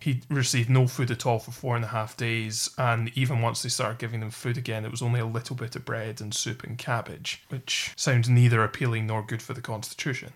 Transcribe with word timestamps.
He 0.00 0.22
received 0.30 0.70
no 0.70 0.86
food 0.88 1.10
at 1.10 1.26
all 1.26 1.38
for 1.38 1.50
four 1.50 1.76
and 1.76 1.84
a 1.84 1.88
half 1.88 2.16
days, 2.16 2.70
and 2.78 3.12
even 3.14 3.42
once 3.42 3.62
they 3.62 3.68
started 3.68 3.98
giving 3.98 4.20
them 4.20 4.30
food 4.30 4.56
again, 4.56 4.84
it 4.86 4.90
was 4.90 5.02
only 5.02 5.20
a 5.20 5.26
little 5.26 5.54
bit 5.54 5.76
of 5.76 5.84
bread 5.84 6.20
and 6.22 6.34
soup 6.34 6.64
and 6.64 6.78
cabbage, 6.78 7.44
which 7.48 7.92
sounds 7.96 8.28
neither 8.28 8.64
appealing 8.64 9.06
nor 9.06 9.22
good 9.22 9.42
for 9.42 9.52
the 9.52 9.60
constitution. 9.60 10.32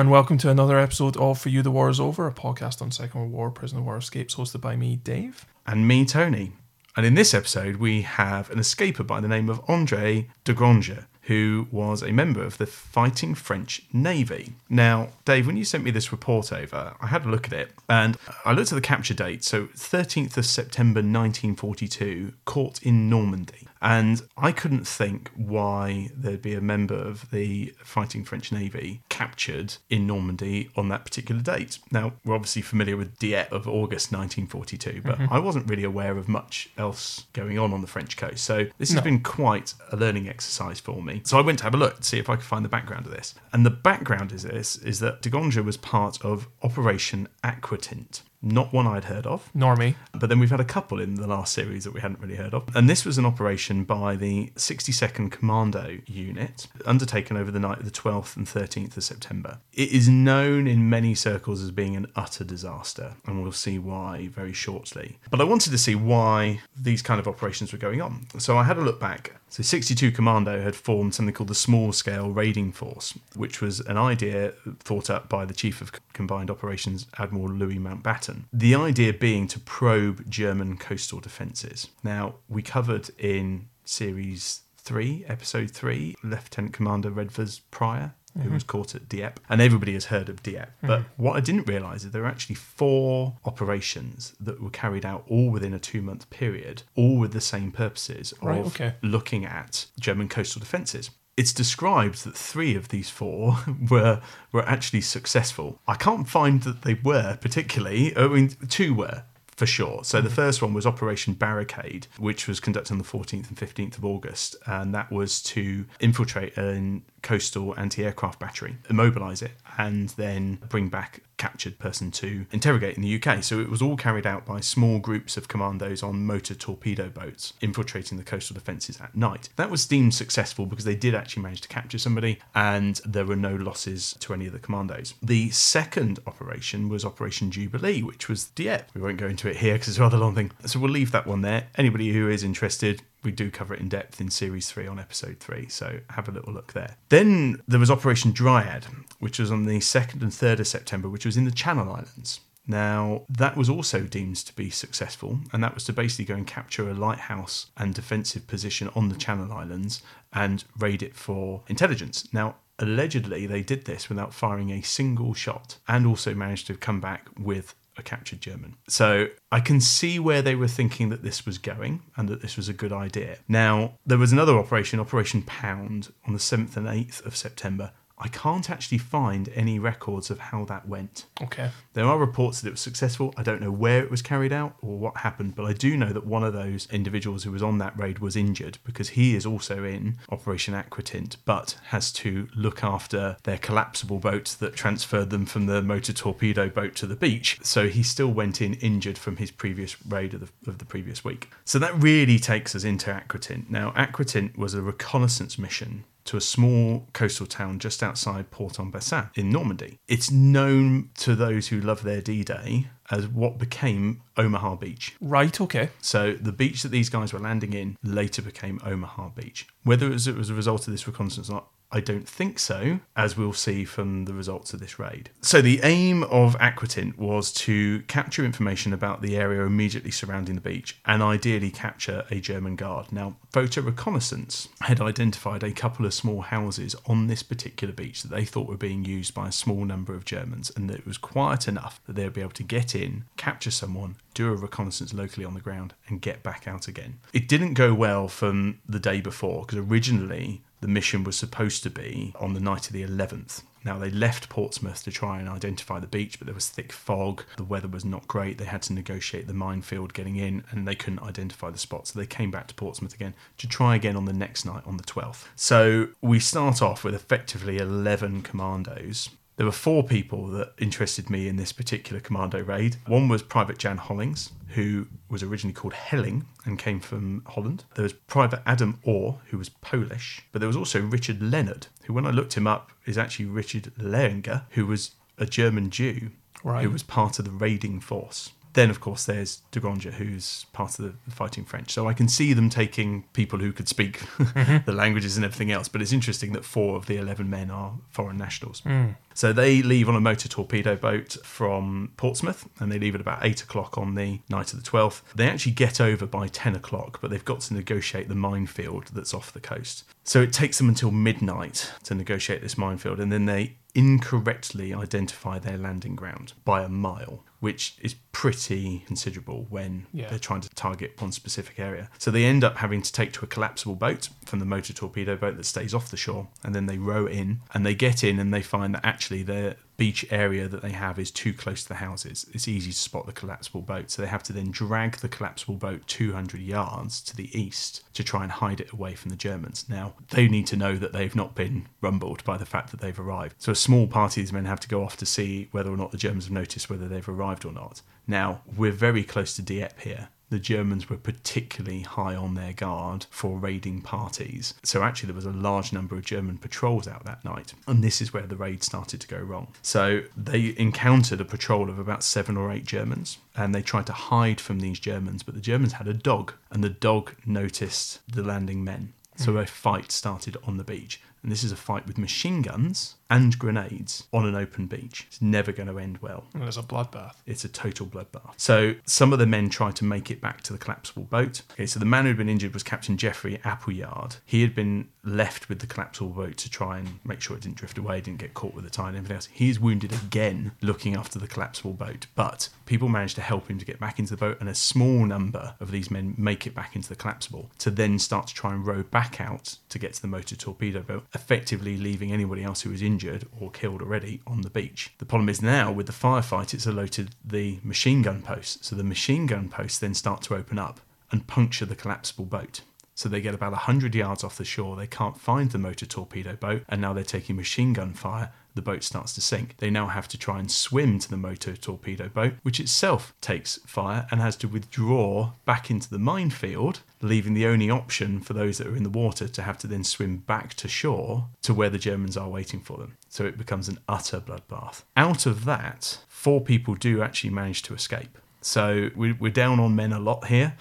And 0.00 0.10
welcome 0.10 0.36
to 0.36 0.50
another 0.50 0.76
episode 0.76 1.16
of 1.18 1.40
For 1.40 1.50
You 1.50 1.62
the 1.62 1.70
War 1.70 1.88
is 1.88 2.00
Over, 2.00 2.26
a 2.26 2.32
podcast 2.32 2.82
on 2.82 2.90
Second 2.90 3.20
World 3.20 3.32
War 3.32 3.50
prisoner 3.52 3.78
of 3.78 3.86
war 3.86 3.96
escapes, 3.96 4.34
hosted 4.34 4.60
by 4.60 4.74
me, 4.74 4.96
Dave. 4.96 5.46
and 5.68 5.86
me, 5.86 6.04
Tony. 6.04 6.50
And 6.96 7.06
in 7.06 7.14
this 7.14 7.32
episode, 7.32 7.76
we 7.76 8.02
have 8.02 8.50
an 8.50 8.58
escaper 8.58 9.04
by 9.04 9.20
the 9.20 9.28
name 9.28 9.48
of 9.48 9.60
Andre 9.68 10.28
de 10.42 10.52
Grange, 10.52 10.92
who 11.22 11.68
was 11.70 12.02
a 12.02 12.10
member 12.10 12.42
of 12.42 12.58
the 12.58 12.66
Fighting 12.66 13.36
French 13.36 13.82
Navy. 13.92 14.54
Now, 14.68 15.10
Dave, 15.24 15.46
when 15.46 15.56
you 15.56 15.64
sent 15.64 15.84
me 15.84 15.92
this 15.92 16.10
report 16.10 16.52
over, 16.52 16.94
I 17.00 17.06
had 17.06 17.24
a 17.24 17.30
look 17.30 17.46
at 17.46 17.52
it 17.52 17.70
and 17.88 18.16
I 18.44 18.50
looked 18.50 18.72
at 18.72 18.74
the 18.74 18.80
capture 18.80 19.14
date. 19.14 19.44
So, 19.44 19.66
13th 19.76 20.36
of 20.36 20.44
September 20.44 20.98
1942, 20.98 22.32
caught 22.44 22.82
in 22.82 23.08
Normandy. 23.08 23.68
And 23.84 24.22
I 24.38 24.50
couldn't 24.50 24.88
think 24.88 25.30
why 25.36 26.08
there'd 26.16 26.40
be 26.40 26.54
a 26.54 26.60
member 26.62 26.94
of 26.94 27.30
the 27.30 27.74
Fighting 27.84 28.24
French 28.24 28.50
Navy 28.50 29.02
captured 29.10 29.76
in 29.90 30.06
Normandy 30.06 30.70
on 30.74 30.88
that 30.88 31.04
particular 31.04 31.42
date. 31.42 31.78
Now, 31.92 32.14
we're 32.24 32.34
obviously 32.34 32.62
familiar 32.62 32.96
with 32.96 33.18
Dieppe 33.18 33.54
of 33.54 33.68
August 33.68 34.10
1942, 34.10 35.02
but 35.04 35.18
mm-hmm. 35.18 35.32
I 35.32 35.38
wasn't 35.38 35.68
really 35.68 35.84
aware 35.84 36.16
of 36.16 36.30
much 36.30 36.70
else 36.78 37.26
going 37.34 37.58
on 37.58 37.74
on 37.74 37.82
the 37.82 37.86
French 37.86 38.16
coast. 38.16 38.42
So, 38.42 38.66
this 38.78 38.88
has 38.88 38.96
No. 38.96 39.02
been 39.02 39.22
quite 39.22 39.74
a 39.92 39.96
learning 39.96 40.30
exercise 40.30 40.80
for 40.80 41.02
me. 41.02 41.20
So, 41.24 41.36
I 41.36 41.42
went 41.42 41.58
to 41.58 41.64
have 41.64 41.74
a 41.74 41.78
look 41.78 41.98
to 41.98 42.04
see 42.04 42.18
if 42.18 42.30
I 42.30 42.36
could 42.36 42.46
find 42.46 42.64
the 42.64 42.70
background 42.70 43.04
of 43.04 43.12
this. 43.12 43.34
And 43.52 43.66
the 43.66 43.70
background 43.70 44.32
is 44.32 44.44
this 44.44 44.76
is 44.76 45.00
that 45.00 45.20
de 45.20 45.28
Grange 45.28 45.58
was 45.58 45.76
part 45.76 46.24
of 46.24 46.48
Operation 46.62 47.28
Aquatint. 47.42 48.22
Not 48.44 48.72
one 48.72 48.86
I'd 48.86 49.04
heard 49.04 49.26
of. 49.26 49.50
Normie. 49.56 49.94
But 50.12 50.28
then 50.28 50.38
we've 50.38 50.50
had 50.50 50.60
a 50.60 50.64
couple 50.64 51.00
in 51.00 51.14
the 51.14 51.26
last 51.26 51.54
series 51.54 51.84
that 51.84 51.94
we 51.94 52.00
hadn't 52.00 52.20
really 52.20 52.36
heard 52.36 52.52
of. 52.52 52.64
And 52.76 52.88
this 52.88 53.04
was 53.04 53.16
an 53.16 53.24
operation 53.24 53.84
by 53.84 54.16
the 54.16 54.52
62nd 54.56 55.32
Commando 55.32 55.98
Unit, 56.06 56.66
undertaken 56.84 57.36
over 57.36 57.50
the 57.50 57.58
night 57.58 57.78
of 57.78 57.84
the 57.84 57.90
12th 57.90 58.36
and 58.36 58.46
13th 58.46 58.96
of 58.96 59.04
September. 59.04 59.60
It 59.72 59.90
is 59.90 60.08
known 60.08 60.66
in 60.66 60.90
many 60.90 61.14
circles 61.14 61.62
as 61.62 61.70
being 61.70 61.96
an 61.96 62.06
utter 62.14 62.44
disaster, 62.44 63.14
and 63.26 63.42
we'll 63.42 63.52
see 63.52 63.78
why 63.78 64.28
very 64.28 64.52
shortly. 64.52 65.18
But 65.30 65.40
I 65.40 65.44
wanted 65.44 65.70
to 65.70 65.78
see 65.78 65.94
why 65.94 66.60
these 66.76 67.02
kind 67.02 67.18
of 67.18 67.26
operations 67.26 67.72
were 67.72 67.78
going 67.78 68.02
on. 68.02 68.26
So 68.38 68.58
I 68.58 68.64
had 68.64 68.76
a 68.76 68.82
look 68.82 69.00
back. 69.00 69.40
So 69.54 69.62
62 69.62 70.10
Commando 70.10 70.60
had 70.60 70.74
formed 70.74 71.14
something 71.14 71.32
called 71.32 71.48
the 71.48 71.54
Small 71.54 71.92
Scale 71.92 72.28
Raiding 72.28 72.72
Force, 72.72 73.16
which 73.36 73.60
was 73.60 73.78
an 73.78 73.96
idea 73.96 74.52
thought 74.80 75.08
up 75.08 75.28
by 75.28 75.44
the 75.44 75.54
Chief 75.54 75.80
of 75.80 75.92
Combined 76.12 76.50
Operations, 76.50 77.06
Admiral 77.20 77.50
Louis 77.50 77.78
Mountbatten. 77.78 78.46
The 78.52 78.74
idea 78.74 79.12
being 79.12 79.46
to 79.46 79.60
probe 79.60 80.28
German 80.28 80.76
coastal 80.76 81.20
defences. 81.20 81.86
Now, 82.02 82.34
we 82.48 82.62
covered 82.62 83.10
in 83.16 83.68
series 83.84 84.62
three, 84.76 85.24
episode 85.28 85.70
three, 85.70 86.16
Lieutenant 86.24 86.72
Commander 86.72 87.12
Redvers 87.12 87.60
Prior. 87.70 88.14
Who 88.34 88.40
mm-hmm. 88.40 88.54
was 88.54 88.64
caught 88.64 88.94
at 88.96 89.08
Dieppe, 89.08 89.40
and 89.48 89.60
everybody 89.60 89.92
has 89.92 90.06
heard 90.06 90.28
of 90.28 90.42
Dieppe. 90.42 90.72
But 90.82 91.00
mm-hmm. 91.00 91.22
what 91.22 91.36
I 91.36 91.40
didn't 91.40 91.68
realise 91.68 92.04
is 92.04 92.10
there 92.10 92.22
were 92.22 92.28
actually 92.28 92.56
four 92.56 93.36
operations 93.44 94.34
that 94.40 94.60
were 94.60 94.70
carried 94.70 95.06
out 95.06 95.24
all 95.28 95.50
within 95.50 95.72
a 95.72 95.78
two 95.78 96.02
month 96.02 96.28
period, 96.30 96.82
all 96.96 97.16
with 97.18 97.32
the 97.32 97.40
same 97.40 97.70
purposes 97.70 98.32
of 98.32 98.42
Right, 98.42 98.66
okay. 98.66 98.94
looking 99.02 99.44
at 99.44 99.86
German 100.00 100.28
coastal 100.28 100.58
defences. 100.58 101.10
It's 101.36 101.52
described 101.52 102.24
that 102.24 102.36
three 102.36 102.74
of 102.74 102.88
these 102.88 103.08
four 103.08 103.58
were 103.90 104.20
were 104.52 104.68
actually 104.68 105.02
successful. 105.02 105.80
I 105.86 105.94
can't 105.94 106.28
find 106.28 106.62
that 106.62 106.82
they 106.82 106.94
were 106.94 107.38
particularly. 107.40 108.16
I 108.16 108.26
mean, 108.26 108.48
two 108.68 108.94
were 108.94 109.24
for 109.56 109.66
sure. 109.66 110.04
So 110.04 110.20
the 110.20 110.28
mm-hmm. 110.28 110.36
first 110.36 110.62
one 110.62 110.74
was 110.74 110.86
Operation 110.86 111.34
Barricade, 111.34 112.06
which 112.18 112.48
was 112.48 112.60
conducted 112.60 112.92
on 112.92 112.98
the 112.98 113.04
14th 113.04 113.48
and 113.48 113.56
15th 113.56 113.98
of 113.98 114.04
August, 114.04 114.56
and 114.66 114.94
that 114.94 115.10
was 115.10 115.42
to 115.44 115.86
infiltrate 116.00 116.56
a 116.56 117.00
coastal 117.22 117.74
anti-aircraft 117.78 118.38
battery, 118.38 118.76
immobilize 118.90 119.42
it, 119.42 119.52
and 119.78 120.10
then 120.10 120.58
bring 120.68 120.88
back 120.88 121.20
captured 121.36 121.78
person 121.78 122.10
to 122.12 122.46
interrogate 122.52 122.96
in 122.96 123.02
the 123.02 123.22
UK. 123.22 123.42
So 123.42 123.60
it 123.60 123.70
was 123.70 123.82
all 123.82 123.96
carried 123.96 124.26
out 124.26 124.44
by 124.44 124.60
small 124.60 124.98
groups 124.98 125.36
of 125.36 125.48
commandos 125.48 126.02
on 126.02 126.24
motor 126.24 126.54
torpedo 126.54 127.08
boats 127.08 127.54
infiltrating 127.60 128.18
the 128.18 128.24
coastal 128.24 128.54
defences 128.54 129.00
at 129.00 129.14
night. 129.14 129.48
That 129.56 129.70
was 129.70 129.86
deemed 129.86 130.14
successful 130.14 130.66
because 130.66 130.84
they 130.84 130.96
did 130.96 131.14
actually 131.14 131.42
manage 131.42 131.60
to 131.62 131.68
capture 131.68 131.98
somebody 131.98 132.38
and 132.54 133.00
there 133.04 133.24
were 133.24 133.36
no 133.36 133.54
losses 133.54 134.16
to 134.20 134.34
any 134.34 134.46
of 134.46 134.52
the 134.52 134.58
commandos. 134.58 135.14
The 135.22 135.50
second 135.50 136.18
operation 136.26 136.88
was 136.88 137.04
Operation 137.04 137.50
Jubilee, 137.50 138.02
which 138.02 138.28
was 138.28 138.46
Dieppe. 138.46 138.90
We 138.94 139.00
won't 139.00 139.18
go 139.18 139.26
into 139.26 139.48
it 139.48 139.56
here 139.56 139.74
because 139.74 139.88
it's 139.88 139.98
a 139.98 140.02
rather 140.02 140.18
long 140.18 140.34
thing. 140.34 140.52
So 140.66 140.78
we'll 140.78 140.90
leave 140.90 141.12
that 141.12 141.26
one 141.26 141.42
there. 141.42 141.68
Anybody 141.76 142.12
who 142.12 142.28
is 142.28 142.44
interested, 142.44 143.02
we 143.24 143.32
do 143.32 143.50
cover 143.50 143.74
it 143.74 143.80
in 143.80 143.88
depth 143.88 144.20
in 144.20 144.30
series 144.30 144.70
three 144.70 144.86
on 144.86 144.98
episode 144.98 145.40
three, 145.40 145.68
so 145.68 146.00
have 146.10 146.28
a 146.28 146.32
little 146.32 146.52
look 146.52 146.72
there. 146.72 146.96
Then 147.08 147.60
there 147.66 147.80
was 147.80 147.90
Operation 147.90 148.32
Dryad, 148.32 148.86
which 149.18 149.38
was 149.38 149.50
on 149.50 149.64
the 149.64 149.78
2nd 149.78 150.22
and 150.22 150.30
3rd 150.30 150.60
of 150.60 150.66
September, 150.68 151.08
which 151.08 151.26
was 151.26 151.36
in 151.36 151.44
the 151.44 151.50
Channel 151.50 151.90
Islands. 151.90 152.40
Now, 152.66 153.22
that 153.28 153.56
was 153.56 153.68
also 153.68 154.00
deemed 154.02 154.36
to 154.36 154.54
be 154.54 154.70
successful, 154.70 155.40
and 155.52 155.62
that 155.62 155.74
was 155.74 155.84
to 155.84 155.92
basically 155.92 156.24
go 156.24 156.34
and 156.34 156.46
capture 156.46 156.88
a 156.88 156.94
lighthouse 156.94 157.66
and 157.76 157.92
defensive 157.92 158.46
position 158.46 158.88
on 158.94 159.10
the 159.10 159.16
Channel 159.16 159.52
Islands 159.52 160.02
and 160.32 160.64
raid 160.78 161.02
it 161.02 161.14
for 161.14 161.62
intelligence. 161.68 162.26
Now, 162.32 162.56
allegedly, 162.78 163.46
they 163.46 163.62
did 163.62 163.84
this 163.84 164.08
without 164.08 164.32
firing 164.32 164.70
a 164.70 164.82
single 164.82 165.34
shot 165.34 165.78
and 165.86 166.06
also 166.06 166.34
managed 166.34 166.66
to 166.68 166.76
come 166.76 167.00
back 167.00 167.28
with 167.38 167.74
a 167.96 168.02
captured 168.02 168.40
German. 168.40 168.76
So 168.88 169.28
I 169.52 169.60
can 169.60 169.80
see 169.80 170.18
where 170.18 170.42
they 170.42 170.54
were 170.54 170.68
thinking 170.68 171.08
that 171.10 171.22
this 171.22 171.46
was 171.46 171.58
going 171.58 172.02
and 172.16 172.28
that 172.28 172.42
this 172.42 172.56
was 172.56 172.68
a 172.68 172.72
good 172.72 172.92
idea. 172.92 173.38
Now, 173.48 173.98
there 174.04 174.18
was 174.18 174.32
another 174.32 174.58
operation, 174.58 175.00
Operation 175.00 175.42
Pound, 175.42 176.12
on 176.26 176.32
the 176.32 176.38
7th 176.38 176.76
and 176.76 176.86
8th 176.86 177.24
of 177.24 177.36
September. 177.36 177.92
I 178.18 178.28
can't 178.28 178.70
actually 178.70 178.98
find 178.98 179.48
any 179.54 179.78
records 179.78 180.30
of 180.30 180.38
how 180.38 180.64
that 180.66 180.88
went. 180.88 181.26
Okay. 181.42 181.70
There 181.94 182.04
are 182.04 182.18
reports 182.18 182.60
that 182.60 182.68
it 182.68 182.72
was 182.72 182.80
successful. 182.80 183.34
I 183.36 183.42
don't 183.42 183.60
know 183.60 183.72
where 183.72 184.02
it 184.02 184.10
was 184.10 184.22
carried 184.22 184.52
out 184.52 184.76
or 184.82 184.98
what 184.98 185.18
happened, 185.18 185.54
but 185.56 185.64
I 185.64 185.72
do 185.72 185.96
know 185.96 186.12
that 186.12 186.26
one 186.26 186.44
of 186.44 186.52
those 186.52 186.88
individuals 186.90 187.44
who 187.44 187.50
was 187.50 187.62
on 187.62 187.78
that 187.78 187.98
raid 187.98 188.20
was 188.20 188.36
injured 188.36 188.78
because 188.84 189.10
he 189.10 189.34
is 189.34 189.44
also 189.44 189.84
in 189.84 190.18
Operation 190.30 190.74
Aquatint, 190.74 191.36
but 191.44 191.76
has 191.86 192.12
to 192.12 192.48
look 192.54 192.84
after 192.84 193.36
their 193.42 193.58
collapsible 193.58 194.18
boat 194.18 194.56
that 194.60 194.74
transferred 194.74 195.30
them 195.30 195.44
from 195.44 195.66
the 195.66 195.82
motor 195.82 196.12
torpedo 196.12 196.68
boat 196.68 196.94
to 196.96 197.06
the 197.06 197.16
beach. 197.16 197.58
So 197.62 197.88
he 197.88 198.02
still 198.02 198.32
went 198.32 198.62
in 198.62 198.74
injured 198.74 199.18
from 199.18 199.38
his 199.38 199.50
previous 199.50 199.96
raid 200.06 200.34
of 200.34 200.40
the, 200.40 200.70
of 200.70 200.78
the 200.78 200.84
previous 200.84 201.24
week. 201.24 201.50
So 201.64 201.78
that 201.80 202.00
really 202.00 202.38
takes 202.38 202.76
us 202.76 202.84
into 202.84 203.10
Aquatint. 203.10 203.68
Now, 203.70 203.90
Aquatint 203.92 204.56
was 204.56 204.74
a 204.74 204.82
reconnaissance 204.82 205.58
mission 205.58 206.04
to 206.24 206.36
a 206.36 206.40
small 206.40 207.08
coastal 207.12 207.46
town 207.46 207.78
just 207.78 208.02
outside 208.02 208.50
Port-en-Bessin 208.50 209.30
in 209.34 209.50
Normandy. 209.50 209.98
It's 210.08 210.30
known 210.30 211.10
to 211.18 211.34
those 211.34 211.68
who 211.68 211.80
love 211.80 212.02
their 212.02 212.20
D-Day 212.20 212.88
as 213.10 213.26
what 213.26 213.58
became 213.58 214.22
Omaha 214.36 214.76
Beach. 214.76 215.14
Right, 215.20 215.60
okay. 215.60 215.90
So 216.00 216.32
the 216.34 216.52
beach 216.52 216.82
that 216.82 216.88
these 216.88 217.10
guys 217.10 217.32
were 217.32 217.38
landing 217.38 217.72
in 217.74 217.98
later 218.02 218.40
became 218.40 218.80
Omaha 218.84 219.30
Beach. 219.30 219.66
Whether 219.82 220.06
it 220.06 220.12
was, 220.12 220.26
it 220.26 220.36
was 220.36 220.50
a 220.50 220.54
result 220.54 220.86
of 220.86 220.92
this 220.92 221.06
reconnaissance 221.06 221.50
or 221.50 221.54
not, 221.54 221.68
I 221.94 222.00
don't 222.00 222.28
think 222.28 222.58
so, 222.58 222.98
as 223.14 223.36
we'll 223.36 223.52
see 223.52 223.84
from 223.84 224.24
the 224.24 224.34
results 224.34 224.74
of 224.74 224.80
this 224.80 224.98
raid. 224.98 225.30
So 225.42 225.62
the 225.62 225.78
aim 225.84 226.24
of 226.24 226.58
Aquatint 226.58 227.16
was 227.16 227.52
to 227.52 228.02
capture 228.08 228.44
information 228.44 228.92
about 228.92 229.22
the 229.22 229.36
area 229.36 229.62
immediately 229.62 230.10
surrounding 230.10 230.56
the 230.56 230.60
beach 230.60 230.98
and 231.06 231.22
ideally 231.22 231.70
capture 231.70 232.24
a 232.32 232.40
German 232.40 232.74
guard. 232.74 233.12
Now, 233.12 233.36
photo 233.52 233.80
reconnaissance 233.82 234.68
had 234.80 235.00
identified 235.00 235.62
a 235.62 235.70
couple 235.70 236.04
of 236.04 236.12
small 236.12 236.40
houses 236.40 236.96
on 237.06 237.28
this 237.28 237.44
particular 237.44 237.94
beach 237.94 238.24
that 238.24 238.34
they 238.34 238.44
thought 238.44 238.68
were 238.68 238.76
being 238.76 239.04
used 239.04 239.32
by 239.32 239.46
a 239.46 239.52
small 239.52 239.84
number 239.84 240.14
of 240.14 240.24
Germans 240.24 240.72
and 240.74 240.90
that 240.90 240.98
it 240.98 241.06
was 241.06 241.16
quiet 241.16 241.68
enough 241.68 242.00
that 242.08 242.16
they 242.16 242.24
would 242.24 242.32
be 242.32 242.40
able 242.40 242.50
to 242.50 242.64
get 242.64 242.96
in, 242.96 243.22
capture 243.36 243.70
someone, 243.70 244.16
do 244.34 244.48
a 244.48 244.56
reconnaissance 244.56 245.14
locally 245.14 245.46
on 245.46 245.54
the 245.54 245.60
ground, 245.60 245.94
and 246.08 246.20
get 246.20 246.42
back 246.42 246.66
out 246.66 246.88
again. 246.88 247.20
It 247.32 247.46
didn't 247.46 247.74
go 247.74 247.94
well 247.94 248.26
from 248.26 248.80
the 248.88 248.98
day 248.98 249.20
before 249.20 249.60
because 249.60 249.78
originally 249.78 250.62
the 250.84 250.88
mission 250.88 251.24
was 251.24 251.34
supposed 251.34 251.82
to 251.82 251.88
be 251.88 252.34
on 252.38 252.52
the 252.52 252.60
night 252.60 252.88
of 252.88 252.92
the 252.92 253.02
11th. 253.02 253.62
Now, 253.86 253.98
they 253.98 254.10
left 254.10 254.50
Portsmouth 254.50 255.02
to 255.04 255.10
try 255.10 255.40
and 255.40 255.48
identify 255.48 255.98
the 255.98 256.06
beach, 256.06 256.38
but 256.38 256.44
there 256.44 256.54
was 256.54 256.68
thick 256.68 256.92
fog. 256.92 257.42
The 257.56 257.64
weather 257.64 257.88
was 257.88 258.04
not 258.04 258.28
great. 258.28 258.58
They 258.58 258.66
had 258.66 258.82
to 258.82 258.92
negotiate 258.92 259.46
the 259.46 259.54
minefield 259.54 260.12
getting 260.12 260.36
in, 260.36 260.62
and 260.70 260.86
they 260.86 260.94
couldn't 260.94 261.22
identify 261.22 261.70
the 261.70 261.78
spot. 261.78 262.08
So 262.08 262.18
they 262.18 262.26
came 262.26 262.50
back 262.50 262.66
to 262.66 262.74
Portsmouth 262.74 263.14
again 263.14 263.32
to 263.56 263.66
try 263.66 263.96
again 263.96 264.14
on 264.14 264.26
the 264.26 264.34
next 264.34 264.66
night, 264.66 264.82
on 264.84 264.98
the 264.98 265.04
12th. 265.04 265.46
So 265.56 266.08
we 266.20 266.38
start 266.38 266.82
off 266.82 267.02
with 267.02 267.14
effectively 267.14 267.78
11 267.78 268.42
commandos 268.42 269.30
there 269.56 269.66
were 269.66 269.72
four 269.72 270.02
people 270.02 270.48
that 270.48 270.72
interested 270.78 271.30
me 271.30 271.46
in 271.46 271.56
this 271.56 271.72
particular 271.72 272.20
commando 272.20 272.60
raid. 272.60 272.96
One 273.06 273.28
was 273.28 273.42
Private 273.42 273.78
Jan 273.78 273.98
Hollings, 273.98 274.50
who 274.74 275.06
was 275.28 275.42
originally 275.42 275.74
called 275.74 275.94
Helling 275.94 276.46
and 276.64 276.78
came 276.78 277.00
from 277.00 277.42
Holland. 277.46 277.84
There 277.94 278.02
was 278.02 278.12
Private 278.12 278.62
Adam 278.66 278.98
Orr, 279.02 279.40
who 279.50 279.58
was 279.58 279.68
Polish. 279.68 280.42
But 280.52 280.60
there 280.60 280.68
was 280.68 280.76
also 280.76 281.00
Richard 281.00 281.42
Leonard, 281.42 281.86
who, 282.04 282.12
when 282.12 282.26
I 282.26 282.30
looked 282.30 282.54
him 282.54 282.66
up, 282.66 282.90
is 283.06 283.18
actually 283.18 283.46
Richard 283.46 283.92
Lehniger, 283.98 284.62
who 284.70 284.86
was 284.86 285.12
a 285.38 285.46
German 285.46 285.90
Jew 285.90 286.30
Right. 286.62 286.82
who 286.82 286.90
was 286.90 287.02
part 287.02 287.38
of 287.38 287.44
the 287.44 287.50
raiding 287.50 288.00
force. 288.00 288.52
Then, 288.74 288.90
of 288.90 289.00
course, 289.00 289.24
there's 289.24 289.62
de 289.70 289.80
Granger, 289.80 290.10
who's 290.12 290.66
part 290.72 290.98
of 290.98 291.04
the 291.24 291.30
fighting 291.30 291.64
French. 291.64 291.92
So 291.92 292.08
I 292.08 292.12
can 292.12 292.28
see 292.28 292.52
them 292.52 292.68
taking 292.68 293.24
people 293.32 293.60
who 293.60 293.72
could 293.72 293.88
speak 293.88 294.18
mm-hmm. 294.38 294.84
the 294.84 294.92
languages 294.92 295.36
and 295.36 295.44
everything 295.44 295.72
else. 295.72 295.88
But 295.88 296.02
it's 296.02 296.12
interesting 296.12 296.52
that 296.52 296.64
four 296.64 296.96
of 296.96 297.06
the 297.06 297.16
11 297.16 297.48
men 297.48 297.70
are 297.70 297.94
foreign 298.10 298.36
nationals. 298.36 298.80
Hmm. 298.80 299.10
So 299.34 299.52
they 299.52 299.82
leave 299.82 300.08
on 300.08 300.14
a 300.14 300.20
motor 300.20 300.48
torpedo 300.48 300.94
boat 300.94 301.36
from 301.44 302.12
Portsmouth 302.16 302.68
and 302.78 302.90
they 302.90 303.00
leave 303.00 303.16
at 303.16 303.20
about 303.20 303.44
8 303.44 303.62
o'clock 303.62 303.98
on 303.98 304.14
the 304.14 304.40
night 304.48 304.72
of 304.72 304.82
the 304.82 304.88
12th. 304.88 305.22
They 305.34 305.48
actually 305.48 305.72
get 305.72 306.00
over 306.00 306.24
by 306.24 306.46
10 306.46 306.76
o'clock, 306.76 307.20
but 307.20 307.30
they've 307.30 307.44
got 307.44 307.60
to 307.62 307.74
negotiate 307.74 308.28
the 308.28 308.36
minefield 308.36 309.08
that's 309.12 309.34
off 309.34 309.52
the 309.52 309.60
coast. 309.60 310.04
So 310.22 310.40
it 310.40 310.52
takes 310.52 310.78
them 310.78 310.88
until 310.88 311.10
midnight 311.10 311.92
to 312.04 312.14
negotiate 312.14 312.62
this 312.62 312.78
minefield 312.78 313.18
and 313.18 313.32
then 313.32 313.46
they 313.46 313.76
incorrectly 313.94 314.92
identify 314.92 315.58
their 315.58 315.78
landing 315.78 316.16
ground 316.16 316.52
by 316.64 316.82
a 316.82 316.88
mile, 316.88 317.44
which 317.64 317.96
is 318.02 318.14
pretty 318.32 319.02
considerable 319.06 319.66
when 319.70 320.06
Yeah. 320.12 320.28
they're 320.28 320.38
trying 320.38 320.60
to 320.60 320.68
target 320.70 321.10
one 321.18 321.32
specific 321.32 321.80
area. 321.80 322.10
So 322.18 322.30
they 322.30 322.44
end 322.44 322.62
up 322.62 322.76
having 322.76 323.00
to 323.00 323.10
take 323.10 323.32
to 323.34 323.44
a 323.44 323.48
collapsible 323.48 323.94
boat 323.94 324.28
from 324.44 324.58
the 324.58 324.66
motor 324.66 324.92
torpedo 324.92 325.34
boat 325.36 325.56
that 325.56 325.64
stays 325.64 325.94
off 325.94 326.10
the 326.10 326.16
shore, 326.18 326.48
and 326.62 326.74
then 326.74 326.84
they 326.86 326.98
row 326.98 327.24
in 327.26 327.60
and 327.72 327.86
they 327.86 327.94
get 327.94 328.22
in 328.22 328.38
and 328.38 328.52
they 328.52 328.60
find 328.60 328.94
that 328.94 329.04
actually 329.04 329.42
their 329.42 329.76
beach 329.96 330.24
area 330.30 330.68
that 330.68 330.82
they 330.82 330.92
have 330.92 331.18
is 331.18 331.30
too 331.30 331.52
close 331.52 331.82
to 331.82 331.88
the 331.88 331.94
houses. 331.96 332.46
It's 332.52 332.68
easy 332.68 332.90
to 332.90 332.96
spot 332.96 333.26
the 333.26 333.32
collapsible 333.32 333.82
boat, 333.82 334.10
so 334.10 334.22
they 334.22 334.28
have 334.28 334.42
to 334.44 334.52
then 334.52 334.70
drag 334.70 335.16
the 335.16 335.28
collapsible 335.28 335.76
boat 335.76 336.06
200 336.06 336.60
yards 336.60 337.20
to 337.22 337.36
the 337.36 337.56
east 337.58 338.02
to 338.14 338.24
try 338.24 338.42
and 338.42 338.52
hide 338.52 338.80
it 338.80 338.92
away 338.92 339.14
from 339.14 339.30
the 339.30 339.36
Germans. 339.36 339.86
Now, 339.88 340.14
they 340.30 340.48
need 340.48 340.66
to 340.68 340.76
know 340.76 340.96
that 340.96 341.12
they've 341.12 341.34
not 341.34 341.54
been 341.54 341.86
rumbled 342.00 342.44
by 342.44 342.56
the 342.56 342.66
fact 342.66 342.90
that 342.90 343.00
they've 343.00 343.18
arrived. 343.18 343.56
So 343.58 343.72
a 343.72 343.76
small 343.76 344.06
party 344.06 344.40
of 344.40 344.46
these 344.46 344.52
men 344.52 344.64
have 344.64 344.80
to 344.80 344.88
go 344.88 345.04
off 345.04 345.16
to 345.18 345.26
see 345.26 345.68
whether 345.70 345.90
or 345.90 345.96
not 345.96 346.10
the 346.10 346.18
Germans 346.18 346.44
have 346.44 346.52
noticed 346.52 346.90
whether 346.90 347.08
they've 347.08 347.28
arrived 347.28 347.64
or 347.64 347.72
not. 347.72 348.02
Now, 348.26 348.62
we're 348.76 348.92
very 348.92 349.22
close 349.22 349.54
to 349.56 349.62
Dieppe 349.62 350.02
here. 350.02 350.28
The 350.50 350.58
Germans 350.58 351.08
were 351.08 351.16
particularly 351.16 352.02
high 352.02 352.34
on 352.34 352.54
their 352.54 352.72
guard 352.72 353.26
for 353.30 353.58
raiding 353.58 354.02
parties. 354.02 354.74
So, 354.82 355.02
actually, 355.02 355.28
there 355.28 355.36
was 355.36 355.46
a 355.46 355.52
large 355.52 355.92
number 355.92 356.16
of 356.16 356.24
German 356.24 356.58
patrols 356.58 357.08
out 357.08 357.24
that 357.24 357.44
night. 357.44 357.74
And 357.86 358.04
this 358.04 358.20
is 358.20 358.32
where 358.32 358.46
the 358.46 358.56
raid 358.56 358.82
started 358.82 359.20
to 359.20 359.28
go 359.28 359.38
wrong. 359.38 359.68
So, 359.82 360.22
they 360.36 360.74
encountered 360.76 361.40
a 361.40 361.44
patrol 361.44 361.88
of 361.88 361.98
about 361.98 362.22
seven 362.22 362.56
or 362.56 362.70
eight 362.70 362.84
Germans 362.84 363.38
and 363.56 363.74
they 363.74 363.82
tried 363.82 364.06
to 364.06 364.12
hide 364.12 364.60
from 364.60 364.80
these 364.80 364.98
Germans. 364.98 365.42
But 365.42 365.54
the 365.54 365.60
Germans 365.60 365.94
had 365.94 366.08
a 366.08 366.14
dog, 366.14 366.54
and 366.70 366.82
the 366.82 366.90
dog 366.90 367.34
noticed 367.46 368.20
the 368.28 368.42
landing 368.42 368.84
men. 368.84 369.12
So, 369.36 369.52
hmm. 369.52 369.58
a 369.58 369.66
fight 369.66 370.12
started 370.12 370.56
on 370.64 370.76
the 370.76 370.84
beach. 370.84 371.20
And 371.44 371.52
this 371.52 371.62
is 371.62 371.70
a 371.70 371.76
fight 371.76 372.06
with 372.06 372.16
machine 372.16 372.62
guns 372.62 373.16
and 373.30 373.58
grenades 373.58 374.24
on 374.32 374.46
an 374.46 374.54
open 374.54 374.86
beach. 374.86 375.24
It's 375.28 375.42
never 375.42 375.72
going 375.72 375.88
to 375.88 375.98
end 375.98 376.18
well. 376.22 376.44
And 376.54 376.62
there's 376.62 376.78
a 376.78 376.82
bloodbath. 376.82 377.34
It's 377.46 377.64
a 377.64 377.68
total 377.68 378.06
bloodbath. 378.06 378.54
So 378.56 378.94
some 379.04 379.32
of 379.32 379.38
the 379.38 379.46
men 379.46 379.68
tried 379.68 379.96
to 379.96 380.04
make 380.04 380.30
it 380.30 380.40
back 380.40 380.62
to 380.62 380.72
the 380.72 380.78
collapsible 380.78 381.24
boat. 381.24 381.62
Okay, 381.72 381.86
so 381.86 382.00
the 382.00 382.06
man 382.06 382.24
who'd 382.24 382.38
been 382.38 382.48
injured 382.48 382.72
was 382.72 382.82
Captain 382.82 383.16
Geoffrey 383.16 383.60
Appleyard. 383.62 384.36
He 384.46 384.62
had 384.62 384.74
been 384.74 385.08
left 385.22 385.68
with 385.68 385.80
the 385.80 385.86
collapsible 385.86 386.30
boat 386.30 386.56
to 386.58 386.70
try 386.70 386.98
and 386.98 387.18
make 387.24 387.40
sure 387.40 387.56
it 387.56 387.62
didn't 387.62 387.76
drift 387.76 387.98
away, 387.98 388.20
didn't 388.20 388.40
get 388.40 388.54
caught 388.54 388.74
with 388.74 388.84
the 388.84 388.90
tide 388.90 389.08
and 389.08 389.18
everything 389.18 389.36
else. 389.36 389.48
He 389.52 389.68
is 389.68 389.80
wounded 389.80 390.12
again 390.12 390.72
looking 390.80 391.14
after 391.14 391.38
the 391.38 391.46
collapsible 391.46 391.94
boat, 391.94 392.26
but 392.34 392.68
people 392.86 393.08
managed 393.08 393.36
to 393.36 393.42
help 393.42 393.68
him 393.68 393.78
to 393.78 393.84
get 393.84 393.98
back 393.98 394.18
into 394.18 394.32
the 394.32 394.36
boat, 394.36 394.58
and 394.60 394.68
a 394.68 394.74
small 394.74 395.24
number 395.24 395.74
of 395.80 395.90
these 395.90 396.10
men 396.10 396.34
make 396.36 396.66
it 396.66 396.74
back 396.74 396.94
into 396.94 397.08
the 397.08 397.16
collapsible 397.16 397.70
to 397.78 397.90
then 397.90 398.18
start 398.18 398.46
to 398.48 398.54
try 398.54 398.72
and 398.72 398.86
row 398.86 399.02
back 399.02 399.40
out 399.40 399.78
to 399.88 399.98
get 399.98 400.14
to 400.14 400.22
the 400.22 400.28
motor 400.28 400.56
torpedo 400.56 401.00
boat, 401.00 401.24
effectively 401.34 401.96
leaving 401.96 402.32
anybody 402.32 402.62
else 402.62 402.82
who 402.82 402.90
was 402.90 403.02
injured 403.02 403.46
or 403.60 403.70
killed 403.70 404.00
already 404.00 404.40
on 404.46 404.62
the 404.62 404.70
beach. 404.70 405.12
The 405.18 405.24
problem 405.24 405.48
is 405.48 405.60
now 405.60 405.90
with 405.90 406.06
the 406.06 406.12
firefight, 406.12 406.72
it's 406.72 406.86
alerted 406.86 407.34
the 407.44 407.78
machine 407.82 408.22
gun 408.22 408.42
posts. 408.42 408.86
So 408.86 408.96
the 408.96 409.04
machine 409.04 409.46
gun 409.46 409.68
posts 409.68 409.98
then 409.98 410.14
start 410.14 410.42
to 410.42 410.54
open 410.54 410.78
up 410.78 411.00
and 411.30 411.46
puncture 411.46 411.86
the 411.86 411.96
collapsible 411.96 412.44
boat. 412.44 412.82
So 413.16 413.28
they 413.28 413.40
get 413.40 413.54
about 413.54 413.72
100 413.72 414.14
yards 414.14 414.42
off 414.42 414.58
the 414.58 414.64
shore. 414.64 414.96
They 414.96 415.06
can't 415.06 415.40
find 415.40 415.70
the 415.70 415.78
motor 415.78 416.06
torpedo 416.06 416.56
boat, 416.56 416.82
and 416.88 417.00
now 417.00 417.12
they're 417.12 417.22
taking 417.22 417.56
machine 417.56 417.92
gun 417.92 418.12
fire. 418.12 418.52
The 418.74 418.82
boat 418.82 419.04
starts 419.04 419.32
to 419.34 419.40
sink. 419.40 419.76
They 419.78 419.90
now 419.90 420.08
have 420.08 420.26
to 420.28 420.38
try 420.38 420.58
and 420.58 420.70
swim 420.70 421.18
to 421.20 421.30
the 421.30 421.36
motor 421.36 421.76
torpedo 421.76 422.28
boat, 422.28 422.54
which 422.62 422.80
itself 422.80 423.32
takes 423.40 423.78
fire 423.86 424.26
and 424.30 424.40
has 424.40 424.56
to 424.56 424.68
withdraw 424.68 425.52
back 425.64 425.90
into 425.90 426.10
the 426.10 426.18
minefield, 426.18 427.00
leaving 427.22 427.54
the 427.54 427.66
only 427.66 427.88
option 427.88 428.40
for 428.40 428.52
those 428.52 428.78
that 428.78 428.88
are 428.88 428.96
in 428.96 429.04
the 429.04 429.10
water 429.10 429.46
to 429.46 429.62
have 429.62 429.78
to 429.78 429.86
then 429.86 430.02
swim 430.02 430.38
back 430.38 430.74
to 430.74 430.88
shore 430.88 431.48
to 431.62 431.72
where 431.72 431.90
the 431.90 431.98
Germans 431.98 432.36
are 432.36 432.48
waiting 432.48 432.80
for 432.80 432.98
them. 432.98 433.16
So 433.28 433.44
it 433.44 433.58
becomes 433.58 433.88
an 433.88 433.98
utter 434.08 434.40
bloodbath. 434.40 435.04
Out 435.16 435.46
of 435.46 435.64
that, 435.64 436.18
four 436.28 436.60
people 436.60 436.94
do 436.94 437.22
actually 437.22 437.50
manage 437.50 437.82
to 437.82 437.94
escape. 437.94 438.38
So 438.64 439.10
we- 439.14 439.32
we're 439.32 439.52
down 439.52 439.78
on 439.78 439.94
men 439.94 440.12
a 440.12 440.18
lot 440.18 440.46
here. 440.46 440.74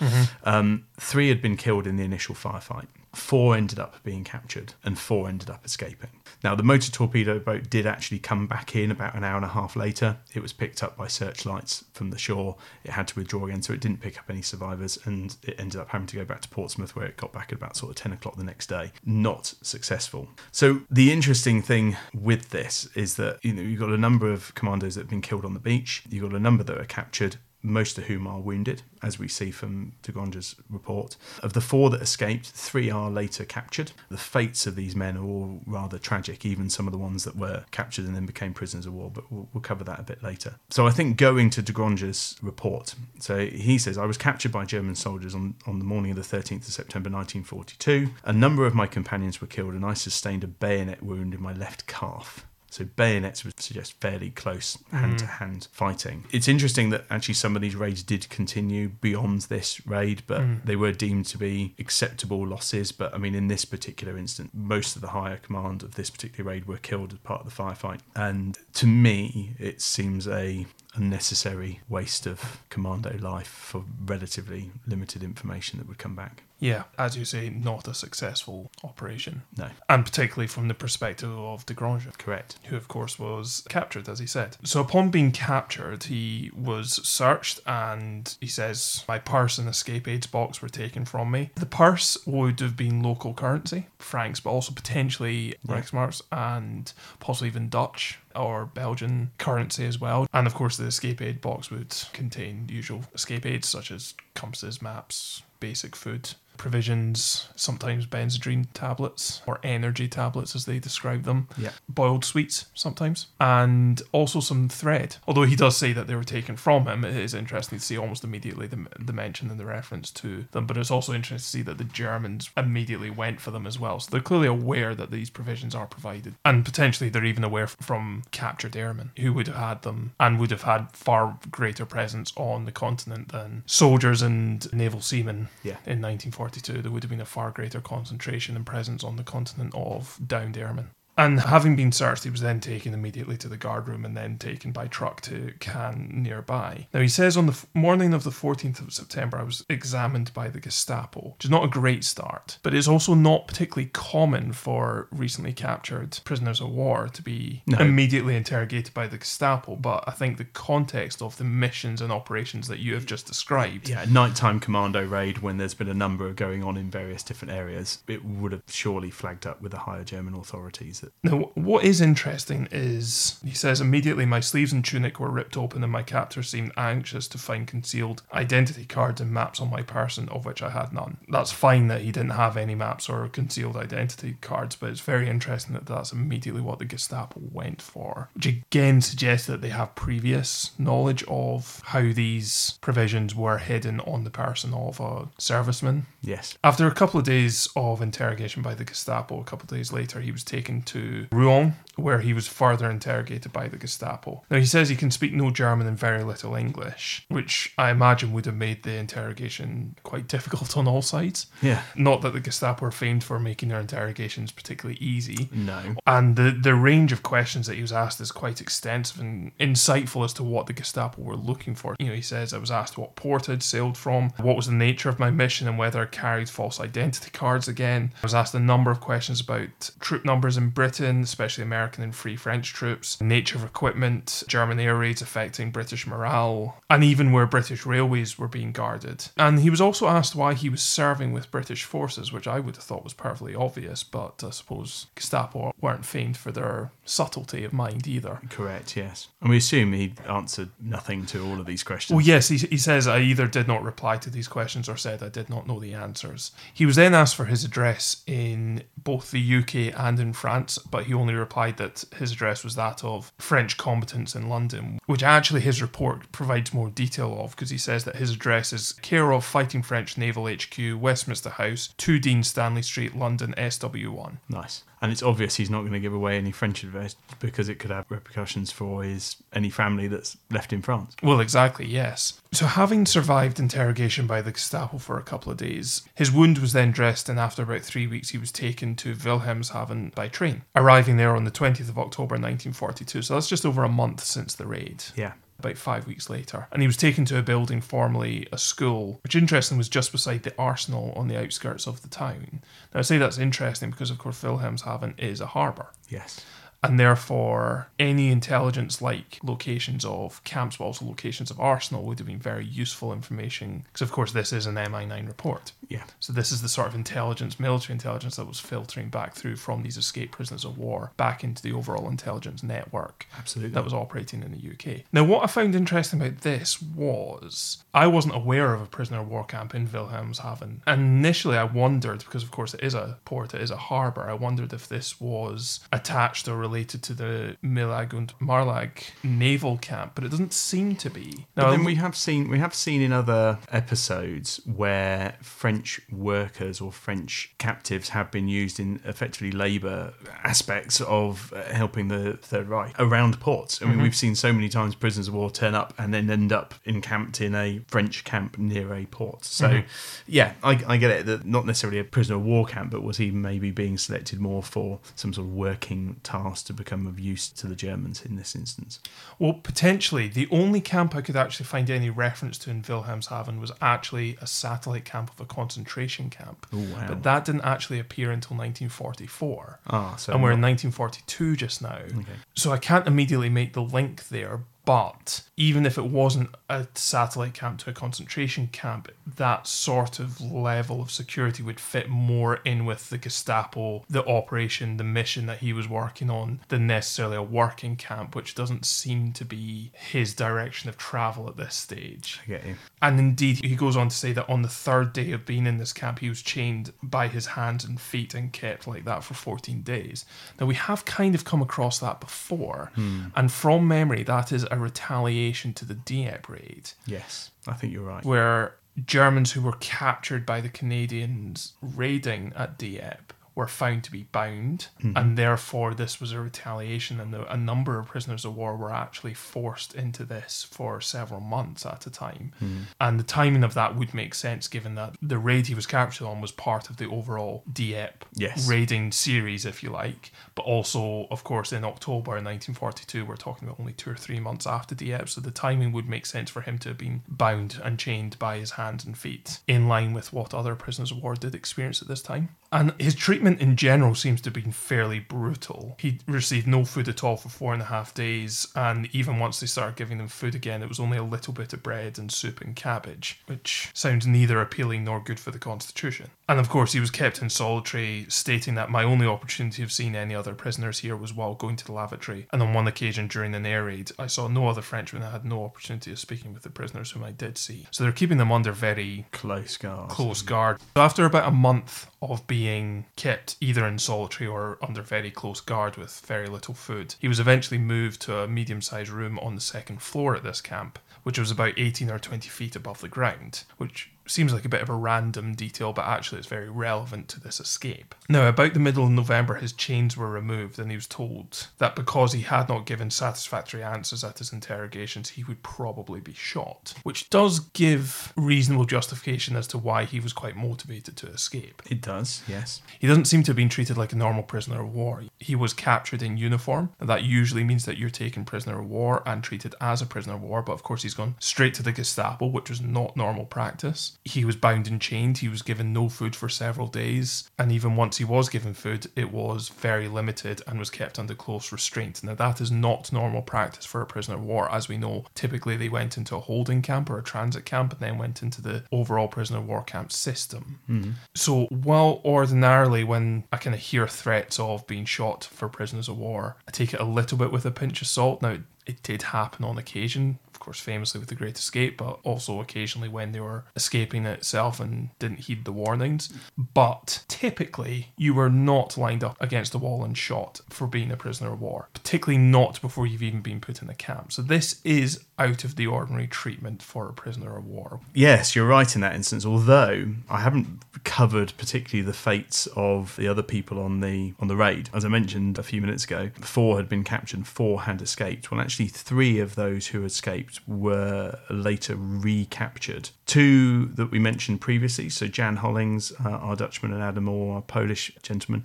Um, 0.44 0.86
three 1.00 1.28
had 1.30 1.42
been 1.42 1.58
killed 1.58 1.86
in 1.86 1.98
the 1.98 2.04
initial 2.04 2.34
firefight. 2.34 2.88
Four 3.14 3.56
ended 3.56 3.78
up 3.78 4.02
being 4.04 4.24
captured, 4.24 4.74
and 4.84 4.98
four 4.98 5.30
ended 5.30 5.48
up 5.48 5.64
escaping. 5.64 6.10
Now, 6.44 6.56
the 6.56 6.64
motor 6.64 6.92
torpedo 6.92 7.38
boat 7.38 7.70
did 7.70 7.86
actually 7.86 8.18
come 8.18 8.48
back 8.48 8.76
in 8.76 8.90
about 8.90 9.14
an 9.16 9.24
hour 9.24 9.36
and 9.36 9.46
a 9.46 9.50
half 9.50 9.76
later. 9.76 10.18
It 10.34 10.42
was 10.42 10.52
picked 10.52 10.82
up 10.82 10.98
by 10.98 11.08
searchlights 11.08 11.84
from 11.94 12.10
the 12.10 12.18
shore. 12.18 12.56
It 12.84 12.92
had 12.92 13.08
to 13.10 13.16
withdraw 13.20 13.46
again, 13.46 13.62
so 13.62 13.72
it 13.72 13.82
didn't 13.82 14.02
pick 14.02 14.18
up 14.18 14.26
any 14.30 14.42
survivors, 14.42 14.98
and 15.06 15.36
it 15.44 15.60
ended 15.60 15.80
up 15.80 15.90
having 15.90 16.08
to 16.08 16.16
go 16.16 16.26
back 16.26 16.42
to 16.42 16.50
Portsmouth, 16.50 16.96
where 16.96 17.06
it 17.06 17.18
got 17.18 17.32
back 17.32 17.52
at 17.52 17.60
about 17.60 17.78
sort 17.78 17.92
of 17.92 17.98
10 17.98 18.14
o'clock 18.14 18.36
the 18.36 18.44
next 18.44 18.66
day. 18.68 18.92
Not 19.06 19.54
successful. 19.62 20.30
So, 20.52 20.82
the 20.90 21.12
interesting 21.12 21.62
thing 21.62 21.98
with 22.16 22.50
this 22.50 22.88
is 22.96 23.16
that 23.18 23.38
you 23.44 23.54
know 23.54 23.62
you've 23.62 23.80
got 23.80 23.90
a 23.90 23.98
number 23.98 24.32
of 24.32 24.56
commandos 24.56 24.96
that 24.96 25.02
have 25.02 25.10
been 25.10 25.22
killed 25.22 25.46
on 25.46 25.54
the 25.54 25.60
beach. 25.60 26.02
You've 26.10 26.24
got 26.24 26.36
a 26.36 26.40
number 26.40 26.64
that 26.64 26.80
are 26.80 26.86
captured 26.86 27.36
most 27.64 27.98
of 27.98 28.06
whom 28.06 28.28
are 28.28 28.40
wounded, 28.40 28.84
as 29.02 29.18
we 29.18 29.28
see 29.28 29.50
from 29.50 29.94
de 30.04 30.12
Granger's 30.12 30.56
report. 30.70 31.16
Of 31.42 31.54
the 31.54 31.62
four 31.62 31.90
that 31.90 32.02
escaped, 32.02 32.48
three 32.48 32.92
are 32.92 33.10
later 33.10 33.46
captured. 33.46 33.94
The 34.10 34.18
fates 34.18 34.68
of 34.68 34.76
these 34.76 34.96
men 34.96 35.18
are 35.18 35.24
all 35.24 35.62
rather 35.66 35.98
tragic, 35.98 36.46
even 36.46 36.70
some 36.70 36.88
of 36.88 36.92
the 36.92 37.00
ones 37.00 37.24
that 37.24 37.38
were 37.38 37.64
captured 37.72 38.06
and 38.06 38.16
then 38.16 38.26
became 38.26 38.54
prisoners 38.54 38.86
of 38.86 38.94
war, 38.94 39.10
but 39.12 39.32
we'll, 39.32 39.48
we'll 39.54 39.62
cover 39.62 39.84
that 39.86 40.00
a 40.00 40.04
bit 40.04 40.22
later. 40.22 40.56
So 40.70 40.86
I 40.86 40.92
think 40.92 41.18
going 41.18 41.50
to 41.52 41.62
de 41.62 41.72
Granger's 41.72 42.36
report, 42.42 42.96
so 43.20 43.46
he 43.46 43.78
says, 43.78 43.98
I 43.98 44.06
was 44.06 44.18
captured 44.18 44.52
by 44.52 44.66
German 44.66 44.96
soldiers 44.96 45.34
on, 45.34 45.56
on 45.66 45.80
the 45.80 45.86
morning 45.86 46.12
of 46.12 46.18
the 46.18 46.38
13th 46.38 46.68
of 46.68 46.74
September 46.74 47.10
1942. 47.10 48.10
A 48.26 48.34
number 48.34 48.66
of 48.66 48.76
my 48.76 48.88
companions 48.88 49.40
were 49.40 49.48
killed, 49.48 49.74
and 49.74 49.86
I 49.86 49.94
sustained 49.94 50.44
a 50.44 50.48
bayonet 50.48 51.02
wound 51.02 51.34
in 51.34 51.42
my 51.42 51.54
left 51.54 51.88
calf. 51.88 52.46
So 52.74 52.86
bayonets 52.86 53.46
would 53.46 53.60
suggest 53.60 54.02
fairly 54.02 54.32
close 54.32 54.80
hand 54.92 55.20
to 55.20 55.28
hand 55.28 55.68
fighting. 55.72 56.26
It's 56.32 56.48
interesting 56.48 56.90
that 56.90 57.06
actually 57.08 57.36
some 57.36 57.56
of 57.56 57.62
these 57.62 57.76
raids 57.76 58.02
did 58.02 58.28
continue 58.30 58.90
beyond 58.90 59.42
this 59.42 59.86
raid, 59.86 60.24
but 60.26 60.42
hmm. 60.42 60.56
they 60.66 60.76
were 60.76 60.92
deemed 60.92 61.28
to 61.28 61.38
be 61.38 61.76
acceptable 61.78 62.48
losses. 62.48 62.92
But 62.92 63.14
I 63.14 63.20
mean, 63.20 63.36
in 63.36 63.48
this 63.48 63.64
particular 63.64 64.18
instance, 64.18 64.50
most 64.56 64.96
of 64.96 65.04
the 65.04 65.10
higher 65.10 65.38
command 65.38 65.84
of 65.84 65.94
this 65.94 66.10
particular 66.10 66.50
raid 66.50 66.66
were 66.66 66.78
killed 66.78 67.14
as 67.14 67.20
part 67.20 67.46
of 67.46 67.56
the 67.56 67.64
firefight. 67.64 68.00
And 68.16 68.58
to 68.74 68.88
me, 68.88 69.54
it 69.60 69.80
seems 69.80 70.28
a 70.28 70.66
unnecessary 70.96 71.82
waste 71.90 72.26
of 72.26 72.62
commando 72.70 73.18
life 73.18 73.48
for 73.48 73.84
relatively 74.06 74.72
limited 74.88 75.24
information 75.24 75.80
that 75.80 75.88
would 75.88 75.98
come 75.98 76.16
back. 76.16 76.44
Yeah, 76.60 76.84
as 76.98 77.18
you 77.18 77.26
say, 77.26 77.50
not 77.50 77.90
a 77.90 77.94
successful 77.94 78.72
operation. 78.86 79.42
No, 79.58 79.70
And 79.90 80.06
particularly 80.06 80.48
from 80.48 80.70
the 80.70 80.74
perspective 80.74 81.30
of 81.38 81.66
de 81.66 81.74
Granger. 81.74 82.12
correct. 82.18 82.58
who 82.66 82.78
of 82.78 82.88
course 82.88 83.20
was 83.20 83.66
captured, 83.68 84.08
as 84.08 84.20
he 84.20 84.26
said. 84.26 84.56
So 84.64 84.80
upon 84.80 85.10
being 85.10 85.34
captured, 85.34 86.06
he 86.06 86.52
was 86.56 87.06
searched 87.06 87.60
and 87.66 88.34
he 88.40 88.48
says, 88.48 89.04
My 89.10 89.20
purse 89.20 89.58
and 89.58 89.68
escape 89.68 90.08
aids 90.08 90.28
box 90.28 90.62
were 90.62 90.70
taken 90.70 91.04
from 91.04 91.32
me. 91.32 91.50
The 91.56 91.66
purse 91.66 92.18
would 92.26 92.62
have 92.62 92.78
been 92.78 93.04
local 93.04 93.34
currency, 93.34 93.88
francs, 94.00 94.40
but 94.40 94.52
also 94.52 94.72
potentially. 94.72 95.56
Reichsmarks 95.68 96.22
and 96.32 96.94
possibly 97.20 97.50
even 97.50 97.68
Dutch 97.68 98.20
or 98.36 98.66
Belgian 98.66 99.32
currency 99.38 99.86
as 99.86 100.00
well. 100.00 100.28
And 100.34 100.48
of 100.48 100.54
course, 100.54 100.78
the 100.78 100.86
escape 100.86 101.22
aid 101.22 101.42
box 101.42 101.70
would 101.72 101.96
contain 102.14 102.68
usual 102.70 103.04
escape 103.14 103.46
aids 103.46 103.68
such 103.68 103.92
as 103.92 104.14
compasses, 104.36 104.82
maps, 104.82 105.44
basic 105.60 105.96
food. 105.96 106.34
Provisions, 106.58 107.50
sometimes 107.56 108.06
Benzedrine 108.06 108.66
tablets 108.74 109.42
or 109.46 109.60
energy 109.64 110.08
tablets 110.08 110.56
as 110.56 110.66
they 110.66 110.80
describe 110.80 111.24
them, 111.24 111.48
Yeah. 111.58 111.72
boiled 111.88 112.26
sweets 112.26 112.66
sometimes, 112.74 113.28
and 113.40 114.02
also 114.12 114.40
some 114.40 114.70
thread. 114.70 115.18
Although 115.28 115.44
he 115.44 115.56
does 115.56 115.78
say 115.78 115.94
that 115.94 116.08
they 116.08 116.16
were 116.16 116.24
taken 116.24 116.56
from 116.58 116.88
him, 116.88 117.06
it 117.06 117.16
is 117.16 117.34
interesting 117.34 117.80
to 117.80 117.86
see 117.86 117.98
almost 117.98 118.24
immediately 118.24 118.68
the, 118.68 118.88
the 119.00 119.14
mention 119.14 119.50
and 119.52 119.60
the 119.60 119.66
reference 119.66 120.10
to 120.12 120.46
them. 120.52 120.66
But 120.66 120.78
it's 120.78 120.92
also 120.92 121.14
interesting 121.14 121.38
to 121.38 121.44
see 121.44 121.62
that 121.64 121.78
the 121.78 121.84
Germans 121.84 122.50
immediately 122.58 123.10
went 123.10 123.40
for 123.40 123.52
them 123.52 123.68
as 123.68 123.80
well. 123.80 124.00
So 124.00 124.10
they're 124.12 124.20
clearly 124.22 124.48
aware 124.48 124.96
that 124.96 125.12
these 125.12 125.30
provisions 125.30 125.76
are 125.76 125.86
provided, 125.88 126.36
and 126.44 126.66
potentially 126.66 127.10
they're 127.10 127.26
even 127.26 127.44
aware 127.44 127.68
from 127.68 128.24
captured 128.32 128.76
airmen 128.76 129.12
who 129.18 129.32
would 129.34 129.48
have 129.48 129.56
had 129.58 129.82
them 129.84 130.12
and 130.20 130.40
would 130.40 130.52
have 130.52 130.64
had 130.64 130.92
far 130.92 131.38
greater 131.52 131.86
presence 131.86 132.34
on 132.36 132.66
the 132.66 132.72
continent 132.72 133.30
than 133.30 133.64
soldiers 133.66 134.22
and 134.22 134.72
naval 134.74 135.02
seamen 135.02 135.50
Yeah. 135.62 135.78
in 135.86 136.02
1942. 136.44 136.82
There 136.82 136.92
would 136.92 137.04
have 137.04 137.10
been 137.10 137.22
a 137.22 137.26
far 137.26 137.52
greater 137.52 137.82
concentration 137.82 138.56
and 138.56 138.66
presence 138.66 139.04
on 139.04 139.16
the 139.16 139.24
continent 139.24 139.74
of 139.76 140.20
downed 140.26 140.58
airmen. 140.58 140.90
And 141.16 141.40
having 141.42 141.76
been 141.76 141.92
searched, 141.92 142.24
he 142.24 142.30
was 142.32 142.42
then 142.42 142.60
taken 142.60 142.94
immediately 142.94 143.38
to 143.38 143.48
the 143.48 143.58
guard 143.58 143.88
room 143.88 144.04
and 144.04 144.18
then 144.18 144.38
taken 144.40 144.72
by 144.72 144.88
truck 144.88 145.22
to 145.22 145.54
Caen 145.60 146.10
nearby. 146.24 146.88
Now, 146.94 147.02
he 147.02 147.08
says 147.08 147.38
on 147.38 147.46
the 147.46 147.52
f- 147.52 147.68
morning 147.76 148.14
of 148.16 148.24
the 148.24 148.32
14th 148.32 148.82
of 148.82 148.92
September, 148.94 149.38
I 149.38 149.44
was 149.44 149.64
examined 149.70 150.34
by 150.34 150.50
the 150.50 150.60
Gestapo, 150.60 151.36
which 151.36 151.46
is 151.46 151.52
not 151.52 151.64
a 151.66 151.68
great 151.68 152.04
start, 152.04 152.58
but 152.64 152.74
it's 152.74 152.88
also 152.88 153.14
not 153.14 153.48
particularly 153.48 153.92
common 153.94 154.54
for 154.54 155.08
recently 155.12 155.54
captured 155.54 156.20
prisoners 156.26 156.60
of 156.60 156.72
war 156.72 157.08
to 157.10 157.22
be 157.22 157.62
No. 157.68 157.78
immediately 157.78 158.36
interrogated 158.36 158.94
by 158.96 159.06
the 159.06 159.20
Gestapo. 159.20 159.76
But 159.76 160.04
I 160.08 160.12
think 160.12 160.38
the 160.38 160.46
context 160.46 161.22
of 161.22 161.38
the 161.38 161.44
missions 161.44 162.02
and 162.02 162.12
operations 162.12 162.68
that 162.70 162.80
you 162.80 162.96
have 162.96 163.06
just 163.06 163.28
described 163.28 163.88
Yeah, 163.88 164.06
nighttime 164.10 164.60
commando 164.60 165.06
raid 165.06 165.40
when 165.40 165.58
there's 165.58 165.76
been 165.76 165.90
a 165.90 165.94
number 165.94 166.34
going 166.34 166.64
on 166.64 166.76
in 166.76 166.90
various 166.90 167.22
different 167.22 167.54
areas, 167.54 168.00
it 168.08 168.26
would 168.26 168.52
have 168.52 168.64
surely 168.68 169.12
flagged 169.12 169.46
up 169.46 169.62
with 169.62 169.72
the 169.74 169.80
higher 169.80 170.04
German 170.04 170.34
authorities 170.34 171.02
that 171.04 171.14
Now, 171.24 171.52
what 171.56 171.84
is 171.84 172.02
interesting 172.02 172.68
is 172.72 173.40
he 173.44 173.54
says 173.54 173.82
immediately 173.82 174.26
my 174.26 174.40
sleeves 174.40 174.74
and 174.74 174.84
tunic 174.84 175.20
were 175.20 175.30
ripped 175.30 175.58
open, 175.58 175.84
and 175.84 175.92
my 175.92 176.04
captor 176.04 176.44
seemed 176.44 176.72
anxious 176.78 177.28
to 177.30 177.38
find 177.38 177.68
concealed 177.68 178.24
identity 178.34 178.86
cards 178.86 179.22
and 179.22 179.32
maps 179.32 179.60
on 179.60 179.70
my 179.70 179.82
person, 179.82 180.30
of 180.30 180.46
which 180.46 180.62
I 180.62 180.70
had 180.70 180.94
none. 180.94 181.18
That's 181.30 181.52
fine 181.52 181.88
that 181.88 182.02
he 182.02 182.12
didn't 182.12 182.32
have 182.32 182.58
any 182.58 182.76
maps 182.76 183.10
or 183.10 183.28
concealed 183.28 183.78
identity 183.78 184.38
cards, 184.42 184.76
but 184.76 184.90
it's 184.90 185.00
very 185.02 185.30
interesting 185.30 185.74
that 185.74 185.86
that's 185.86 186.12
immediately 186.12 186.62
what 186.62 186.80
the 186.80 186.86
Gestapo 186.86 187.42
went 187.52 187.82
for, 187.82 188.30
which 188.34 188.46
again 188.46 189.02
suggests 189.02 189.48
that 189.48 189.62
they 189.62 189.70
have 189.70 189.96
previous 189.96 190.72
knowledge 190.78 191.24
of 191.28 191.82
how 191.86 192.12
these 192.14 192.78
provisions 192.82 193.36
were 193.36 193.58
hidden 193.58 194.00
on 194.02 194.24
the 194.24 194.30
person 194.30 194.74
of 194.74 195.00
a 195.00 195.28
serviceman. 195.40 196.04
yes, 196.22 196.58
After 196.64 196.88
a 196.88 196.94
couple 196.94 197.20
of 197.20 197.26
days 197.26 197.68
of 197.76 198.02
interrogation 198.02 198.62
by 198.62 198.76
the 198.76 198.86
Gestapo, 198.86 199.40
a 199.40 199.44
couple 199.44 199.66
of 199.66 199.78
days 199.78 199.92
later, 199.92 200.20
he 200.22 200.32
was 200.32 200.44
taken 200.44 200.82
to 200.84 200.93
Rouen, 201.32 201.74
where 201.96 202.20
he 202.20 202.34
was 202.34 202.48
further 202.48 202.90
interrogated 202.90 203.54
by 203.54 203.68
the 203.68 203.78
Gestapo. 203.78 204.44
Now, 204.50 204.58
he 204.58 204.66
says 204.66 204.90
he 204.90 204.96
can 204.96 205.12
speak 205.12 205.34
no 205.34 205.52
German 205.52 205.86
and 205.88 205.98
very 205.98 206.24
little 206.24 206.56
English, 206.56 207.26
which 207.30 207.74
I 207.78 207.92
imagine 207.92 208.34
would 208.34 208.46
have 208.46 208.56
made 208.56 208.84
the 208.84 208.96
interrogation 208.96 209.96
quite 210.04 210.28
difficult 210.28 210.76
on 210.76 210.88
all 210.88 211.02
sides. 211.02 211.48
yeah, 211.62 211.84
Not 211.96 212.22
that 212.22 212.34
the 212.34 212.40
Gestapo 212.40 212.86
are 212.88 212.92
famed 212.92 213.24
for 213.24 213.40
making 213.40 213.70
their 213.70 213.80
interrogations 213.80 214.52
particularly 214.52 215.00
easy. 215.00 215.50
no, 215.52 215.96
And 216.08 216.36
the, 216.36 216.52
the 216.52 216.76
range 216.76 217.12
of 217.12 217.22
questions 217.24 217.68
that 217.68 217.76
he 217.76 217.82
was 217.82 217.94
asked 217.94 218.20
is 218.22 218.32
quite 218.32 218.60
extensive 218.62 219.20
and 219.20 219.56
insightful 219.60 220.26
as 220.26 220.34
to 220.34 220.44
what 220.44 220.66
the 220.68 220.74
Gestapo 220.74 221.22
were 221.22 221.36
looking 221.36 221.76
for. 221.76 221.96
You 222.00 222.08
know, 222.08 222.16
he 222.16 222.22
says, 222.22 222.54
I 222.54 222.58
was 222.58 222.72
asked 222.72 222.98
what 222.98 223.16
port 223.16 223.50
I'd 223.50 223.62
sailed 223.64 223.98
from, 223.98 224.32
what 224.38 224.56
was 224.56 224.66
the 224.68 224.74
nature 224.74 225.10
of 225.10 225.20
my 225.20 225.30
mission, 225.30 225.68
and 225.68 225.78
whether 225.78 226.02
I 226.02 226.06
carried 226.06 226.50
false 226.50 226.80
identity 226.80 227.30
cards 227.32 227.68
again. 227.68 228.12
I 228.18 228.26
was 228.26 228.34
asked 228.34 228.56
a 228.56 228.60
number 228.60 228.90
of 228.92 229.00
questions 229.00 229.42
about 229.42 229.92
troop 230.00 230.26
numbers 230.26 230.58
in 230.58 230.70
Britain, 230.70 230.83
especially 230.84 231.64
American 231.64 232.04
and 232.04 232.16
Free 232.16 232.36
French 232.36 232.74
troops, 232.74 233.20
nature 233.22 233.58
of 233.58 233.64
equipment, 233.64 234.44
German 234.48 234.80
air 234.80 234.98
raids 234.98 235.22
affecting 235.22 235.72
British 235.72 236.08
morale, 236.08 236.78
and 236.90 237.04
even 237.04 237.32
where 237.32 237.46
British 237.46 237.86
railways 237.86 238.38
were 238.38 238.48
being 238.48 238.72
guarded. 238.72 239.28
And 239.38 239.60
he 239.60 239.70
was 239.70 239.82
also 239.82 240.08
asked 240.08 240.36
why 240.36 240.54
he 240.54 240.70
was 240.70 240.82
serving 240.82 241.34
with 241.34 241.52
British 241.52 241.84
forces, 241.84 242.32
which 242.32 242.48
I 242.48 242.60
would 242.60 242.76
have 242.76 242.84
thought 242.84 243.04
was 243.04 243.14
perfectly 243.14 243.56
obvious, 243.56 244.04
but 244.04 244.44
I 244.44 244.50
suppose 244.52 245.08
Gestapo 245.16 245.74
weren't 245.82 246.06
famed 246.06 246.38
for 246.38 246.52
their 246.52 246.92
subtlety 247.06 247.64
of 247.64 247.74
mind 247.74 248.08
either. 248.08 248.40
correct, 248.50 248.96
yes. 248.96 249.28
And 249.42 249.50
we 249.50 249.58
assume 249.58 249.94
he 249.94 250.14
answered 250.28 250.70
nothing 250.80 251.26
to 251.28 251.46
all 251.46 251.60
of 251.60 251.66
these 251.66 251.84
questions. 251.84 252.16
Well, 252.16 252.26
yes, 252.26 252.48
he, 252.48 252.58
he 252.58 252.78
says 252.78 253.08
I 253.08 253.20
either 253.20 253.48
did 253.48 253.68
not 253.68 253.84
reply 253.84 254.18
to 254.18 254.30
these 254.30 254.48
questions 254.48 254.88
or 254.88 254.98
said 254.98 255.22
I 255.22 255.30
did 255.30 255.50
not 255.50 255.68
know 255.68 255.80
the 255.80 255.94
answers. 255.94 256.52
He 256.74 256.86
was 256.86 256.96
then 256.96 257.14
asked 257.14 257.36
for 257.36 257.46
his 257.46 257.64
address 257.64 258.24
in 258.26 258.84
both 258.98 259.32
the 259.32 259.56
UK 259.58 259.98
and 260.00 260.20
in 260.20 260.34
France, 260.34 260.73
but 260.80 261.06
he 261.06 261.14
only 261.14 261.34
replied 261.34 261.78
that 261.78 262.04
his 262.18 262.32
address 262.32 262.64
was 262.64 262.76
that 262.76 263.04
of 263.04 263.32
French 263.38 263.78
combatants 263.78 264.36
in 264.36 264.50
London, 264.50 265.00
which 265.06 265.24
actually 265.24 265.62
his 265.62 265.82
report 265.82 266.32
provides 266.32 266.74
more 266.74 266.90
detail 266.90 267.38
of 267.40 267.52
because 267.52 267.70
he 267.70 267.78
says 267.78 268.04
that 268.04 268.18
his 268.18 268.32
address 268.32 268.74
is 268.74 268.94
care 268.94 269.32
of 269.32 269.46
Fighting 269.46 269.84
French 269.84 270.18
Naval 270.18 270.48
HQ, 270.48 271.00
Westminster 271.00 271.50
House, 271.50 271.94
2 271.98 272.20
Dean 272.20 272.44
Stanley 272.44 272.82
Street, 272.82 273.16
London, 273.16 273.54
SW1. 273.58 274.38
Nice. 274.50 274.84
And 275.04 275.12
it's 275.12 275.22
obvious 275.22 275.58
he's 275.58 275.70
not 275.70 275.82
going 275.82 275.92
to 275.92 276.00
give 276.00 276.14
away 276.14 276.38
any 276.38 276.54
French 276.54 276.82
advice 276.82 277.18
because 277.42 277.68
it 277.68 277.78
could 277.78 277.92
have 277.92 278.06
repercussions 278.08 278.72
for 278.72 279.04
his 279.04 279.36
any 279.52 279.70
family 279.70 280.08
that's 280.08 280.38
left 280.50 280.72
in 280.72 280.82
France. 280.82 281.14
Well, 281.22 281.42
exactly, 281.42 281.86
yes. 281.86 282.40
So, 282.54 282.68
having 282.68 283.06
survived 283.06 283.60
interrogation 283.60 284.28
by 284.28 284.42
the 284.42 284.54
Gestapo 284.54 285.00
for 285.00 285.18
a 285.18 285.24
couple 285.24 285.52
of 285.52 285.58
days, 285.58 286.04
his 286.16 286.32
wound 286.32 286.60
was 286.60 286.72
then 286.72 286.92
dressed, 286.92 287.28
and 287.28 287.38
after 287.38 287.64
about 287.64 287.82
three 287.82 288.08
weeks, 288.08 288.30
he 288.30 288.38
was 288.38 288.52
taken 288.52 288.96
to 288.96 289.14
Wilhelmshaven 289.14 290.16
by 290.16 290.30
train, 290.30 290.62
arriving 290.74 291.18
there 291.18 291.36
on 291.36 291.44
the 291.44 291.52
20th 291.52 291.90
of 291.90 291.98
October 291.98 292.36
1942. 292.36 293.24
So, 293.24 293.34
that's 293.34 293.50
just 293.50 293.66
over 293.66 293.84
a 293.84 293.90
month 293.90 294.24
since 294.24 294.56
the 294.56 294.66
raid. 294.66 295.04
Yeah. 295.18 295.34
About 295.64 295.78
five 295.78 296.08
weeks 296.08 296.30
later. 296.30 296.68
And 296.72 296.82
he 296.82 296.88
was 296.88 296.98
taken 296.98 297.24
to 297.26 297.38
a 297.38 297.44
building 297.44 297.80
formerly 297.80 298.48
a 298.52 298.58
school, 298.58 299.20
which 299.24 299.36
interesting 299.36 299.78
was 299.78 299.88
just 299.88 300.12
beside 300.12 300.44
the 300.44 300.54
arsenal 300.58 301.14
on 301.16 301.30
the 301.30 301.40
outskirts 301.42 301.88
of 301.88 302.02
the 302.02 302.10
town. 302.10 302.62
Now, 302.94 303.00
I 303.00 303.04
say 303.04 303.18
that's 303.18 303.38
interesting 303.38 303.90
because, 303.90 304.12
of 304.12 304.18
course, 304.18 304.42
Wilhelmshaven 304.44 305.18
is 305.18 305.40
a 305.40 305.48
harbour 305.48 305.88
Yes. 306.10 306.46
And 306.84 307.00
therefore 307.00 307.88
any 308.00 308.30
intelligence 308.30 309.02
like 309.02 309.40
locations 309.44 310.04
of 310.06 310.44
camps 310.44 310.78
but 310.78 310.86
also 310.86 311.06
locations 311.06 311.50
of 311.50 311.60
arsenal 311.60 312.04
would 312.04 312.20
have 312.20 312.28
been 312.28 312.40
very 312.40 312.66
useful 312.66 313.14
information 313.14 313.84
because 313.88 314.02
of 314.02 314.12
course 314.12 314.32
this 314.34 314.52
is 314.52 314.66
an 314.66 314.76
mi9 314.76 315.28
report 315.28 315.72
Yeah. 315.88 316.04
so 316.20 316.34
this 316.34 316.52
is 316.52 316.62
the 316.62 316.70
sort 316.70 316.88
of 316.88 316.96
intelligence 316.96 317.60
military 317.60 317.94
intelligence 317.94 318.36
that 318.36 318.46
was 318.48 318.60
filtering 318.60 319.10
back 319.10 319.34
through 319.36 319.56
from 319.56 319.84
these 319.84 319.98
escaped 319.98 320.34
prisoners 320.34 320.66
of 320.66 320.78
war 320.78 321.12
back 321.18 321.44
into 321.44 321.62
the 321.64 321.72
overall 321.74 322.10
intelligence 322.10 322.62
network 322.64 323.26
Absolutely. 323.38 323.74
that 323.74 323.84
was 323.84 323.94
operating 323.94 324.44
in 324.44 324.52
the 324.52 324.72
UK. 324.72 325.04
Now, 325.14 325.24
what 325.24 325.44
I 325.44 325.48
found 325.48 325.76
interesting 325.76 326.20
about 326.22 326.42
this 326.42 326.82
was 326.82 327.84
I 327.94 328.08
wasn't 328.08 328.36
aware 328.36 328.74
of 328.74 328.82
a 328.82 328.86
prisoner 328.86 329.20
of 329.22 329.30
war 329.30 329.46
camp 329.46 329.74
in 329.76 329.88
Wilhelmshaven. 329.88 330.82
And 330.88 331.02
initially, 331.02 331.58
I 331.58 331.64
wondered, 331.64 332.20
because 332.20 332.44
of 332.44 332.52
course 332.52 332.74
it 332.74 332.84
is 332.84 332.94
a 332.94 333.18
port, 333.26 333.54
it 333.54 333.62
is 333.62 333.72
a 333.72 333.78
harbour, 333.78 334.30
I 334.30 334.34
wondered 334.34 334.74
if 334.74 334.88
this 334.90 335.22
was 335.22 335.80
attached 335.92 336.48
or 336.48 336.58
related 336.58 336.73
to 336.82 337.14
the 337.14 337.58
Milag 337.64 338.14
und 338.14 338.34
Marlag 338.40 339.04
naval 339.24 339.78
camp, 339.78 340.14
but 340.16 340.24
it 340.24 340.30
doesn't 340.30 340.54
seem 340.54 340.96
to 340.96 341.10
be. 341.10 341.46
But 341.54 341.72
then 341.72 341.84
we 341.84 341.96
have 341.96 342.16
seen 342.16 342.50
we 342.50 342.60
have 342.60 342.74
seen 342.74 343.02
in 343.02 343.14
other 343.14 343.60
episodes 343.72 344.60
where 344.66 345.36
French 345.42 346.02
workers 346.12 346.82
or 346.82 346.92
French 346.92 347.54
captives 347.60 348.10
have 348.10 348.32
been 348.32 348.48
used 348.48 348.80
in 348.80 349.00
effectively 349.06 349.52
labour 349.52 350.14
aspects 350.44 351.00
of 351.02 351.54
uh, 351.54 351.64
helping 351.74 352.08
the 352.08 352.34
Third 352.42 352.68
Reich 352.68 352.96
around 353.00 353.40
ports. 353.40 353.82
I 353.82 353.86
mean, 353.86 354.02
we've 354.02 354.16
seen 354.16 354.36
so 354.36 354.52
many 354.52 354.70
times 354.70 354.96
prisoners 354.96 355.28
of 355.28 355.36
war 355.36 355.52
turn 355.52 355.76
up 355.76 355.94
and 355.98 356.14
then 356.14 356.30
end 356.30 356.52
up 356.52 356.74
encamped 356.86 357.40
in 357.42 357.54
a 357.54 357.82
French 357.88 358.24
camp 358.24 358.58
near 358.58 358.94
a 358.94 359.06
port. 359.06 359.46
So, 359.46 359.84
yeah, 360.26 360.54
I, 360.64 360.84
I 360.88 360.98
get 360.98 361.12
it 361.12 361.26
that 361.28 361.46
not 361.46 361.66
necessarily 361.66 362.00
a 362.00 362.04
prisoner 362.04 362.38
of 362.38 362.44
war 362.44 362.66
camp, 362.66 362.92
but 362.92 363.04
was 363.04 363.18
he 363.18 363.32
maybe 363.32 363.72
being 363.72 363.98
selected 363.98 364.40
more 364.40 364.64
for 364.64 365.00
some 365.16 365.34
sort 365.34 365.48
of 365.48 365.54
working 365.54 366.20
task 366.24 366.63
to 366.64 366.74
become 366.74 367.08
of 367.08 367.20
use 367.20 367.50
to 367.50 367.68
the 367.68 367.76
Germans 367.76 368.24
in 368.26 368.36
this 368.36 368.56
instance? 368.56 369.00
Well, 369.40 369.54
potentially. 369.54 370.28
The 370.28 370.48
only 370.52 370.82
camp 370.82 371.16
I 371.16 371.22
could 371.22 371.36
actually 371.36 371.66
find 371.66 371.90
any 371.90 372.10
reference 372.10 372.58
to 372.60 372.70
in 372.70 372.82
Wilhelmshaven 372.82 373.60
was 373.60 373.72
actually 373.82 374.38
a 374.42 374.48
satellite 374.48 375.06
camp 375.06 375.32
of 375.32 375.40
a 375.40 375.46
concentration 375.46 376.30
camp. 376.30 376.66
Oh, 376.74 376.78
wow. 376.78 377.06
But 377.08 377.24
that 377.24 377.46
didn't 377.46 377.62
actually 377.62 378.00
appear 378.00 378.32
until 378.32 378.58
1944. 378.58 379.80
Ah, 379.88 380.16
so 380.16 380.34
and 380.34 380.42
we're 380.42 380.52
in 380.52 380.62
1942 380.62 381.56
just 381.56 381.82
now. 381.82 381.98
Okay. 381.98 382.26
So 382.56 382.72
I 382.72 382.78
can't 382.78 383.08
immediately 383.08 383.50
make 383.50 383.74
the 383.74 383.82
link 383.82 384.30
there, 384.30 384.62
But 384.86 385.44
even 385.56 385.86
if 385.86 385.98
it 385.98 386.06
wasn't 386.06 386.50
a 386.70 386.88
satellite 386.94 387.54
camp 387.54 387.80
to 387.80 387.90
a 387.90 387.94
concentration 387.94 388.68
camp, 388.68 389.10
that 389.26 389.68
sort 389.68 390.20
of 390.20 390.42
level 390.42 391.02
of 391.02 391.12
security 391.12 391.64
would 391.64 391.80
fit 391.80 392.10
more 392.10 392.56
in 392.66 392.86
with 392.86 393.10
the 393.10 393.18
Gestapo, 393.18 394.04
the 394.10 394.26
operation, 394.26 394.98
the 394.98 395.04
mission 395.04 395.46
that 395.46 395.60
he 395.60 395.72
was 395.72 395.88
working 395.88 396.30
on, 396.30 396.60
than 396.68 396.88
necessarily 396.88 397.38
a 397.38 397.44
working 397.44 397.96
camp, 397.96 398.36
which 398.36 398.56
doesn't 398.56 398.86
seem 398.86 399.32
to 399.34 399.46
be 399.46 399.92
his 399.94 400.34
direction 400.34 400.90
of 400.90 400.98
travel 400.98 401.48
at 401.48 401.56
this 401.56 401.76
stage. 401.76 402.42
I 402.44 402.50
get 402.50 402.66
you. 402.66 402.76
And 403.02 403.20
indeed, 403.20 403.64
he 403.64 403.76
goes 403.76 403.96
on 403.96 404.10
to 404.10 404.16
say 404.16 404.34
that 404.34 404.50
on 404.50 404.64
the 404.64 404.68
third 404.68 405.14
day 405.14 405.32
of 405.32 405.46
being 405.46 405.68
in 405.68 405.78
this 405.78 405.94
camp, 405.94 406.20
he 406.20 406.30
was 406.30 406.42
chained 406.42 406.92
by 407.02 407.28
his 407.28 407.48
hands 407.48 407.86
and 407.86 408.02
feet 408.02 408.34
and 408.34 408.52
kept 408.52 408.88
like 408.88 409.06
that 409.06 409.24
for 409.24 409.34
14 409.34 409.82
days. 409.82 410.26
Now, 410.60 410.66
we 410.66 410.76
have 410.76 411.06
kind 411.06 411.36
of 411.36 411.46
come 411.46 411.62
across 411.62 412.00
that 412.00 412.20
before, 412.20 412.92
hmm. 412.96 413.26
and 413.36 413.52
from 413.52 413.88
memory, 413.88 414.24
that 414.24 414.52
is 414.52 414.66
a 414.74 414.80
retaliation 414.80 415.74
to 415.76 415.86
the 415.86 415.94
Dieppe 415.94 416.52
raid, 416.52 416.92
Yes, 417.06 417.52
I 417.68 417.74
think 417.74 417.94
you're 417.94 418.04
right. 418.04 418.24
where 418.26 418.76
Germans 419.06 419.54
who 419.54 419.62
were 419.62 419.78
captured 419.80 420.46
by 420.46 420.62
the 420.62 420.70
Canadians 420.70 421.74
raiding 421.82 422.54
at 422.56 422.78
Dieppe 422.78 423.34
were 423.56 423.68
found 423.68 424.04
to 424.04 424.12
be 424.12 424.24
bound, 424.32 424.88
mm-hmm. 425.00 425.16
and 425.16 425.38
therefore 425.38 425.94
this 425.94 426.20
was 426.20 426.32
a 426.32 426.40
retaliation, 426.40 427.20
and 427.20 427.34
a 427.34 427.58
number 427.58 428.00
of 428.00 428.08
prisoners 428.08 428.46
of 428.46 428.56
war 428.56 428.76
were 428.76 428.92
actually 428.92 429.34
forced 429.34 429.94
into 429.94 430.24
this 430.24 430.68
for 430.70 431.00
several 431.02 431.40
months 431.40 431.86
at 431.86 432.06
a 432.08 432.10
time. 432.10 432.52
Mm-hmm. 432.62 432.82
And 433.00 433.20
the 433.20 433.24
timing 433.24 433.64
of 433.64 433.74
that 433.76 433.96
would 433.96 434.14
make 434.14 434.34
sense 434.34 434.68
given 434.68 434.96
that 434.96 435.16
the 435.22 435.38
raid 435.38 435.68
he 435.68 435.76
was 435.76 435.86
captured 435.86 436.26
on 436.26 436.42
was 436.42 436.52
part 436.52 436.90
of 436.90 436.98
the 436.98 437.08
overall 437.08 437.64
Dieppe 437.72 438.26
Yes. 438.36 438.68
raiding 438.68 439.12
series, 439.12 439.66
if 439.66 439.84
you 439.84 439.90
like. 439.90 440.32
But 440.56 440.64
also, 440.64 441.28
of 441.30 441.44
course, 441.44 441.72
in 441.72 441.84
October 441.84 442.32
1942, 442.32 443.26
we're 443.26 443.36
talking 443.36 443.68
about 443.68 443.80
only 443.80 443.94
two 443.94 444.12
or 444.12 444.16
three 444.16 444.40
months 444.40 444.66
after 444.66 444.96
Dieppe, 444.96 445.28
so 445.28 445.42
the 445.42 445.52
timing 445.52 445.92
would 445.92 446.08
make 446.08 446.26
sense 446.26 446.50
for 446.50 446.62
him 446.62 446.78
to 446.80 446.90
have 446.90 446.98
been 446.98 447.22
bound 447.28 447.80
and 447.84 448.00
chained 448.00 448.38
by 448.40 448.58
his 448.58 448.72
hands 448.72 449.06
and 449.06 449.18
feet, 449.18 449.60
in 449.68 449.88
line 449.88 450.14
with 450.14 450.34
what 450.34 450.54
other 450.54 450.76
prisoners 450.76 451.12
of 451.12 451.22
war 451.22 451.36
did 451.36 451.56
experience 451.56 452.02
at 452.02 452.08
this 452.08 452.22
time. 452.22 452.50
And 452.74 452.94
his 453.00 453.14
treatment 453.14 453.62
in 453.62 453.76
general 453.76 454.16
seems 454.16 454.42
to 454.42 454.48
have 454.48 454.56
been 454.56 454.72
fairly 454.72 455.20
brutal. 455.20 455.96
He 456.00 456.20
received 456.28 456.66
no 456.66 456.86
food 456.86 457.08
at 457.08 457.24
all 457.24 457.38
for 457.38 457.50
four 457.50 457.72
and 457.72 457.84
a 457.84 457.86
half 457.86 458.16
days, 458.16 458.68
and 458.76 459.08
even 459.14 459.38
once 459.38 459.60
they 459.60 459.68
started 459.68 459.96
giving 459.96 460.20
him 460.20 460.28
food 460.28 460.56
again, 460.56 460.82
it 460.82 460.90
was 460.90 461.00
only 461.00 461.18
a 461.18 461.24
little 461.24 461.54
bit 461.54 461.72
of 461.72 461.84
bread 461.84 462.18
and 462.18 462.32
soup 462.32 462.62
and 462.62 462.76
cabbage, 462.76 463.40
which 463.46 463.90
sounds 463.94 464.26
neither 464.26 464.60
appealing 464.60 465.04
nor 465.04 465.20
good 465.20 465.40
for 465.40 465.52
the 465.52 465.60
Constitution. 465.60 466.32
And 466.50 466.60
of 466.60 466.68
course, 466.68 466.94
he 466.94 467.00
was 467.00 467.12
kept 467.12 467.42
in 467.44 467.50
solitary, 467.52 468.26
stating 468.28 468.74
that 468.76 468.90
my 468.90 469.04
only 469.04 469.28
opportunity 469.28 469.84
of 469.84 469.92
seeing 469.92 470.16
any 470.16 470.34
other 470.34 470.56
prisoners 470.56 471.00
here 471.00 471.16
was 471.16 471.32
while 471.34 471.54
going 471.54 471.76
to 471.76 471.86
the 471.86 471.92
lavatory. 471.94 472.48
And 472.52 472.62
on 472.62 472.74
one 472.74 472.88
occasion 472.88 473.28
during 473.28 473.54
an 473.54 473.68
air 473.68 473.86
raid, 473.86 474.12
I 474.18 474.26
saw 474.26 474.48
no 474.48 474.68
other 474.68 474.82
Frenchmen. 474.82 475.22
I 475.22 475.30
had 475.30 475.46
no 475.46 475.64
opportunity 475.64 476.12
of 476.12 476.18
speaking 476.20 476.54
with 476.54 476.64
the 476.64 476.72
prisoners 476.72 477.12
whom 477.12 477.24
I 477.24 477.32
did 477.32 477.58
see. 477.60 477.86
So 477.92 478.04
they're 478.04 478.12
keeping 478.12 478.40
them 478.40 478.52
under 478.52 478.72
very 478.72 479.26
Close 479.32 479.78
guards. 479.78 480.14
close 480.14 480.42
guard. 480.42 480.80
So 480.98 481.04
after 481.04 481.26
about 481.26 481.48
a 481.48 481.52
month 481.52 482.08
of 482.30 482.48
being 482.48 483.06
kept 483.16 483.56
either 483.60 483.86
in 483.86 484.00
solitary 484.00 484.48
or 484.48 484.78
under 484.82 485.02
very 485.02 485.32
close 485.32 485.62
guard 485.62 485.98
with 485.98 486.20
very 486.22 486.48
little 486.48 486.74
food, 486.74 487.16
he 487.20 487.28
was 487.28 487.40
eventually 487.40 487.78
moved 487.78 488.22
to 488.22 488.40
a 488.40 488.48
medium 488.48 488.82
sized 488.82 489.10
room 489.10 489.40
on 489.40 489.56
the 489.56 489.62
second 489.62 490.02
floor 490.02 490.36
at 490.36 490.44
this 490.44 490.62
camp, 490.62 491.00
which 491.24 491.40
was 491.40 491.52
about 491.52 491.74
18 491.78 492.10
or 492.10 492.20
20 492.20 492.50
feet 492.50 492.76
above 492.76 493.02
the 493.02 493.08
ground, 493.08 493.64
which 493.78 494.10
seems 494.26 494.54
like 494.54 494.66
a 494.66 494.70
bit 494.70 494.82
of 494.82 494.90
a 494.90 494.96
random 494.96 495.54
detail, 495.54 495.94
but 495.94 496.06
actually 496.06 496.40
it's 496.40 496.48
very 496.48 496.70
relevant 496.70 497.28
to 497.30 497.40
this 497.40 497.60
escape. 497.60 498.16
Now, 498.30 498.48
about 498.48 498.74
the 498.74 498.80
middle 498.80 499.06
of 499.06 499.12
November, 499.12 499.56
his 499.56 499.74
chains 499.74 500.16
were 500.16 500.30
removed, 500.30 500.80
and 500.80 500.90
he 500.90 500.98
was 500.98 501.08
told 501.08 501.68
that 501.78 501.96
because 501.96 502.34
he 502.34 502.42
had 502.42 502.70
not 502.70 502.86
given 502.86 503.10
satisfactory 503.10 503.84
answers 503.84 504.24
at 504.24 504.40
his 504.40 504.54
interrogations, 504.54 505.30
he 505.30 505.44
would 505.44 505.64
probably 505.64 506.22
be 506.22 506.34
shot, 506.34 506.94
which 507.04 507.30
does 507.30 507.60
give 507.60 508.34
reasonable 508.36 508.86
justification 508.86 509.56
as 509.56 509.68
to 509.68 509.78
why 509.78 510.06
he 510.06 510.20
was 510.20 510.34
quite 510.34 510.56
motivated 510.56 511.18
to 511.18 511.28
escape. 511.28 511.82
It 511.90 512.02
does, 512.02 512.42
yes. 512.48 512.82
He 513.00 513.08
doesn't 513.08 513.26
seem 513.26 513.44
to 513.44 513.50
have 513.50 513.58
been 513.58 513.70
treated 513.70 513.98
like 513.98 514.14
a 514.14 514.18
normal 514.18 514.44
prisoner 514.44 514.82
of 514.82 514.94
war. 514.94 515.24
He 515.40 515.56
was 515.56 515.74
captured 515.74 516.22
in 516.22 516.38
uniform, 516.38 516.92
and 517.00 517.10
that 517.10 517.24
usually 517.24 517.64
means 517.64 517.86
that 517.86 517.98
you're 517.98 518.10
taken 518.10 518.46
prisoner 518.46 518.80
of 518.80 518.90
war 518.90 519.22
and 519.26 519.44
treated 519.44 519.76
as 519.82 520.02
a 520.02 520.06
prisoner 520.06 520.36
of 520.36 520.44
war, 520.44 520.62
but 520.62 520.74
of 520.74 520.84
course 520.84 521.04
he's 521.04 521.14
gone 521.14 521.36
straight 521.40 521.74
to 521.76 521.84
the 521.84 521.92
Gestapo, 521.92 522.48
which 522.48 522.70
was 522.70 522.82
not 522.82 523.18
normal 523.18 523.46
practice. 523.46 524.13
He 524.24 524.46
was 524.46 524.56
bound 524.56 524.88
and 524.88 525.02
chained, 525.02 525.40
he 525.40 525.50
was 525.50 525.62
given 525.62 525.94
no 525.94 526.10
food 526.10 526.36
for 526.36 526.50
several 526.50 526.88
days, 526.88 527.50
and 527.58 527.72
even 527.72 527.96
once 527.96 528.18
he 528.18 528.24
was 528.24 528.50
given 528.50 528.74
food, 528.74 529.08
it 529.16 529.32
was 529.32 529.70
very 529.70 530.08
limited 530.08 530.62
and 530.68 530.80
was 530.80 530.90
kept 530.90 531.20
under 531.20 531.36
close 531.36 531.72
restraint. 531.72 532.24
Now, 532.24 532.36
that 532.36 532.62
is 532.62 532.72
not 532.72 533.12
normal 533.12 533.42
practice 533.42 533.86
for 533.86 534.02
a 534.02 534.06
prisoner 534.06 534.36
of 534.36 534.44
war. 534.44 534.72
As 534.72 534.88
we 534.88 534.98
know, 534.98 535.26
typically 535.36 535.78
they 535.78 535.90
went 535.90 536.18
into 536.18 536.36
a 536.36 536.40
holding 536.40 536.82
camp 536.82 537.10
or 537.10 537.18
a 537.18 537.24
transit 537.24 537.66
camp 537.66 537.94
and 537.94 538.02
then 538.02 538.18
went 538.18 538.42
into 538.42 538.62
the 538.62 538.84
overall 538.92 539.28
prisoner 539.28 539.60
of 539.60 539.68
war 539.68 539.84
camp 539.84 540.12
system. 540.12 540.80
Hmm. 540.88 541.12
So, 541.36 541.66
while 541.66 542.22
ordinarily 542.24 543.04
when 543.04 543.44
I 543.52 543.58
kind 543.58 543.74
of 543.76 543.82
hear 543.82 544.08
threats 544.08 544.60
of 544.60 544.88
being 544.88 545.06
shot 545.06 545.44
for 545.44 545.68
prisoners 545.70 546.08
of 546.08 546.18
war, 546.18 546.58
I 546.68 546.72
take 546.72 546.94
it 546.94 547.00
a 547.00 547.06
little 547.06 547.38
bit 547.38 547.52
with 547.52 547.66
a 547.66 547.72
pinch 547.72 548.02
of 548.02 548.08
salt. 548.08 548.42
Now, 548.42 548.58
it 548.86 549.02
did 549.04 549.22
happen 549.22 549.64
on 549.64 549.78
occasion, 549.78 550.40
course, 550.64 550.80
famously 550.80 551.20
with 551.20 551.30
the 551.30 551.36
Great 551.36 551.58
Escape, 551.58 551.98
but 551.98 552.20
also 552.24 552.60
occasionally 552.60 553.10
when 553.10 553.32
they 553.32 553.40
were 553.40 553.66
escaping 553.76 554.26
itself 554.26 554.80
and 554.80 555.10
didn't 555.20 555.42
heed 555.42 555.66
the 555.66 555.72
warnings. 555.72 556.34
But 556.58 557.24
typically, 557.28 558.14
you 558.18 558.34
were 558.34 558.50
not 558.50 558.98
lined 558.98 559.24
up 559.24 559.38
against 559.40 559.76
a 559.76 559.78
wall 559.78 560.04
and 560.04 560.18
shot 560.18 560.62
for 560.70 560.88
being 560.88 561.12
a 561.12 561.18
prisoner 561.18 561.54
of 561.54 561.62
war, 561.62 561.90
particularly 561.94 562.44
not 562.44 562.82
before 562.82 563.06
you've 563.06 563.24
even 563.24 563.42
been 563.42 563.62
put 563.62 563.82
in 563.82 563.90
a 563.90 563.96
camp. 563.96 564.32
So, 564.32 564.42
this 564.42 564.82
is 564.84 565.24
out 565.40 565.64
of 565.64 565.76
the 565.76 565.88
ordinary 565.88 566.28
treatment 566.28 566.82
for 566.84 567.10
a 567.10 567.14
prisoner 567.14 567.58
of 567.58 567.66
war. 567.66 568.00
Yes, 568.14 568.56
you're 568.56 568.68
right 568.68 568.94
in 568.94 569.02
that 569.02 569.16
instance. 569.16 569.46
Although 569.46 570.14
I 570.30 570.42
haven't 570.42 570.84
covered 571.04 571.54
particularly 571.58 572.06
the 572.06 572.14
fates 572.14 572.68
of 572.76 573.16
the 573.16 573.28
other 573.28 573.42
people 573.44 573.80
on 573.80 574.00
the 574.00 574.34
on 574.40 574.48
the 574.48 574.56
raid. 574.56 574.90
As 574.94 575.04
I 575.04 575.08
mentioned 575.10 575.58
a 575.58 575.64
few 575.64 575.82
minutes 575.82 576.04
ago, 576.06 576.30
four 576.40 576.78
had 576.78 576.88
been 576.88 577.04
captured, 577.04 577.48
four 577.48 577.82
had 577.84 578.02
escaped. 578.02 578.52
Well, 578.52 578.62
actually, 578.62 578.88
three 578.88 579.40
of 579.40 579.56
those 579.56 579.88
who 579.88 580.06
escaped 580.06 580.60
were 580.68 581.40
later 581.50 581.96
recaptured. 581.98 583.10
Two 583.26 583.86
that 583.96 584.12
we 584.12 584.20
mentioned 584.20 584.62
previously, 584.62 585.10
so 585.10 585.28
Jan 585.28 585.58
Hollings, 585.58 586.12
uh, 586.24 586.30
our 586.30 586.56
Dutchman, 586.56 586.94
and 586.94 587.02
Adam 587.02 587.28
Orr, 587.28 587.56
our 587.56 587.62
Polish 587.62 588.12
gentleman, 588.22 588.64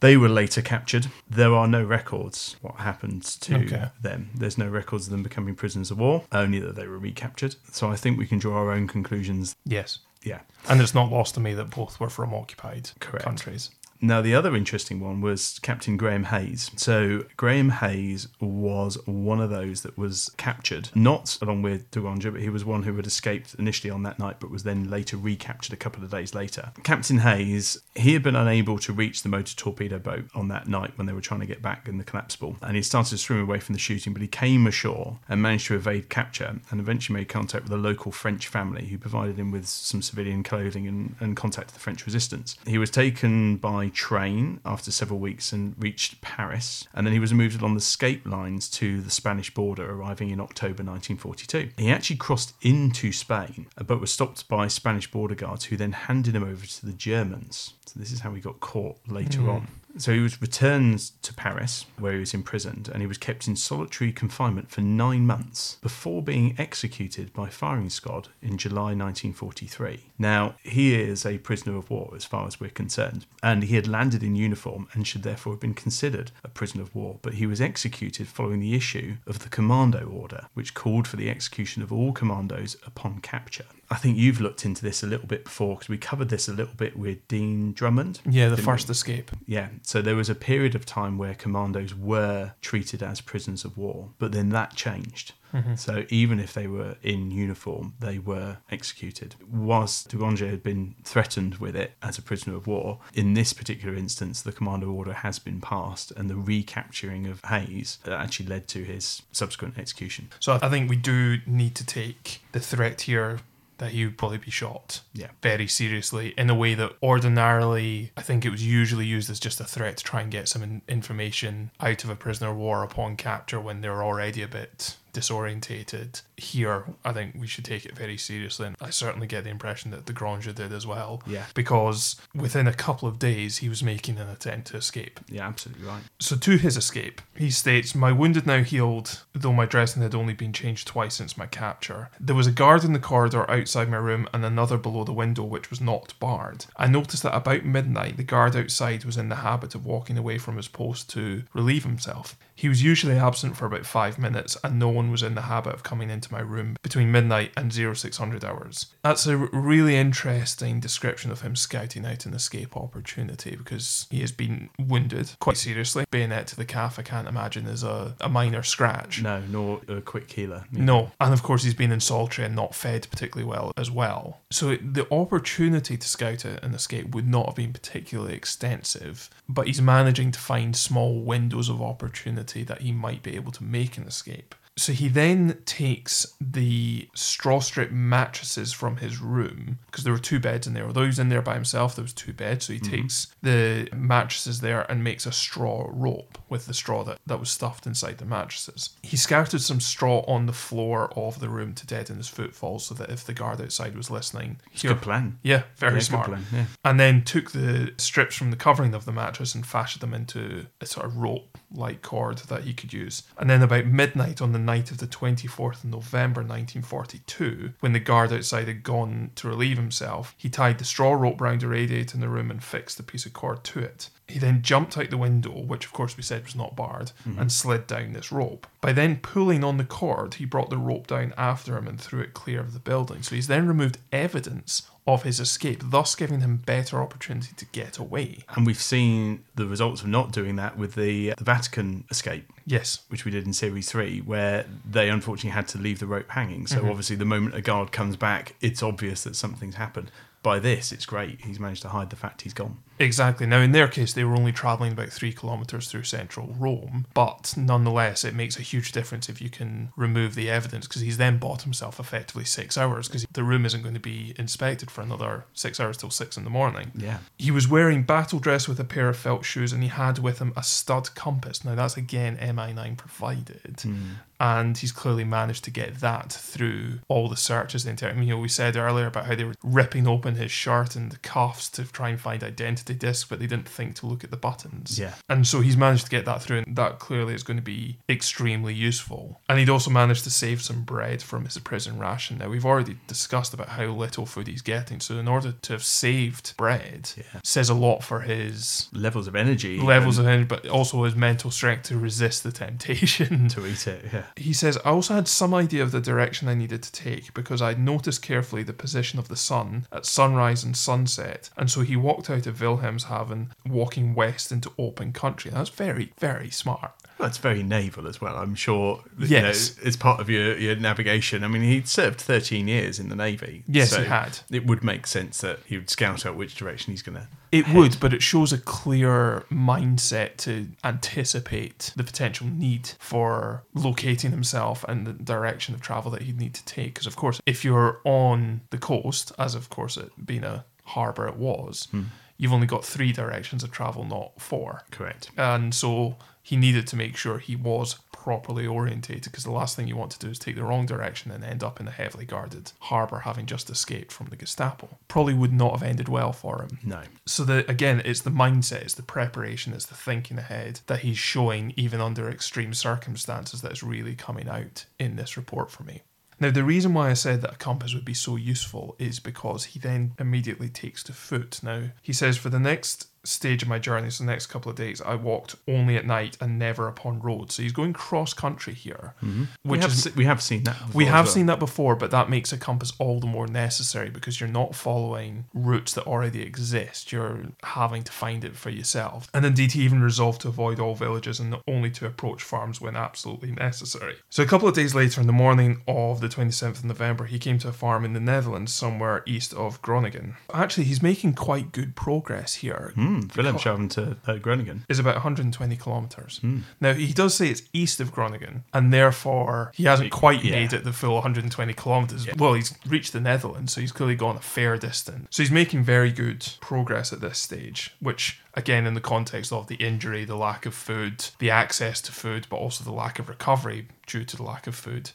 they 0.00 0.16
were 0.16 0.28
later 0.28 0.62
captured. 0.62 1.06
There 1.28 1.54
are 1.54 1.66
no 1.66 1.82
records 1.82 2.56
what 2.60 2.76
happened 2.76 3.24
to 3.24 3.56
Okay. 3.56 3.86
them. 4.00 4.30
There's 4.34 4.58
no 4.58 4.68
records 4.68 5.06
of 5.06 5.10
them 5.10 5.22
becoming 5.22 5.54
prisoners 5.54 5.90
of 5.90 5.98
war, 5.98 6.13
only 6.32 6.58
that 6.60 6.76
they 6.76 6.86
were 6.86 6.98
recaptured. 6.98 7.56
So 7.70 7.90
I 7.90 7.96
think 7.96 8.18
we 8.18 8.26
can 8.26 8.38
draw 8.38 8.56
our 8.56 8.70
own 8.72 8.86
conclusions. 8.88 9.54
Yes. 9.64 9.98
Yeah. 10.22 10.40
And 10.68 10.80
it's 10.80 10.94
not 10.94 11.10
lost 11.10 11.34
to 11.34 11.40
me 11.40 11.54
that 11.54 11.70
both 11.70 12.00
were 12.00 12.08
from 12.08 12.32
occupied 12.34 12.90
Correct. 13.00 13.24
countries. 13.24 13.70
Now, 14.00 14.20
the 14.20 14.34
other 14.34 14.54
interesting 14.54 15.00
one 15.00 15.20
was 15.20 15.58
Captain 15.62 15.96
Graham 15.96 16.24
Hayes. 16.24 16.70
So, 16.76 17.24
Graham 17.36 17.70
Hayes 17.70 18.28
was 18.40 18.98
one 19.06 19.40
of 19.40 19.50
those 19.50 19.82
that 19.82 19.96
was 19.96 20.30
captured, 20.36 20.90
not 20.94 21.38
along 21.40 21.62
with 21.62 21.90
Duranja, 21.90 22.32
but 22.32 22.42
he 22.42 22.50
was 22.50 22.64
one 22.64 22.82
who 22.82 22.94
had 22.96 23.06
escaped 23.06 23.54
initially 23.58 23.90
on 23.90 24.02
that 24.02 24.18
night, 24.18 24.36
but 24.40 24.50
was 24.50 24.62
then 24.62 24.90
later 24.90 25.16
recaptured 25.16 25.72
a 25.72 25.76
couple 25.76 26.04
of 26.04 26.10
days 26.10 26.34
later. 26.34 26.72
Captain 26.82 27.18
Hayes, 27.18 27.80
he 27.94 28.12
had 28.12 28.22
been 28.22 28.36
unable 28.36 28.78
to 28.78 28.92
reach 28.92 29.22
the 29.22 29.28
motor 29.28 29.56
torpedo 29.56 29.98
boat 29.98 30.24
on 30.34 30.48
that 30.48 30.68
night 30.68 30.92
when 30.96 31.06
they 31.06 31.12
were 31.12 31.20
trying 31.20 31.40
to 31.40 31.46
get 31.46 31.62
back 31.62 31.88
in 31.88 31.98
the 31.98 32.04
collapsible, 32.04 32.56
and 32.62 32.76
he 32.76 32.82
started 32.82 33.10
to 33.10 33.18
swim 33.18 33.40
away 33.40 33.60
from 33.60 33.72
the 33.72 33.78
shooting, 33.78 34.12
but 34.12 34.22
he 34.22 34.28
came 34.28 34.66
ashore 34.66 35.18
and 35.28 35.40
managed 35.40 35.68
to 35.68 35.74
evade 35.74 36.08
capture 36.08 36.60
and 36.70 36.80
eventually 36.80 37.18
made 37.18 37.28
contact 37.28 37.64
with 37.64 37.72
a 37.72 37.76
local 37.76 38.12
French 38.12 38.48
family 38.48 38.86
who 38.86 38.98
provided 38.98 39.38
him 39.38 39.50
with 39.50 39.66
some 39.66 40.02
civilian 40.02 40.42
clothing 40.42 40.86
and, 40.86 41.14
and 41.20 41.36
contacted 41.36 41.74
the 41.74 41.80
French 41.80 42.04
resistance. 42.04 42.56
He 42.66 42.78
was 42.78 42.90
taken 42.90 43.56
by 43.56 43.83
train 43.90 44.60
after 44.64 44.90
several 44.90 45.18
weeks 45.18 45.52
and 45.52 45.74
reached 45.78 46.20
Paris, 46.20 46.86
and 46.94 47.06
then 47.06 47.12
he 47.12 47.18
was 47.18 47.32
moved 47.32 47.60
along 47.60 47.74
the 47.74 47.78
escape 47.78 48.26
lines 48.26 48.68
to 48.70 49.00
the 49.00 49.10
Spanish 49.10 49.52
border, 49.52 49.90
arriving 49.90 50.30
in 50.30 50.40
October 50.40 50.82
1942. 50.82 51.70
He 51.76 51.90
actually 51.90 52.16
crossed 52.16 52.54
into 52.62 53.12
Spain, 53.12 53.66
but 53.86 54.00
was 54.00 54.12
stopped 54.12 54.48
by 54.48 54.68
Spanish 54.68 55.10
border 55.10 55.34
guards 55.34 55.66
who 55.66 55.76
then 55.76 55.92
handed 55.92 56.34
him 56.34 56.44
over 56.44 56.66
to 56.66 56.86
the 56.86 56.92
Germans. 56.92 57.74
So 57.86 58.00
this 58.00 58.12
is 58.12 58.20
how 58.20 58.32
he 58.32 58.40
got 58.40 58.60
caught 58.60 58.96
later 59.06 59.40
hmm. 59.40 59.50
on. 59.50 59.68
So 59.96 60.12
he 60.12 60.20
was 60.20 60.42
returned 60.42 60.98
to 61.22 61.32
Paris, 61.34 61.86
where 61.98 62.12
he 62.14 62.18
was 62.18 62.34
imprisoned, 62.34 62.88
and 62.88 63.00
he 63.00 63.06
was 63.06 63.18
kept 63.18 63.46
in 63.46 63.54
solitary 63.54 64.12
confinement 64.12 64.70
for 64.70 64.80
nine 64.80 65.24
months 65.24 65.78
before 65.82 66.20
being 66.20 66.56
executed 66.58 67.32
by 67.32 67.48
firing 67.48 67.90
squad 67.90 68.28
in 68.42 68.58
July 68.58 68.94
1943. 68.94 70.00
Now, 70.18 70.56
he 70.62 70.94
is 70.94 71.24
a 71.24 71.38
prisoner 71.38 71.76
of 71.76 71.90
war 71.90 72.12
as 72.16 72.24
far 72.24 72.46
as 72.46 72.58
we're 72.58 72.70
concerned, 72.70 73.26
and 73.42 73.62
he 73.62 73.76
had 73.76 73.86
landed 73.86 74.22
in 74.22 74.34
uniform 74.34 74.88
and 74.92 75.06
should 75.06 75.22
therefore 75.22 75.52
have 75.52 75.60
been 75.60 75.74
considered 75.74 76.32
a 76.42 76.48
prisoner 76.48 76.82
of 76.82 76.94
war, 76.94 77.18
but 77.22 77.34
he 77.34 77.46
was 77.46 77.60
executed 77.60 78.26
following 78.26 78.60
the 78.60 78.74
issue 78.74 79.16
of 79.26 79.40
the 79.40 79.48
commando 79.48 80.06
order, 80.06 80.46
which 80.54 80.74
called 80.74 81.06
for 81.06 81.16
the 81.16 81.30
execution 81.30 81.82
of 81.82 81.92
all 81.92 82.12
commandos 82.12 82.76
upon 82.84 83.20
capture. 83.20 83.66
I 83.90 83.96
think 83.96 84.16
you've 84.16 84.40
looked 84.40 84.64
into 84.64 84.82
this 84.82 85.02
a 85.02 85.06
little 85.06 85.26
bit 85.26 85.44
before 85.44 85.76
because 85.76 85.88
we 85.88 85.98
covered 85.98 86.28
this 86.28 86.48
a 86.48 86.52
little 86.52 86.74
bit 86.74 86.96
with 86.96 87.26
Dean 87.28 87.72
Drummond. 87.72 88.20
Yeah, 88.24 88.48
the 88.48 88.56
didn't 88.56 88.66
we? 88.66 88.72
first 88.72 88.90
escape. 88.90 89.30
Yeah, 89.46 89.68
So 89.82 90.02
there 90.02 90.16
was 90.16 90.28
a 90.28 90.34
period 90.34 90.74
of 90.74 90.86
time 90.86 91.18
where 91.18 91.34
commandos 91.34 91.94
were 91.94 92.52
treated 92.60 93.02
as 93.02 93.20
prisoners 93.20 93.64
of 93.64 93.76
war, 93.76 94.10
but 94.18 94.32
then 94.32 94.50
that 94.50 94.74
changed. 94.74 95.32
Mm-hmm. 95.54 95.76
So 95.76 96.04
even 96.08 96.40
if 96.40 96.52
they 96.52 96.66
were 96.66 96.96
in 97.02 97.30
uniform, 97.30 97.94
they 98.00 98.18
were 98.18 98.58
executed. 98.70 99.36
Whilst 99.48 100.08
de 100.08 100.16
Granger 100.16 100.48
had 100.48 100.62
been 100.62 100.96
threatened 101.04 101.56
with 101.56 101.76
it 101.76 101.92
as 102.02 102.18
a 102.18 102.22
prisoner 102.22 102.56
of 102.56 102.66
war, 102.66 102.98
in 103.14 103.34
this 103.34 103.52
particular 103.52 103.94
instance, 103.94 104.42
the 104.42 104.50
commando 104.50 104.90
order 104.90 105.12
has 105.12 105.38
been 105.38 105.60
passed, 105.60 106.10
and 106.10 106.28
the 106.28 106.36
recapturing 106.36 107.26
of 107.26 107.40
Hayes 107.44 107.98
actually 108.06 108.46
led 108.46 108.66
to 108.68 108.82
his 108.82 109.22
subsequent 109.30 109.78
execution. 109.78 110.28
So 110.40 110.58
I 110.60 110.68
think 110.68 110.90
we 110.90 110.96
do 110.96 111.38
need 111.46 111.76
to 111.76 111.86
take 111.86 112.42
the 112.50 112.60
threat 112.60 113.02
here 113.02 113.38
that 113.78 113.92
he 113.92 114.04
would 114.04 114.16
probably 114.18 114.38
be 114.38 114.50
shot 114.50 115.00
Yeah. 115.12 115.28
very 115.42 115.66
seriously 115.66 116.34
in 116.38 116.48
a 116.50 116.54
way 116.54 116.74
that 116.74 116.92
ordinarily 117.02 118.12
I 118.16 118.22
think 118.22 118.44
it 118.44 118.50
was 118.50 118.64
usually 118.66 119.06
used 119.06 119.28
as 119.30 119.40
just 119.40 119.60
a 119.60 119.64
threat 119.64 119.96
to 119.98 120.04
try 120.04 120.20
and 120.22 120.30
get 120.30 120.48
some 120.48 120.62
in- 120.62 120.82
information 120.88 121.70
out 121.80 122.04
of 122.04 122.10
a 122.10 122.16
prisoner 122.16 122.50
of 122.50 122.56
war 122.56 122.82
upon 122.82 123.16
capture 123.16 123.60
when 123.60 123.80
they're 123.80 124.02
already 124.04 124.42
a 124.42 124.48
bit 124.48 124.96
disorientated. 125.14 126.22
Here, 126.36 126.84
I 127.04 127.12
think 127.12 127.36
we 127.38 127.46
should 127.46 127.64
take 127.64 127.86
it 127.86 127.96
very 127.96 128.16
seriously, 128.16 128.66
and 128.66 128.76
I 128.80 128.90
certainly 128.90 129.26
get 129.26 129.44
the 129.44 129.50
impression 129.50 129.90
that 129.92 130.06
the 130.06 130.12
Granger 130.12 130.52
did 130.52 130.72
as 130.72 130.86
well. 130.86 131.22
Yeah. 131.26 131.46
Because 131.54 132.16
within 132.34 132.66
a 132.66 132.74
couple 132.74 133.08
of 133.08 133.18
days, 133.18 133.58
he 133.58 133.68
was 133.68 133.82
making 133.82 134.18
an 134.18 134.28
attempt 134.28 134.68
to 134.68 134.76
escape. 134.76 135.20
Yeah, 135.28 135.46
absolutely 135.46 135.86
right. 135.86 136.02
So, 136.18 136.36
to 136.36 136.56
his 136.56 136.76
escape, 136.76 137.22
he 137.36 137.50
states, 137.50 137.94
My 137.94 138.12
wound 138.12 138.34
had 138.34 138.46
now 138.46 138.62
healed, 138.62 139.22
though 139.32 139.52
my 139.52 139.66
dressing 139.66 140.02
had 140.02 140.14
only 140.14 140.34
been 140.34 140.52
changed 140.52 140.86
twice 140.86 141.14
since 141.14 141.38
my 141.38 141.46
capture. 141.46 142.10
There 142.20 142.36
was 142.36 142.46
a 142.46 142.52
guard 142.52 142.84
in 142.84 142.92
the 142.92 142.98
corridor 142.98 143.50
outside 143.50 143.88
my 143.88 143.96
room 143.96 144.28
and 144.32 144.44
another 144.44 144.76
below 144.76 145.04
the 145.04 145.12
window, 145.12 145.44
which 145.44 145.70
was 145.70 145.80
not 145.80 146.14
barred. 146.18 146.66
I 146.76 146.86
noticed 146.88 147.22
that 147.22 147.36
about 147.36 147.64
midnight, 147.64 148.16
the 148.16 148.24
guard 148.24 148.56
outside 148.56 149.04
was 149.04 149.16
in 149.16 149.28
the 149.28 149.36
habit 149.36 149.74
of 149.74 149.86
walking 149.86 150.18
away 150.18 150.38
from 150.38 150.56
his 150.56 150.68
post 150.68 151.08
to 151.10 151.44
relieve 151.52 151.84
himself. 151.84 152.36
He 152.56 152.68
was 152.68 152.82
usually 152.82 153.16
absent 153.16 153.56
for 153.56 153.66
about 153.66 153.84
five 153.84 154.18
minutes, 154.18 154.56
and 154.62 154.78
no 154.78 154.88
one 154.88 155.10
was 155.10 155.22
in 155.22 155.34
the 155.34 155.42
habit 155.42 155.74
of 155.74 155.82
coming 155.82 156.08
into 156.08 156.32
my 156.32 156.40
room 156.40 156.76
between 156.82 157.10
midnight 157.10 157.52
and 157.56 157.72
0600 157.72 158.44
hours. 158.44 158.86
That's 159.02 159.26
a 159.26 159.36
really 159.36 159.96
interesting 159.96 160.78
description 160.78 161.30
of 161.32 161.40
him 161.40 161.56
scouting 161.56 162.06
out 162.06 162.26
an 162.26 162.34
escape 162.34 162.76
opportunity 162.76 163.56
because 163.56 164.06
he 164.10 164.20
has 164.20 164.30
been 164.30 164.70
wounded 164.78 165.32
quite 165.40 165.56
seriously. 165.56 166.04
Bayonet 166.10 166.46
to 166.48 166.56
the 166.56 166.64
calf, 166.64 166.98
I 166.98 167.02
can't 167.02 167.28
imagine, 167.28 167.66
is 167.66 167.82
a, 167.82 168.14
a 168.20 168.28
minor 168.28 168.62
scratch. 168.62 169.20
No, 169.20 169.42
nor 169.50 169.80
a 169.88 170.00
quick 170.00 170.30
healer. 170.30 170.64
No. 170.70 171.10
And 171.20 171.32
of 171.32 171.42
course, 171.42 171.64
he's 171.64 171.74
been 171.74 171.92
in 171.92 172.00
solitary 172.00 172.46
and 172.46 172.54
not 172.54 172.74
fed 172.74 173.08
particularly 173.10 173.50
well 173.50 173.72
as 173.76 173.90
well. 173.90 174.40
So 174.50 174.76
the 174.76 175.12
opportunity 175.12 175.96
to 175.96 176.08
scout 176.08 176.46
out 176.46 176.62
an 176.62 176.74
escape 176.74 177.14
would 177.14 177.26
not 177.26 177.46
have 177.46 177.56
been 177.56 177.72
particularly 177.72 178.34
extensive, 178.34 179.28
but 179.48 179.66
he's 179.66 179.82
managing 179.82 180.30
to 180.30 180.38
find 180.38 180.76
small 180.76 181.20
windows 181.20 181.68
of 181.68 181.82
opportunity 181.82 182.43
that 182.44 182.82
he 182.82 182.92
might 182.92 183.22
be 183.22 183.36
able 183.36 183.52
to 183.52 183.64
make 183.64 183.96
an 183.96 184.04
escape. 184.04 184.54
So 184.76 184.92
he 184.92 185.08
then 185.08 185.58
takes 185.66 186.34
the 186.40 187.08
straw 187.14 187.60
strip 187.60 187.92
mattresses 187.92 188.72
from 188.72 188.96
his 188.96 189.20
room 189.20 189.78
because 189.86 190.02
there 190.02 190.12
were 190.12 190.18
two 190.18 190.40
beds 190.40 190.66
in 190.66 190.74
there. 190.74 190.84
Although 190.84 191.02
he 191.02 191.06
was 191.06 191.20
in 191.20 191.28
there 191.28 191.42
by 191.42 191.54
himself, 191.54 191.94
there 191.94 192.02
was 192.02 192.12
two 192.12 192.32
beds. 192.32 192.66
So 192.66 192.72
he 192.72 192.80
mm-hmm. 192.80 193.02
takes 193.02 193.28
the 193.40 193.88
mattresses 193.94 194.60
there 194.60 194.82
and 194.90 195.04
makes 195.04 195.26
a 195.26 195.32
straw 195.32 195.86
rope 195.90 196.38
with 196.48 196.66
the 196.66 196.74
straw 196.74 197.04
that, 197.04 197.20
that 197.26 197.38
was 197.38 197.50
stuffed 197.50 197.86
inside 197.86 198.18
the 198.18 198.24
mattresses. 198.24 198.90
He 199.02 199.16
scattered 199.16 199.60
some 199.60 199.78
straw 199.78 200.24
on 200.26 200.46
the 200.46 200.52
floor 200.52 201.12
of 201.16 201.38
the 201.38 201.48
room 201.48 201.74
to 201.74 201.86
deaden 201.86 202.16
his 202.16 202.28
footfalls 202.28 202.86
so 202.86 202.94
that 202.96 203.10
if 203.10 203.24
the 203.24 203.32
guard 203.32 203.60
outside 203.60 203.96
was 203.96 204.10
listening, 204.10 204.60
It's 204.72 204.82
a 204.82 204.88
good 204.88 205.02
plan. 205.02 205.38
yeah, 205.44 205.64
very 205.76 205.94
Yeah, 205.94 206.00
smart. 206.00 206.26
plan, 206.26 206.46
yeah. 206.52 206.64
And 206.84 206.98
then 206.98 207.22
took 207.22 207.52
the 207.52 207.94
strips 207.96 208.34
from 208.34 208.50
the 208.50 208.56
covering 208.56 208.92
of 208.94 209.04
the 209.04 209.12
mattress 209.12 209.54
and 209.54 209.64
fashioned 209.64 210.02
them 210.02 210.14
into 210.14 210.66
a 210.80 210.86
sort 210.86 211.06
of 211.06 211.16
rope 211.16 211.58
like 211.74 212.02
cord 212.02 212.38
that 212.38 212.64
he 212.64 212.72
could 212.72 212.92
use. 212.92 213.22
And 213.38 213.50
then 213.50 213.62
about 213.62 213.86
midnight 213.86 214.40
on 214.40 214.52
the 214.52 214.58
night 214.58 214.90
of 214.90 214.98
the 214.98 215.06
24th 215.06 215.84
of 215.84 215.90
November 215.90 216.40
1942, 216.40 217.72
when 217.80 217.92
the 217.92 218.00
guard 218.00 218.32
outside 218.32 218.68
had 218.68 218.82
gone 218.82 219.30
to 219.36 219.48
relieve 219.48 219.76
himself, 219.76 220.34
he 220.36 220.48
tied 220.48 220.78
the 220.78 220.84
straw 220.84 221.12
rope 221.12 221.40
round 221.40 221.62
a 221.62 221.68
radiator 221.68 222.14
in 222.14 222.20
the 222.20 222.28
room 222.28 222.50
and 222.50 222.62
fixed 222.62 223.00
a 223.00 223.02
piece 223.02 223.26
of 223.26 223.32
cord 223.32 223.64
to 223.64 223.80
it. 223.80 224.10
He 224.26 224.38
then 224.38 224.62
jumped 224.62 224.96
out 224.96 225.10
the 225.10 225.18
window, 225.18 225.50
which 225.50 225.84
of 225.84 225.92
course 225.92 226.16
we 226.16 226.22
said 226.22 226.44
was 226.44 226.56
not 226.56 226.74
barred, 226.74 227.12
mm-hmm. 227.28 227.38
and 227.38 227.52
slid 227.52 227.86
down 227.86 228.14
this 228.14 228.32
rope. 228.32 228.66
By 228.80 228.92
then 228.92 229.16
pulling 229.16 229.62
on 229.62 229.76
the 229.76 229.84
cord, 229.84 230.34
he 230.34 230.46
brought 230.46 230.70
the 230.70 230.78
rope 230.78 231.06
down 231.06 231.34
after 231.36 231.76
him 231.76 231.86
and 231.86 232.00
threw 232.00 232.20
it 232.20 232.32
clear 232.32 232.60
of 232.60 232.72
the 232.72 232.78
building. 232.78 233.22
So 233.22 233.34
he's 233.34 233.48
then 233.48 233.68
removed 233.68 233.98
evidence 234.12 234.88
of 235.06 235.22
his 235.24 235.38
escape, 235.38 235.82
thus 235.84 236.14
giving 236.14 236.40
him 236.40 236.56
better 236.56 237.02
opportunity 237.02 237.52
to 237.56 237.66
get 237.66 237.98
away. 237.98 238.38
And 238.56 238.66
we've 238.66 238.80
seen 238.80 239.44
the 239.54 239.66
results 239.66 240.00
of 240.00 240.08
not 240.08 240.32
doing 240.32 240.56
that 240.56 240.78
with 240.78 240.94
the, 240.94 241.34
the 241.36 241.44
Vatican 241.44 242.04
escape, 242.10 242.50
Yes. 242.64 243.00
which 243.08 243.26
we 243.26 243.30
did 243.30 243.44
in 243.44 243.52
series 243.52 243.90
three, 243.90 244.20
where 244.20 244.64
they 244.90 245.10
unfortunately 245.10 245.50
had 245.50 245.68
to 245.68 245.78
leave 245.78 245.98
the 245.98 246.06
rope 246.06 246.30
hanging. 246.30 246.66
So 246.66 246.78
mm-hmm. 246.78 246.88
obviously, 246.88 247.16
the 247.16 247.26
moment 247.26 247.54
a 247.54 247.60
guard 247.60 247.92
comes 247.92 248.16
back, 248.16 248.54
it's 248.62 248.82
obvious 248.82 249.24
that 249.24 249.36
something's 249.36 249.74
happened. 249.74 250.10
By 250.44 250.58
this, 250.58 250.92
it's 250.92 251.06
great. 251.06 251.40
He's 251.40 251.58
managed 251.58 251.80
to 251.82 251.88
hide 251.88 252.10
the 252.10 252.16
fact 252.16 252.42
he's 252.42 252.52
gone. 252.52 252.76
Exactly. 252.98 253.46
Now, 253.46 253.60
in 253.60 253.72
their 253.72 253.88
case, 253.88 254.12
they 254.12 254.24
were 254.24 254.36
only 254.36 254.52
travelling 254.52 254.92
about 254.92 255.08
three 255.08 255.32
kilometres 255.32 255.88
through 255.88 256.04
central 256.04 256.54
Rome, 256.58 257.06
but 257.14 257.54
nonetheless, 257.56 258.24
it 258.24 258.34
makes 258.34 258.58
a 258.58 258.62
huge 258.62 258.92
difference 258.92 259.30
if 259.30 259.40
you 259.40 259.48
can 259.48 259.90
remove 259.96 260.34
the 260.34 260.50
evidence 260.50 260.86
because 260.86 261.00
he's 261.00 261.16
then 261.16 261.38
bought 261.38 261.62
himself 261.62 261.98
effectively 261.98 262.44
six 262.44 262.76
hours 262.76 263.08
because 263.08 263.26
the 263.32 263.42
room 263.42 263.64
isn't 263.64 263.80
going 263.80 263.94
to 263.94 264.00
be 264.00 264.34
inspected 264.38 264.90
for 264.90 265.00
another 265.00 265.46
six 265.54 265.80
hours 265.80 265.96
till 265.96 266.10
six 266.10 266.36
in 266.36 266.44
the 266.44 266.50
morning. 266.50 266.92
Yeah. 266.94 267.18
He 267.38 267.50
was 267.50 267.66
wearing 267.66 268.02
battle 268.02 268.38
dress 268.38 268.68
with 268.68 268.78
a 268.78 268.84
pair 268.84 269.08
of 269.08 269.16
felt 269.16 269.46
shoes 269.46 269.72
and 269.72 269.82
he 269.82 269.88
had 269.88 270.18
with 270.18 270.40
him 270.40 270.52
a 270.56 270.62
stud 270.62 271.14
compass. 271.14 271.64
Now, 271.64 271.74
that's 271.74 271.96
again 271.96 272.36
MI9 272.36 272.98
provided. 272.98 273.80
Hmm. 273.80 274.02
And 274.44 274.76
he's 274.76 274.92
clearly 274.92 275.24
managed 275.24 275.64
to 275.64 275.70
get 275.70 276.00
that 276.00 276.30
through 276.30 276.98
all 277.08 277.28
the 277.30 277.36
searches. 277.36 277.86
I 277.86 278.12
mean, 278.12 278.28
you 278.28 278.34
know, 278.34 278.40
we 278.40 278.48
said 278.48 278.76
earlier 278.76 279.06
about 279.06 279.24
how 279.24 279.34
they 279.34 279.44
were 279.44 279.54
ripping 279.62 280.06
open 280.06 280.34
his 280.34 280.50
shirt 280.50 280.96
and 280.96 281.10
the 281.10 281.16
cuffs 281.18 281.70
to 281.70 281.84
try 281.84 282.10
and 282.10 282.20
find 282.20 282.42
identity 282.44 282.92
discs, 282.92 283.24
but 283.28 283.38
they 283.38 283.46
didn't 283.46 283.68
think 283.68 283.94
to 283.96 284.06
look 284.06 284.22
at 284.22 284.30
the 284.30 284.36
buttons. 284.36 284.98
Yeah. 284.98 285.14
And 285.30 285.46
so 285.46 285.60
he's 285.62 285.78
managed 285.78 286.04
to 286.04 286.10
get 286.10 286.26
that 286.26 286.42
through, 286.42 286.58
and 286.58 286.76
that 286.76 286.98
clearly 286.98 287.32
is 287.34 287.42
going 287.42 287.56
to 287.56 287.62
be 287.62 287.98
extremely 288.08 288.74
useful. 288.74 289.40
And 289.48 289.58
he'd 289.58 289.70
also 289.70 289.90
managed 289.90 290.24
to 290.24 290.30
save 290.30 290.60
some 290.62 290.82
bread 290.82 291.22
from 291.22 291.44
his 291.46 291.56
prison 291.58 291.98
ration. 291.98 292.38
Now, 292.38 292.48
we've 292.50 292.66
already 292.66 292.98
discussed 293.06 293.54
about 293.54 293.70
how 293.70 293.86
little 293.86 294.26
food 294.26 294.48
he's 294.48 294.62
getting, 294.62 295.00
so 295.00 295.16
in 295.18 295.28
order 295.28 295.52
to 295.52 295.72
have 295.72 295.84
saved 295.84 296.54
bread, 296.58 297.12
Yeah. 297.16 297.40
says 297.42 297.70
a 297.70 297.74
lot 297.74 298.04
for 298.04 298.20
his 298.20 298.88
Levels 298.92 299.26
of 299.26 299.34
energy. 299.36 299.78
levels 299.80 300.18
of 300.18 300.26
energy, 300.26 300.44
but 300.44 300.66
also 300.68 301.04
his 301.04 301.14
mental 301.16 301.50
strength 301.50 301.84
to 301.84 301.96
resist 301.98 302.42
the 302.42 302.52
temptation. 302.52 303.48
to 303.54 303.66
eat 303.66 303.86
it. 303.86 304.04
Yeah. 304.12 304.22
He 304.36 304.52
says, 304.52 304.76
I 304.84 304.90
also 304.90 305.14
had 305.14 305.28
some 305.28 305.54
idea 305.54 305.82
of 305.82 305.92
the 305.92 306.00
direction 306.00 306.48
I 306.48 306.54
needed 306.54 306.82
to 306.82 306.92
take 306.92 307.32
because 307.34 307.62
I'd 307.62 307.78
noticed 307.78 308.22
carefully 308.22 308.64
the 308.64 308.72
position 308.72 309.18
of 309.18 309.28
the 309.28 309.36
sun 309.36 309.86
at 309.92 310.06
sunrise 310.06 310.64
and 310.64 310.76
sunset. 310.76 311.50
And 311.56 311.70
so 311.70 311.82
he 311.82 311.96
walked 311.96 312.28
out 312.30 312.46
of 312.46 312.58
Wilhelmshaven, 312.58 313.50
walking 313.66 314.14
west 314.14 314.50
into 314.50 314.72
open 314.76 315.12
country. 315.12 315.50
That's 315.52 315.70
very, 315.70 316.12
very 316.18 316.50
smart. 316.50 316.92
Well, 317.18 317.28
it's 317.28 317.38
very 317.38 317.62
naval 317.62 318.08
as 318.08 318.20
well. 318.20 318.36
I'm 318.36 318.56
sure. 318.56 319.04
Yes. 319.18 319.30
You 319.30 319.82
know, 319.82 319.86
it's 319.86 319.96
part 319.96 320.20
of 320.20 320.28
your, 320.28 320.58
your 320.58 320.74
navigation. 320.74 321.44
I 321.44 321.48
mean, 321.48 321.62
he'd 321.62 321.86
served 321.86 322.20
13 322.20 322.66
years 322.66 322.98
in 322.98 323.08
the 323.08 323.16
navy. 323.16 323.62
Yes, 323.68 323.90
so 323.90 324.00
he 324.02 324.08
had. 324.08 324.40
It 324.50 324.66
would 324.66 324.82
make 324.82 325.06
sense 325.06 325.40
that 325.42 325.60
he 325.64 325.76
would 325.76 325.90
scout 325.90 326.26
out 326.26 326.34
which 326.34 326.56
direction 326.56 326.92
he's 326.92 327.02
going 327.02 327.18
to. 327.18 327.28
It 327.54 327.68
would, 327.68 328.00
but 328.00 328.12
it 328.12 328.20
shows 328.20 328.52
a 328.52 328.58
clear 328.58 329.44
mindset 329.48 330.38
to 330.38 330.66
anticipate 330.82 331.92
the 331.94 332.02
potential 332.02 332.48
need 332.48 332.90
for 332.98 333.62
locating 333.74 334.32
himself 334.32 334.84
and 334.88 335.06
the 335.06 335.12
direction 335.12 335.72
of 335.72 335.80
travel 335.80 336.10
that 336.10 336.22
he'd 336.22 336.40
need 336.40 336.54
to 336.54 336.64
take. 336.64 336.94
Because, 336.94 337.06
of 337.06 337.14
course, 337.14 337.40
if 337.46 337.64
you're 337.64 338.00
on 338.04 338.62
the 338.70 338.78
coast, 338.78 339.30
as 339.38 339.54
of 339.54 339.70
course 339.70 339.96
it 339.96 340.10
being 340.26 340.42
a 340.42 340.64
harbour 340.82 341.28
it 341.28 341.36
was, 341.36 341.86
hmm. 341.92 342.02
you've 342.38 342.52
only 342.52 342.66
got 342.66 342.84
three 342.84 343.12
directions 343.12 343.62
of 343.62 343.70
travel, 343.70 344.04
not 344.04 344.40
four. 344.40 344.82
Correct. 344.90 345.30
And 345.36 345.72
so 345.72 346.16
he 346.42 346.56
needed 346.56 346.88
to 346.88 346.96
make 346.96 347.16
sure 347.16 347.38
he 347.38 347.54
was 347.54 348.00
properly 348.24 348.66
orientated 348.66 349.24
because 349.24 349.44
the 349.44 349.50
last 349.50 349.76
thing 349.76 349.86
you 349.86 349.98
want 349.98 350.10
to 350.10 350.18
do 350.18 350.30
is 350.30 350.38
take 350.38 350.56
the 350.56 350.64
wrong 350.64 350.86
direction 350.86 351.30
and 351.30 351.44
end 351.44 351.62
up 351.62 351.78
in 351.78 351.86
a 351.86 351.90
heavily 351.90 352.24
guarded 352.24 352.72
harbour 352.80 353.18
having 353.18 353.44
just 353.44 353.68
escaped 353.68 354.10
from 354.10 354.28
the 354.28 354.36
Gestapo. 354.36 354.88
Probably 355.08 355.34
would 355.34 355.52
not 355.52 355.72
have 355.72 355.82
ended 355.82 356.08
well 356.08 356.32
for 356.32 356.62
him. 356.62 356.78
No. 356.82 357.02
So 357.26 357.44
the 357.44 357.70
again, 357.70 358.00
it's 358.02 358.22
the 358.22 358.30
mindset, 358.30 358.80
it's 358.80 358.94
the 358.94 359.02
preparation, 359.02 359.74
it's 359.74 359.84
the 359.84 359.94
thinking 359.94 360.38
ahead 360.38 360.80
that 360.86 361.00
he's 361.00 361.18
showing 361.18 361.74
even 361.76 362.00
under 362.00 362.30
extreme 362.30 362.72
circumstances 362.72 363.60
that 363.60 363.72
is 363.72 363.82
really 363.82 364.14
coming 364.14 364.48
out 364.48 364.86
in 364.98 365.16
this 365.16 365.36
report 365.36 365.70
for 365.70 365.82
me. 365.82 366.00
Now, 366.40 366.50
the 366.50 366.64
reason 366.64 366.94
why 366.94 367.10
I 367.10 367.14
said 367.14 367.42
that 367.42 367.52
a 367.52 367.56
compass 367.56 367.92
would 367.92 368.06
be 368.06 368.14
so 368.14 368.36
useful 368.36 368.96
is 368.98 369.20
because 369.20 369.64
he 369.66 369.78
then 369.78 370.14
immediately 370.18 370.70
takes 370.70 371.02
to 371.04 371.12
foot. 371.12 371.60
Now, 371.62 371.90
he 372.00 372.14
says 372.14 372.38
for 372.38 372.48
the 372.48 372.58
next 372.58 373.08
stage 373.24 373.62
of 373.62 373.68
my 373.68 373.78
journey, 373.78 374.10
so 374.10 374.24
the 374.24 374.30
next 374.30 374.46
couple 374.46 374.70
of 374.70 374.76
days, 374.76 375.00
I 375.00 375.14
walked 375.14 375.56
only 375.66 375.96
at 375.96 376.06
night 376.06 376.36
and 376.40 376.58
never 376.58 376.88
upon 376.88 377.20
roads. 377.20 377.54
So 377.54 377.62
he's 377.62 377.72
going 377.72 377.92
cross 377.92 378.34
country 378.34 378.74
here, 378.74 379.14
mm-hmm. 379.22 379.44
we 379.64 379.70
which 379.70 379.82
have 379.82 379.92
is 379.92 380.02
se- 380.04 380.12
we 380.16 380.24
have 380.24 380.42
seen 380.42 380.64
that. 380.64 380.76
we 380.94 381.06
have 381.06 381.26
well. 381.26 381.34
seen 381.34 381.46
that 381.46 381.58
before, 381.58 381.96
but 381.96 382.10
that 382.10 382.30
makes 382.30 382.52
a 382.52 382.56
compass 382.56 382.92
all 382.98 383.20
the 383.20 383.26
more 383.26 383.46
necessary 383.46 384.10
because 384.10 384.40
you're 384.40 384.48
not 384.48 384.74
following 384.74 385.44
routes 385.54 385.92
that 385.94 386.06
already 386.06 386.42
exist. 386.42 387.12
You're 387.12 387.46
having 387.62 388.02
to 388.04 388.12
find 388.12 388.44
it 388.44 388.56
for 388.56 388.70
yourself. 388.70 389.28
And 389.34 389.44
indeed, 389.44 389.72
he 389.72 389.82
even 389.82 390.02
resolved 390.02 390.42
to 390.42 390.48
avoid 390.48 390.78
all 390.78 390.94
villages 390.94 391.40
and 391.40 391.56
only 391.66 391.90
to 391.92 392.06
approach 392.06 392.42
farms 392.42 392.80
when 392.80 392.96
absolutely 392.96 393.52
necessary. 393.52 394.16
So, 394.30 394.42
a 394.42 394.46
couple 394.46 394.68
of 394.68 394.74
days 394.74 394.94
later, 394.94 395.20
in 395.20 395.26
the 395.26 395.32
morning 395.32 395.82
of 395.88 396.20
the 396.20 396.28
27th 396.28 396.78
of 396.78 396.84
November, 396.84 397.24
he 397.24 397.38
came 397.38 397.58
to 397.58 397.68
a 397.68 397.72
farm 397.72 398.04
in 398.04 398.12
the 398.12 398.20
Netherlands, 398.20 398.72
somewhere 398.72 399.22
east 399.26 399.54
of 399.54 399.80
Groningen. 399.82 400.36
Actually, 400.52 400.84
he's 400.84 401.02
making 401.02 401.34
quite 401.34 401.72
good 401.72 401.96
progress 401.96 402.54
here 402.56 402.92
hmm. 402.94 403.13
Hmm, 403.14 403.20
Wilhelmshaven 403.28 403.90
to 403.90 404.16
uh, 404.26 404.36
Groningen. 404.38 404.84
is 404.88 404.98
about 404.98 405.14
120 405.14 405.76
kilometers. 405.76 406.40
Now 406.80 406.92
he 406.94 407.12
does 407.12 407.34
say 407.34 407.48
it's 407.48 407.62
east 407.72 408.00
of 408.00 408.10
Groningen, 408.12 408.64
and 408.72 408.92
therefore 408.92 409.70
he 409.74 409.84
hasn't 409.84 410.10
quite 410.10 410.42
Yeah. 410.44 410.52
made 410.56 410.72
it 410.72 410.84
the 410.84 410.92
full 410.92 411.14
120 411.14 411.72
kilometers. 411.74 412.26
Well, 412.36 412.54
he's 412.54 412.74
reached 412.86 413.12
the 413.12 413.20
Netherlands, 413.20 413.72
so 413.72 413.80
he's 413.80 413.92
clearly 413.92 414.16
gone 414.16 414.36
a 414.36 414.40
fair 414.40 414.76
distance. 414.78 415.28
So 415.30 415.42
he's 415.42 415.52
making 415.52 415.84
very 415.84 416.10
good 416.10 416.46
progress 416.60 417.12
at 417.12 417.20
this 417.20 417.38
stage, 417.38 417.94
which 418.00 418.40
again, 418.54 418.86
in 418.86 418.94
the 418.94 419.00
context 419.00 419.52
of 419.52 419.66
the 419.66 419.74
injury, 419.76 420.24
the 420.24 420.36
lack 420.36 420.64
of 420.66 420.74
food, 420.74 421.26
the 421.38 421.50
access 421.50 422.00
to 422.02 422.12
food, 422.12 422.46
but 422.48 422.56
also 422.56 422.84
the 422.84 422.92
lack 422.92 423.18
of 423.18 423.28
recovery 423.28 423.88
due 424.06 424.24
to 424.24 424.36
the 424.36 424.42
lack 424.44 424.66
of 424.66 424.74
food 424.74 425.10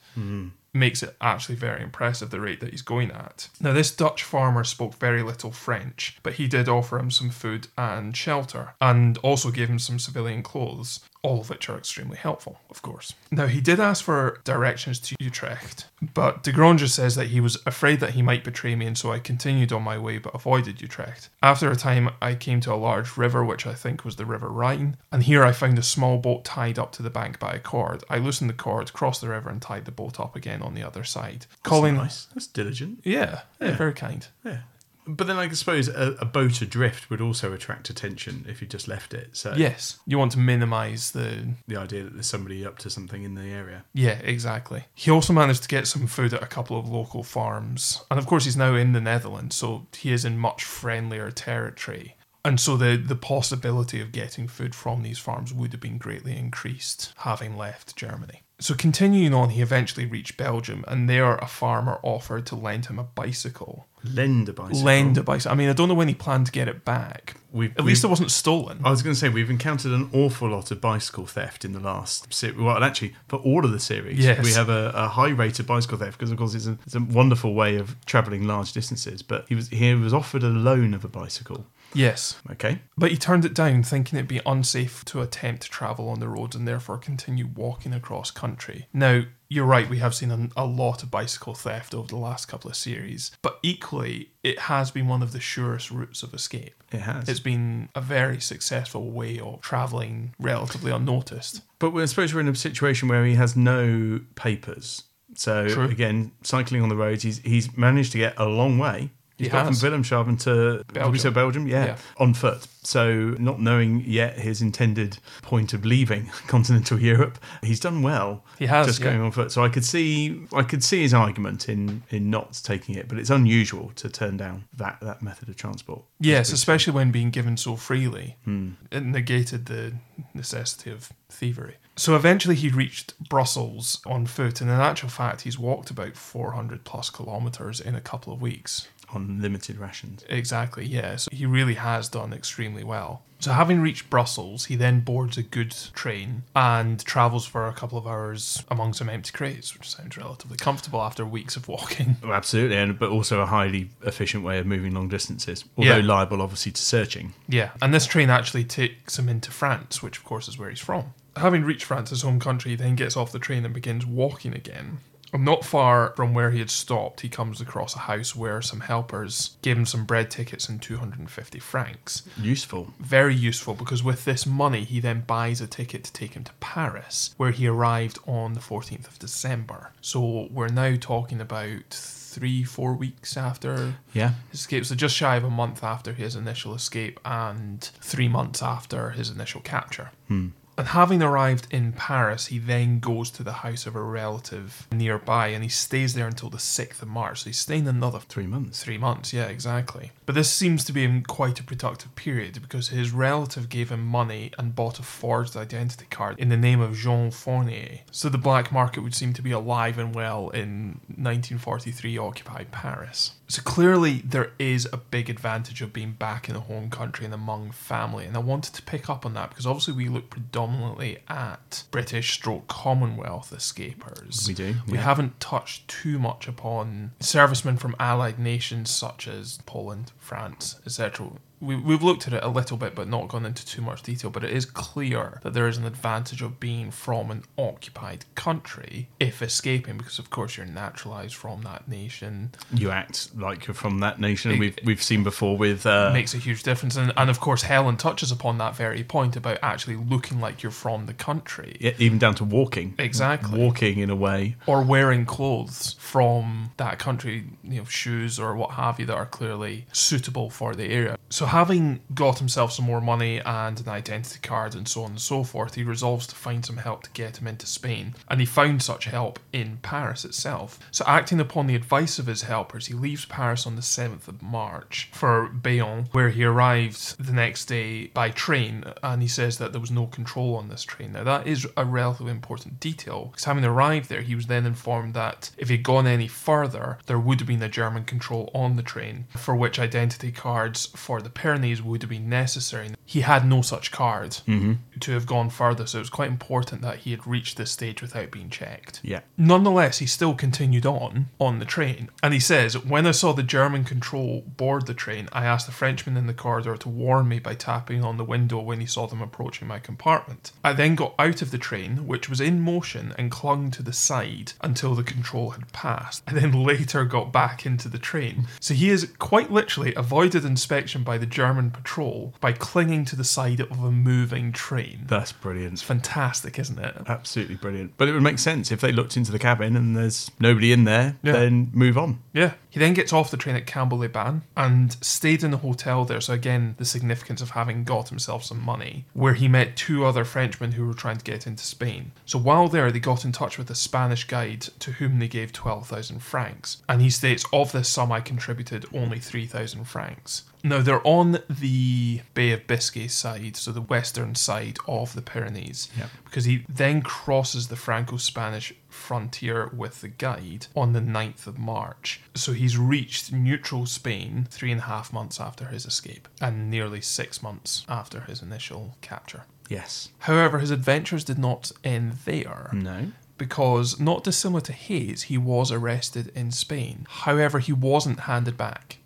makes 0.74 1.04
it 1.04 1.16
actually 1.22 1.56
very 1.56 1.82
impressive 1.82 2.30
the 2.30 2.40
rate 2.40 2.60
that 2.60 2.72
he's 2.72 2.82
going 2.82 3.12
at. 3.12 3.50
Now, 3.60 3.74
this 3.74 3.96
Dutch 3.96 4.24
farmer 4.24 4.64
spoke 4.64 4.96
very 4.96 5.22
little 5.24 5.52
French, 5.52 6.18
but 6.24 6.34
he 6.34 6.48
did 6.48 6.70
offer 6.70 7.00
him 7.00 7.12
some 7.12 7.30
food 7.30 7.68
and 7.78 8.16
shelter, 8.16 8.74
and 8.80 9.18
also 9.20 9.52
gave 9.52 9.70
him 9.70 9.80
some 9.80 10.00
civilian 10.00 10.44
clothes, 10.44 11.00
all 11.22 11.42
of 11.42 11.50
which 11.50 11.68
are 11.70 11.78
extremely 11.78 12.16
helpful, 12.18 12.60
of 12.70 12.82
course. 12.82 13.14
Now, 13.32 13.48
he 13.48 13.60
did 13.60 13.80
ask 13.80 14.04
for 14.04 14.40
directions 14.46 15.00
to 15.02 15.16
Utrecht, 15.20 15.88
but 16.14 16.44
de 16.44 16.52
Granger 16.52 16.88
says 16.88 17.16
that 17.16 17.28
he 17.28 17.42
was 17.42 17.58
afraid 17.66 18.00
that 18.00 18.12
he 18.12 18.22
might 18.22 18.44
betray 18.44 18.74
me, 18.76 18.86
and 18.86 18.98
so 18.98 19.12
I 19.12 19.20
continued 19.20 19.74
on 19.74 19.84
my 19.84 19.98
way 19.98 20.18
but 20.18 20.34
avoided 20.34 20.82
Utrecht. 20.82 21.30
After 21.44 21.70
a 21.70 21.76
time, 21.76 22.10
I 22.22 22.36
came 22.36 22.62
to 22.62 22.74
a 22.74 22.76
large 22.76 23.18
river, 23.18 23.44
which 23.44 23.68
I 23.68 23.74
think 23.74 24.06
was 24.06 24.16
the 24.16 24.26
River 24.26 24.48
Rhine, 24.50 24.96
and 25.12 25.24
here 25.24 25.44
I 25.44 25.52
found 25.52 25.78
a 25.78 25.84
small 25.84 26.18
boat 26.20 26.46
tied 26.46 26.80
up 26.80 26.92
to 26.94 27.04
the 27.04 27.10
bank 27.10 27.38
by 27.40 27.52
a 27.54 27.60
cord. 27.60 28.04
I 28.10 28.18
loosened 28.18 28.50
the 28.50 28.54
cord, 28.54 28.94
crossed 28.94 29.22
the 29.22 29.30
river, 29.30 29.50
and 29.50 29.62
tied 29.62 29.86
the 29.86 29.92
boat 29.92 30.20
up 30.20 30.36
again 30.36 30.62
on 30.62 30.74
the 30.74 30.84
other 30.84 31.04
side. 31.04 31.46
Calling, 31.64 31.96
Nice. 31.96 32.28
That's 32.34 32.48
diligent. 32.48 33.02
yeah, 33.04 33.42
yeah, 33.60 33.76
very 33.76 33.94
kind. 33.94 34.26
Yeah. 34.46 34.60
But 35.08 35.28
then 35.28 35.38
I 35.38 35.50
suppose 35.50 35.88
a, 35.88 36.16
a 36.20 36.26
boat 36.26 36.62
adrift 36.62 37.10
would 37.10 37.22
also 37.22 37.52
attract 37.52 37.90
attention 37.90 38.46
if 38.48 38.62
you 38.62 38.68
just 38.68 38.88
left 38.88 39.14
it. 39.14 39.36
So 39.36 39.54
Yes, 39.58 40.00
you 40.06 40.18
want 40.18 40.34
to 40.34 40.40
minimise 40.40 41.12
the. 41.12 41.54
the 41.68 41.78
idea 41.78 42.04
that 42.04 42.14
there's 42.14 42.28
somebody 42.28 42.66
up 42.66 42.78
to 42.80 42.90
something 42.90 43.24
in 43.24 43.36
the 43.36 43.46
area. 43.46 43.86
Yeah, 43.94 44.20
exactly. 44.24 44.86
He 44.94 45.10
also 45.10 45.34
managed 45.34 45.64
to 45.64 45.70
get 45.70 45.88
some 45.88 46.08
food 46.08 46.34
at 46.34 46.44
a 46.44 46.48
couple 46.48 46.78
of 46.78 46.88
local 46.88 47.24
farms. 47.24 48.04
And 48.12 48.20
of 48.20 48.28
course, 48.28 48.46
he's 48.46 48.58
now 48.58 48.76
in 48.76 48.94
the 48.94 49.02
Netherlands, 49.02 49.56
so 49.56 49.88
he 49.98 50.12
is 50.12 50.26
in 50.26 50.38
much 50.38 50.64
friendlier 50.64 51.32
territory. 51.32 52.16
And 52.46 52.60
so 52.60 52.78
the, 52.78 52.96
the 52.96 53.16
possibility 53.16 54.00
of 54.00 54.12
getting 54.12 54.48
food 54.48 54.74
from 54.74 55.04
these 55.04 55.20
farms 55.20 55.54
would 55.54 55.72
have 55.74 55.82
been 55.82 55.98
greatly 55.98 56.38
increased 56.38 57.14
having 57.18 57.58
left 57.58 57.96
Germany. 57.96 58.44
So 58.62 58.74
continuing 58.74 59.34
on, 59.34 59.52
he 59.52 59.62
eventually 59.62 60.06
reached 60.06 60.36
Belgium, 60.36 60.84
and 60.88 61.10
there 61.10 61.36
a 61.36 61.48
farmer 61.48 61.98
offered 62.04 62.46
to 62.48 62.56
lend 62.56 62.88
him 62.88 63.00
a 63.00 63.04
bicycle. 63.04 63.88
Lend 64.04 64.50
a 64.50 64.54
bicycle. 64.54 64.84
Lend 64.84 65.18
a 65.18 65.24
bicycle. 65.24 65.54
I 65.54 65.56
mean, 65.56 65.70
I 65.70 65.74
don't 65.74 65.88
know 65.88 65.94
when 65.94 66.10
he 66.10 66.14
planned 66.14 66.46
to 66.48 66.52
get 66.52 66.68
it 66.68 66.84
back. 66.84 67.36
We've, 67.52 67.76
At 67.78 67.86
least 67.86 68.04
it 68.04 68.08
wasn't 68.08 68.32
stolen. 68.32 68.82
I 68.84 68.92
was 68.92 69.02
going 69.02 69.14
to 69.14 69.20
say 69.20 69.30
we've 69.30 69.50
encountered 69.50 69.92
an 69.94 70.10
awful 70.14 70.50
lot 70.50 70.72
of 70.72 70.80
bicycle 70.82 71.26
theft 71.26 71.64
in 71.66 71.72
the 71.72 71.80
last 71.80 72.34
series. 72.34 72.58
Well, 72.58 72.84
actually, 72.84 73.16
for 73.28 73.38
all 73.38 73.64
of 73.66 73.72
the 73.72 73.80
series, 73.80 74.20
Yes. 74.20 74.44
we 74.44 74.52
have 74.54 74.70
a, 74.70 74.92
a 74.94 75.08
high 75.08 75.30
rate 75.30 75.60
of 75.60 75.66
bicycle 75.66 75.98
theft 75.98 76.18
because, 76.20 76.32
of 76.32 76.38
course, 76.38 76.54
it's 76.54 76.68
a, 76.68 76.78
it's 76.86 76.96
a 76.96 77.00
wonderful 77.02 77.54
way 77.54 77.78
of 77.78 77.96
travelling 78.06 78.46
large 78.46 78.74
distances. 78.74 79.22
But 79.24 79.46
he 79.48 79.56
was 79.56 79.70
he 79.70 79.94
was 79.96 80.14
offered 80.14 80.44
a 80.44 80.50
loan 80.50 80.94
of 80.94 81.04
a 81.06 81.10
bicycle. 81.10 81.66
Yes. 81.94 82.40
Okay, 82.52 82.82
But 82.98 83.12
he 83.12 83.18
turned 83.18 83.46
it 83.46 83.54
down, 83.54 83.84
thinking 83.84 84.18
it'd 84.18 84.28
be 84.28 84.42
unsafe 84.46 85.04
to 85.06 85.22
attempt 85.22 85.64
to 85.64 85.70
travel 85.70 86.10
on 86.10 86.20
the 86.20 86.28
roads 86.28 86.56
and 86.56 86.68
therefore 86.68 86.98
continue 86.98 87.48
walking 87.48 87.94
across 87.94 88.32
country. 88.32 88.88
Now, 88.94 89.24
you're 89.48 89.66
right, 89.66 89.90
we 89.90 89.98
have 89.98 90.14
seen 90.14 90.30
a, 90.32 90.50
a 90.56 90.66
lot 90.66 91.02
of 91.02 91.10
bicycle 91.10 91.56
theft 91.56 91.96
over 91.96 92.08
the 92.08 92.16
last 92.18 92.46
couple 92.48 92.70
of 92.70 92.76
series, 92.76 93.32
but 93.42 93.58
equally, 93.64 94.32
it 94.44 94.60
has 94.60 94.92
been 94.92 95.08
one 95.08 95.24
of 95.24 95.32
the 95.32 95.40
surest 95.40 95.90
routes 95.90 96.22
of 96.22 96.34
escape. 96.34 96.84
it 96.92 97.02
has. 97.02 97.28
It's 97.28 97.40
been 97.40 97.90
a 97.96 98.02
very 98.02 98.40
successful 98.40 99.10
way 99.10 99.40
of 99.40 99.62
travelling 99.62 100.36
relatively 100.40 100.92
unnoticed. 100.92 101.62
But 101.80 101.96
I 101.96 102.06
suppose 102.06 102.34
we're 102.34 102.42
in 102.42 102.48
a 102.48 102.56
situation 102.56 103.08
where 103.08 103.26
he 103.26 103.36
has 103.36 103.56
no 103.56 104.20
papers. 104.36 105.04
So 105.36 105.68
True. 105.70 105.86
again, 105.86 106.32
cycling 106.44 106.82
on 106.82 106.90
the 106.90 106.96
roads, 106.96 107.22
he's 107.24 107.38
he's 107.40 107.78
managed 107.78 108.12
to 108.14 108.18
get 108.18 108.34
a 108.38 108.46
long 108.46 108.78
way. 108.80 109.12
He's 109.40 109.48
He 109.48 109.52
got 109.52 109.66
has. 109.68 109.80
from 109.82 109.92
Wilhelmshaven 109.94 110.38
to 110.44 110.84
did 110.84 110.88
we 110.90 111.02
Belgium. 111.02 111.34
Belgium, 111.34 111.68
yeah, 111.68 111.86
Yeah. 111.86 111.96
on 112.18 112.34
foot. 112.34 112.68
So 112.84 113.36
not 113.40 113.62
knowing 113.62 114.04
yet 114.06 114.38
his 114.38 114.62
intended 114.62 115.18
point 115.42 115.74
of 115.74 115.86
leaving 115.86 116.26
continental 116.48 117.00
Europe, 117.00 117.40
he's 117.64 117.80
done 117.80 118.02
well. 118.02 118.44
He 118.58 118.66
has, 118.66 118.88
just 118.88 119.00
yeah. 119.00 119.06
going 119.08 119.22
on 119.22 119.32
foot. 119.32 119.52
So 119.54 119.64
I 119.64 119.70
could 119.70 119.86
see 119.86 120.46
I 120.54 120.64
could 120.64 120.84
see 120.84 121.02
his 121.02 121.14
argument 121.14 121.70
in 121.70 122.04
in 122.10 122.30
not 122.30 122.60
taking 122.64 122.96
it, 122.96 123.08
but 123.08 123.18
it's 123.18 123.30
unusual 123.30 123.92
to 123.96 124.10
turn 124.10 124.36
down 124.38 124.66
that 124.76 125.00
that 125.02 125.22
method 125.22 125.48
of 125.50 125.56
transport. 125.56 126.04
Yes, 126.20 126.52
especially 126.52 126.94
when 126.94 127.12
being 127.12 127.30
given 127.32 127.56
so 127.56 127.78
freely. 127.78 128.36
Hmm. 128.44 128.72
It 128.92 129.04
negated 129.04 129.68
the 129.68 129.94
necessity 130.34 130.92
of 130.92 131.12
thievery. 131.30 131.76
So 131.96 132.16
eventually 132.16 132.56
he 132.56 132.70
reached 132.70 133.14
Brussels 133.30 134.02
on 134.06 134.26
foot, 134.26 134.62
and 134.62 134.70
in 134.70 134.76
actual 134.80 135.10
fact, 135.10 135.42
he's 135.42 135.60
walked 135.60 135.90
about 135.90 136.16
400 136.16 136.84
plus 136.86 137.10
kilometres 137.10 137.80
in 137.82 137.94
a 137.96 138.02
couple 138.02 138.32
of 138.34 138.42
weeks. 138.42 138.88
On 139.14 139.42
limited 139.42 139.78
rations. 139.78 140.24
Exactly, 140.30 140.86
yeah. 140.86 141.16
So 141.18 141.30
he 141.32 141.46
really 141.46 141.76
has 141.76 142.10
done 142.10 142.34
extremely 142.34 142.84
well. 142.84 143.24
So 143.42 143.54
having 143.54 143.80
reached 143.80 144.10
Brussels, 144.10 144.66
he 144.66 144.76
then 144.76 145.00
boards 145.00 145.38
a 145.38 145.44
goods 145.44 145.92
train 145.96 146.44
and 146.58 147.00
travels 147.06 147.46
for 147.46 147.68
a 147.68 147.74
couple 147.74 147.98
of 147.98 148.06
hours 148.06 148.62
among 148.70 148.92
some 148.94 149.08
empty 149.08 149.32
crates, 149.32 149.74
which 149.78 149.90
sounds 149.90 150.18
relatively 150.18 150.58
comfortable 150.58 151.02
after 151.02 151.26
weeks 151.26 151.56
of 151.56 151.70
walking. 151.70 152.18
Oh, 152.22 152.32
absolutely, 152.34 152.76
and 152.76 153.00
but 153.00 153.10
also 153.12 153.40
a 153.40 153.46
highly 153.46 153.92
efficient 154.04 154.44
way 154.44 154.60
of 154.60 154.66
moving 154.66 154.94
long 154.94 155.08
distances, 155.08 155.64
although 155.78 155.96
Yeah. 155.98 156.06
liable 156.06 156.42
obviously 156.42 156.74
to 156.74 156.82
searching. 156.82 157.34
Yeah, 157.48 157.70
and 157.82 157.94
this 157.94 158.06
train 158.06 158.30
actually 158.30 158.66
takes 158.66 159.18
him 159.18 159.30
into 159.30 159.52
France, 159.52 160.04
which 160.04 160.18
of 160.18 160.26
course 160.26 160.50
is 160.50 160.58
where 160.60 160.70
he's 160.70 160.82
from. 160.82 161.14
Having 161.38 161.64
reached 161.64 161.86
France, 161.86 162.10
his 162.10 162.24
home 162.24 162.42
country, 162.42 162.72
he 162.72 162.76
then 162.76 162.96
gets 162.96 163.16
off 163.16 163.32
the 163.32 163.40
train 163.40 163.64
and 163.64 163.74
begins 163.74 164.06
walking 164.06 164.54
again. 164.54 164.98
Not 165.34 165.64
far 165.66 166.14
from 166.16 166.34
where 166.34 166.52
he 166.52 166.60
had 166.60 166.70
stopped, 166.70 167.22
he 167.22 167.30
comes 167.30 167.62
across 167.62 167.96
a 167.96 168.00
house 168.00 168.36
where 168.36 168.62
some 168.62 168.82
helpers 168.82 169.58
gave 169.62 169.78
him 169.78 169.86
some 169.86 170.06
bread 170.06 170.32
tickets 170.32 170.68
and 170.70 170.82
250 170.82 171.60
francs. 171.60 172.24
Useful. 172.42 172.94
Very 173.00 173.36
useful 173.36 173.74
because 173.76 174.04
with 174.04 174.26
this 174.26 174.46
money, 174.46 174.84
he 174.84 175.00
then 175.00 175.22
buys 175.28 175.62
a 175.62 175.68
ticket 175.68 176.04
to 176.06 176.14
take 176.14 176.34
him 176.34 176.44
to 176.46 176.54
Paris, 176.60 177.34
where 177.38 177.52
he 177.52 177.68
arrived 177.68 178.20
on 178.28 178.54
the 178.54 178.60
14th 178.60 179.08
of 179.08 179.20
December. 179.20 179.92
So 180.02 180.48
we're 180.52 180.68
now 180.70 180.96
talking 181.00 181.40
about 181.42 181.90
three, 181.92 182.64
four 182.64 182.94
weeks 182.94 183.36
after 183.36 183.96
Yeah. 184.14 184.34
his 184.52 184.62
escape. 184.62 184.86
So 184.86 184.96
just 184.96 185.16
shy 185.16 185.36
of 185.36 185.44
a 185.44 185.50
month 185.50 185.84
after 185.84 186.14
his 186.14 186.36
initial 186.36 186.74
escape 186.76 187.20
and 187.26 187.82
three 188.02 188.28
months 188.28 188.62
after 188.62 189.10
his 189.12 189.30
initial 189.30 189.62
capture. 189.62 190.12
Hmm. 190.28 190.50
And 190.80 190.88
having 190.88 191.22
arrived 191.22 191.68
in 191.72 191.92
Paris, 191.92 192.46
he 192.46 192.58
then 192.58 193.00
goes 193.02 193.30
to 193.32 193.44
the 193.44 193.52
house 193.52 193.86
of 193.86 193.98
a 193.98 194.02
relative 194.02 194.88
nearby 194.94 195.48
and 195.48 195.62
he 195.62 195.70
stays 195.70 196.14
there 196.14 196.26
until 196.26 196.50
the 196.50 196.58
6th 196.58 197.02
of 197.02 197.10
March. 197.10 197.44
So 197.44 197.50
he's 197.50 197.58
staying 197.60 197.86
another 197.86 198.20
Three 198.30 198.48
months. 198.48 198.84
Three 198.84 198.98
months, 198.98 199.34
yeah, 199.34 199.48
exactly. 199.48 200.12
But 200.26 200.36
this 200.36 200.50
seems 200.50 200.86
to 200.86 200.94
be 200.94 201.04
in 201.04 201.24
quite 201.24 201.60
a 201.60 201.64
productive 201.64 202.16
period 202.16 202.62
because 202.62 202.90
his 202.90 203.12
relative 203.12 203.68
gave 203.68 203.90
him 203.92 204.06
money 204.06 204.52
and 204.58 204.76
bought 204.76 205.00
a 205.00 205.04
forged 205.04 205.58
identity 205.58 206.06
card 206.10 206.40
in 206.40 206.50
the 206.50 206.56
name 206.56 206.80
of 206.80 206.96
Jean 206.96 207.32
Fournier. 207.32 208.00
So 208.12 208.30
the 208.30 208.38
black 208.38 208.72
market 208.72 209.02
would 209.02 209.16
seem 209.16 209.34
to 209.34 209.42
be 209.42 209.52
alive 209.52 209.98
and 209.98 210.16
well 210.16 210.50
in 210.50 211.02
1943 211.08 212.18
occupied 212.18 212.72
Paris. 212.72 213.32
So 213.50 213.64
clearly 213.64 214.22
there 214.24 214.52
is 214.60 214.88
a 214.94 214.98
big 214.98 215.28
advantage 215.30 215.82
of 215.82 215.92
being 215.92 216.12
back 216.12 216.48
in 216.48 216.54
the 216.54 216.62
home 216.62 216.92
country 216.92 217.26
and 217.26 217.34
among 217.34 217.72
family. 217.72 218.26
And 218.26 218.36
I 218.38 218.40
wanted 218.40 218.76
to 218.76 218.82
pick 218.84 219.10
up 219.10 219.26
on 219.26 219.34
that 219.34 219.50
because 219.50 219.66
obviously 219.66 219.96
we 219.96 220.08
look 220.08 220.30
predominantly 220.30 221.18
at 221.28 221.84
British 221.90 222.32
stroke 222.34 222.68
Commonwealth 222.68 223.52
escapers. 223.56 224.48
We 224.48 224.54
do, 224.54 224.76
We 224.88 224.94
yeah. 224.94 225.04
haven't 225.04 225.40
touched 225.40 225.88
too 225.88 226.20
much 226.20 226.48
upon 226.48 227.12
servicemen 227.20 227.78
from 227.78 227.96
allied 228.00 228.38
nations 228.38 228.92
such 228.92 229.28
as 229.28 229.58
Poland, 229.66 230.12
France, 230.20 230.80
etc. 230.86 231.32
we, 231.60 231.76
we've 231.76 232.04
looked 232.04 232.28
at 232.28 232.34
it 232.34 232.44
a 232.44 232.48
little 232.48 232.78
bit, 232.78 232.96
but 232.96 233.08
not 233.08 233.28
gone 233.28 233.46
into 233.46 233.66
too 233.66 233.82
much 233.82 234.04
detail. 234.04 234.30
But 234.30 234.44
it 234.44 234.52
is 234.52 234.66
clear 234.66 235.40
that 235.44 235.54
there 235.54 235.68
is 235.68 235.78
an 235.78 235.86
advantage 235.86 236.42
of 236.42 236.60
being 236.60 236.92
from 236.92 237.32
an 237.32 237.44
occupied 237.58 238.26
country 238.36 239.10
if 239.20 239.42
escaping, 239.42 239.98
because 239.98 240.20
of 240.20 240.30
course 240.30 240.58
you're 240.58 240.66
naturalized 240.66 241.36
from 241.36 241.64
that 241.64 241.88
nation. 241.88 242.52
You 242.74 242.92
act 242.92 243.38
like 243.40 243.68
you're 243.68 243.74
from 243.74 244.00
that 244.00 244.20
nation. 244.20 244.52
It- 244.52 244.60
We've 244.60 244.78
we've 244.84 245.02
seen 245.04 245.24
before 245.24 245.58
with 245.58 245.86
uh, 245.86 246.12
makes 246.14 246.34
a 246.34 246.38
huge 246.38 246.64
difference. 246.64 246.96
And, 246.96 247.14
and 247.16 247.30
of 247.30 247.40
course, 247.40 247.62
Helen 247.64 247.98
touches 247.98 248.32
upon 248.32 248.58
that 248.60 248.76
very 248.76 249.04
point 249.04 249.36
about 249.36 249.58
actually 249.62 249.96
looking 249.96 250.40
like 250.42 250.62
you're 250.64 250.72
from 250.72 251.06
the 251.06 251.14
country. 251.14 251.78
yeah, 251.80 251.92
even 251.98 252.18
down 252.20 252.36
to 252.36 252.44
walking. 252.44 252.96
Exactly. 253.00 253.58
Walking 253.60 254.00
in 254.00 254.10
a 254.10 254.16
way. 254.16 254.56
Or 254.68 254.82
wearing 254.84 255.26
clothes 255.26 255.96
from 256.00 256.72
that 256.78 257.00
country, 257.00 257.46
you 257.64 257.80
know, 257.80 257.86
shoes 257.86 258.40
or 258.40 258.56
what 258.56 258.72
have 258.72 259.00
you 259.00 259.06
that 259.06 259.16
are 259.16 259.26
clearly 259.26 259.86
suitable 259.94 260.50
for 260.50 260.76
the 260.76 260.86
area. 260.86 261.18
So, 261.30 261.46
having 261.46 262.00
got 262.14 262.40
himself 262.40 262.72
some 262.74 262.86
more 262.86 263.02
money 263.02 263.40
and 263.40 263.80
an 263.80 263.88
identity 263.88 264.40
card 264.42 264.74
and 264.76 264.88
so 264.88 265.04
on 265.04 265.12
and 265.12 265.22
so 265.22 265.44
forth, 265.44 265.76
he 265.76 265.84
resolves 265.84 266.26
to 266.28 266.36
find 266.36 266.66
some 266.66 266.78
help 266.78 267.04
to 267.04 267.10
get 267.12 267.38
him 267.38 267.48
into 267.48 267.66
Spain. 267.68 268.16
And 268.28 268.40
he 268.40 268.46
found 268.46 268.82
such 268.82 269.06
help 269.06 269.40
in 269.54 269.78
Paris 269.82 270.26
itself. 270.26 270.80
So, 270.92 271.06
acting 271.08 271.40
upon 271.40 271.68
the 271.68 271.76
advice 271.76 272.18
of 272.20 272.26
his 272.26 272.42
helpers, 272.44 272.88
he 272.88 272.94
leaves 272.94 273.26
Paris 273.30 273.66
on 273.66 273.76
the 273.76 273.82
7th 273.82 274.28
of 274.28 274.42
March 274.42 275.10
for 275.14 275.48
Bayonne, 275.48 276.10
where 276.12 276.30
he 276.30 276.44
arrived 276.44 277.24
the 277.24 277.34
next 277.34 277.66
day 277.66 278.08
by 278.08 278.30
train. 278.30 278.84
And 279.02 279.22
he 279.22 279.28
says 279.28 279.58
that 279.58 279.72
there 279.72 279.82
was 279.82 279.92
no 279.92 280.08
control 280.08 280.56
on 280.56 280.70
this 280.70 280.84
train. 280.84 281.14
Now, 281.14 281.24
that 281.24 281.48
is 281.48 281.68
a 281.78 281.86
relatively 281.86 282.32
important 282.32 282.80
detail 282.80 283.30
because 283.32 283.46
having 283.46 283.66
arrived 283.66 284.10
there, 284.10 284.22
he 284.22 284.36
was 284.36 284.48
then 284.48 284.66
informed 284.66 285.14
that 285.14 285.52
if 285.58 285.70
he'd 285.70 285.84
gone 285.84 286.08
any 286.08 286.28
further, 286.28 286.98
there 287.06 287.20
would 287.20 287.40
have 287.40 287.48
been 287.48 287.64
a 287.64 287.70
German 287.70 288.04
control 288.04 288.52
on 288.54 288.76
the 288.76 288.84
train, 288.84 289.26
for 289.38 289.56
which 289.56 289.80
identity 289.80 290.32
cards 290.32 290.88
for 290.96 291.22
the 291.22 291.30
Pyrenees 291.30 291.82
would 291.82 292.02
have 292.02 292.10
been 292.10 292.30
necessary. 292.30 292.90
He 293.06 293.22
had 293.22 293.46
no 293.46 293.62
such 293.62 293.92
card 293.92 294.32
mm-hmm. 294.48 294.74
to 295.00 295.12
have 295.14 295.26
gone 295.26 295.50
further, 295.50 295.86
so 295.86 296.00
it 296.00 296.02
was 296.02 296.10
quite 296.10 296.30
important 296.30 296.82
that 296.82 297.00
he 297.00 297.12
had 297.12 297.26
reached 297.28 297.58
this 297.58 297.72
stage 297.72 298.02
without 298.02 298.32
being 298.32 298.50
checked. 298.50 299.00
Yeah. 299.04 299.22
Nonetheless, 299.38 300.00
he 300.00 300.06
still 300.06 300.34
continued 300.34 300.86
on 300.86 301.28
on 301.40 301.60
the 301.60 301.66
train. 301.66 302.10
And 302.22 302.34
he 302.34 302.40
says, 302.40 302.78
When 302.78 303.06
I 303.06 303.12
saw 303.20 303.34
the 303.34 303.44
German 303.44 303.84
control 303.84 304.44
board 304.48 304.86
the 304.88 304.94
train, 304.94 305.28
I 305.34 305.46
asked 305.46 305.66
the 305.66 305.72
Frenchman 305.74 306.16
in 306.18 306.28
the 306.28 306.34
corridor 306.34 306.78
to 306.78 306.90
warn 306.90 307.28
me 307.28 307.40
by 307.40 307.54
tapping 307.54 308.04
on 308.04 308.18
the 308.18 308.24
window 308.24 308.60
when 308.60 308.80
he 308.80 308.86
saw 308.86 309.08
them 309.08 309.22
approaching 309.22 309.68
my 309.68 309.80
compartment. 309.80 310.52
I 310.64 310.74
then 310.74 310.96
got 310.96 311.16
out 311.20 311.42
of 311.42 311.52
the 311.52 311.58
train, 311.58 312.08
which 312.08 312.30
was 312.30 312.40
in 312.40 312.62
motion, 312.62 313.14
and 313.18 313.30
clung 313.30 313.72
to 313.72 313.84
the 313.84 313.92
side 313.94 314.54
until 314.62 314.96
the 314.96 315.04
control 315.04 315.52
had 315.52 315.72
passed. 315.74 316.24
I 316.28 316.34
then 316.34 316.52
later 316.64 317.04
got 317.04 317.34
back 317.34 317.66
into 317.66 317.90
the 317.90 317.98
train. 318.00 318.48
So 318.62 318.74
he 318.74 318.88
has 318.90 319.06
quite 319.20 319.52
literally 319.52 319.94
avoided 319.96 320.46
inspection 320.46 321.04
by 321.04 321.18
the 321.18 321.26
German 321.26 321.72
patrol 321.72 322.34
by 322.40 322.54
clinging 322.54 323.04
to 323.06 323.16
the 323.16 323.24
side 323.24 323.60
of 323.60 323.84
a 323.84 323.92
moving 323.92 324.52
train. 324.54 325.06
That's 325.08 325.32
brilliant. 325.34 325.74
It's 325.74 325.82
fantastic, 325.82 326.58
isn't 326.58 326.80
it? 326.80 326.96
Absolutely 327.08 327.56
brilliant. 327.56 327.94
But 327.98 328.08
it 328.08 328.14
would 328.14 328.24
make 328.24 328.40
sense 328.40 328.72
if 328.72 328.80
they 328.82 328.92
looked 328.92 329.18
into 329.18 329.32
the 329.32 329.40
cabin 329.40 329.76
and 329.76 329.96
there's 329.98 330.32
nobody 330.40 330.72
in 330.72 330.86
there, 330.86 331.18
Yeah. 331.22 331.34
then 331.34 331.70
move 331.74 331.98
on. 331.98 332.20
Yeah. 332.34 332.54
He 332.70 332.80
then 332.80 332.94
gets 332.94 333.12
off 333.12 333.32
the 333.32 333.38
train 333.38 333.56
at 333.56 333.66
Cambo-les-Bains 333.66 334.44
and 334.56 334.96
stayed 335.02 335.44
in 335.44 335.54
a 335.54 335.58
hotel 335.58 336.06
there. 336.06 336.22
So 336.22 336.34
again, 336.34 336.76
the 336.78 336.86
significance 336.86 337.42
of 337.42 337.52
having 337.52 337.84
got 337.84 338.10
himself 338.10 338.44
some 338.44 338.64
money, 338.64 339.06
where 339.14 339.34
he 339.34 339.48
met 339.48 339.76
two 339.76 340.06
other 340.06 340.24
Frenchmen 340.24 340.74
who 340.74 340.86
were 340.86 340.94
trying 340.94 341.18
to 341.18 341.24
get 341.24 341.48
into 341.48 341.64
Spain. 341.64 342.12
So 342.26 342.38
while 342.38 342.68
there, 342.68 342.92
they 342.92 343.00
got 343.00 343.26
in 343.26 343.32
touch 343.32 343.58
with 343.58 343.70
a 343.70 343.76
Spanish 343.76 344.26
guide 344.26 344.62
to 344.80 344.92
whom 344.94 345.20
they 345.20 345.28
gave 345.28 345.52
12,000 345.52 346.20
francs. 346.22 346.82
And 346.88 347.02
he 347.02 347.10
states, 347.10 347.44
of 347.52 347.72
this 347.72 347.90
sum, 347.90 348.12
I 348.12 348.22
contributed 348.22 348.86
only 348.94 349.20
3,000 349.20 349.86
francs. 349.86 350.44
Now 350.62 350.82
they're 350.82 351.06
on 351.08 351.40
the 351.50 352.22
Bay 352.34 352.52
of 352.52 352.68
Biscay 352.68 353.08
side, 353.08 353.56
so 353.56 353.72
the 353.72 353.80
western 353.82 354.36
side 354.36 354.78
of 354.88 355.16
the 355.16 355.22
Pyrenees, 355.22 355.90
Yep. 355.98 356.10
because 356.26 356.44
he 356.46 356.66
then 356.68 357.02
crosses 357.02 357.70
the 357.70 357.78
Franco-Spanish 357.78 358.74
frontier 359.00 359.68
with 359.74 360.02
the 360.02 360.08
guide 360.08 360.68
on 360.76 360.94
the 360.94 361.00
9th 361.02 361.48
of 361.48 361.58
March. 361.58 362.22
So 362.36 362.54
he's 362.54 362.78
reached 362.78 363.32
neutral 363.32 363.86
Spain 363.86 364.48
three 364.52 364.72
and 364.72 364.82
a 364.82 364.86
half 364.86 365.12
months 365.12 365.40
after 365.40 365.66
his 365.66 365.86
escape, 365.86 366.28
and 366.40 366.70
nearly 366.70 367.02
six 367.02 367.42
months 367.42 367.86
after 367.90 368.22
his 368.22 368.42
initial 368.42 368.96
capture. 369.02 369.44
Yes. 369.70 370.10
However, 370.20 370.60
his 370.60 370.72
adventures 370.72 371.24
did 371.24 371.38
not 371.40 371.72
end 371.84 372.14
there 372.26 372.70
No. 372.74 373.12
because, 373.38 374.00
not 374.00 374.24
dissimilar 374.24 374.62
to 374.62 374.74
Hayes, 374.74 375.24
he 375.24 375.38
was 375.38 375.72
arrested 375.72 376.32
in 376.36 376.52
Spain. 376.52 377.06
However, 377.10 377.60
he 377.60 377.74
wasn't 377.74 378.22
handed 378.22 378.58
back. 378.58 378.98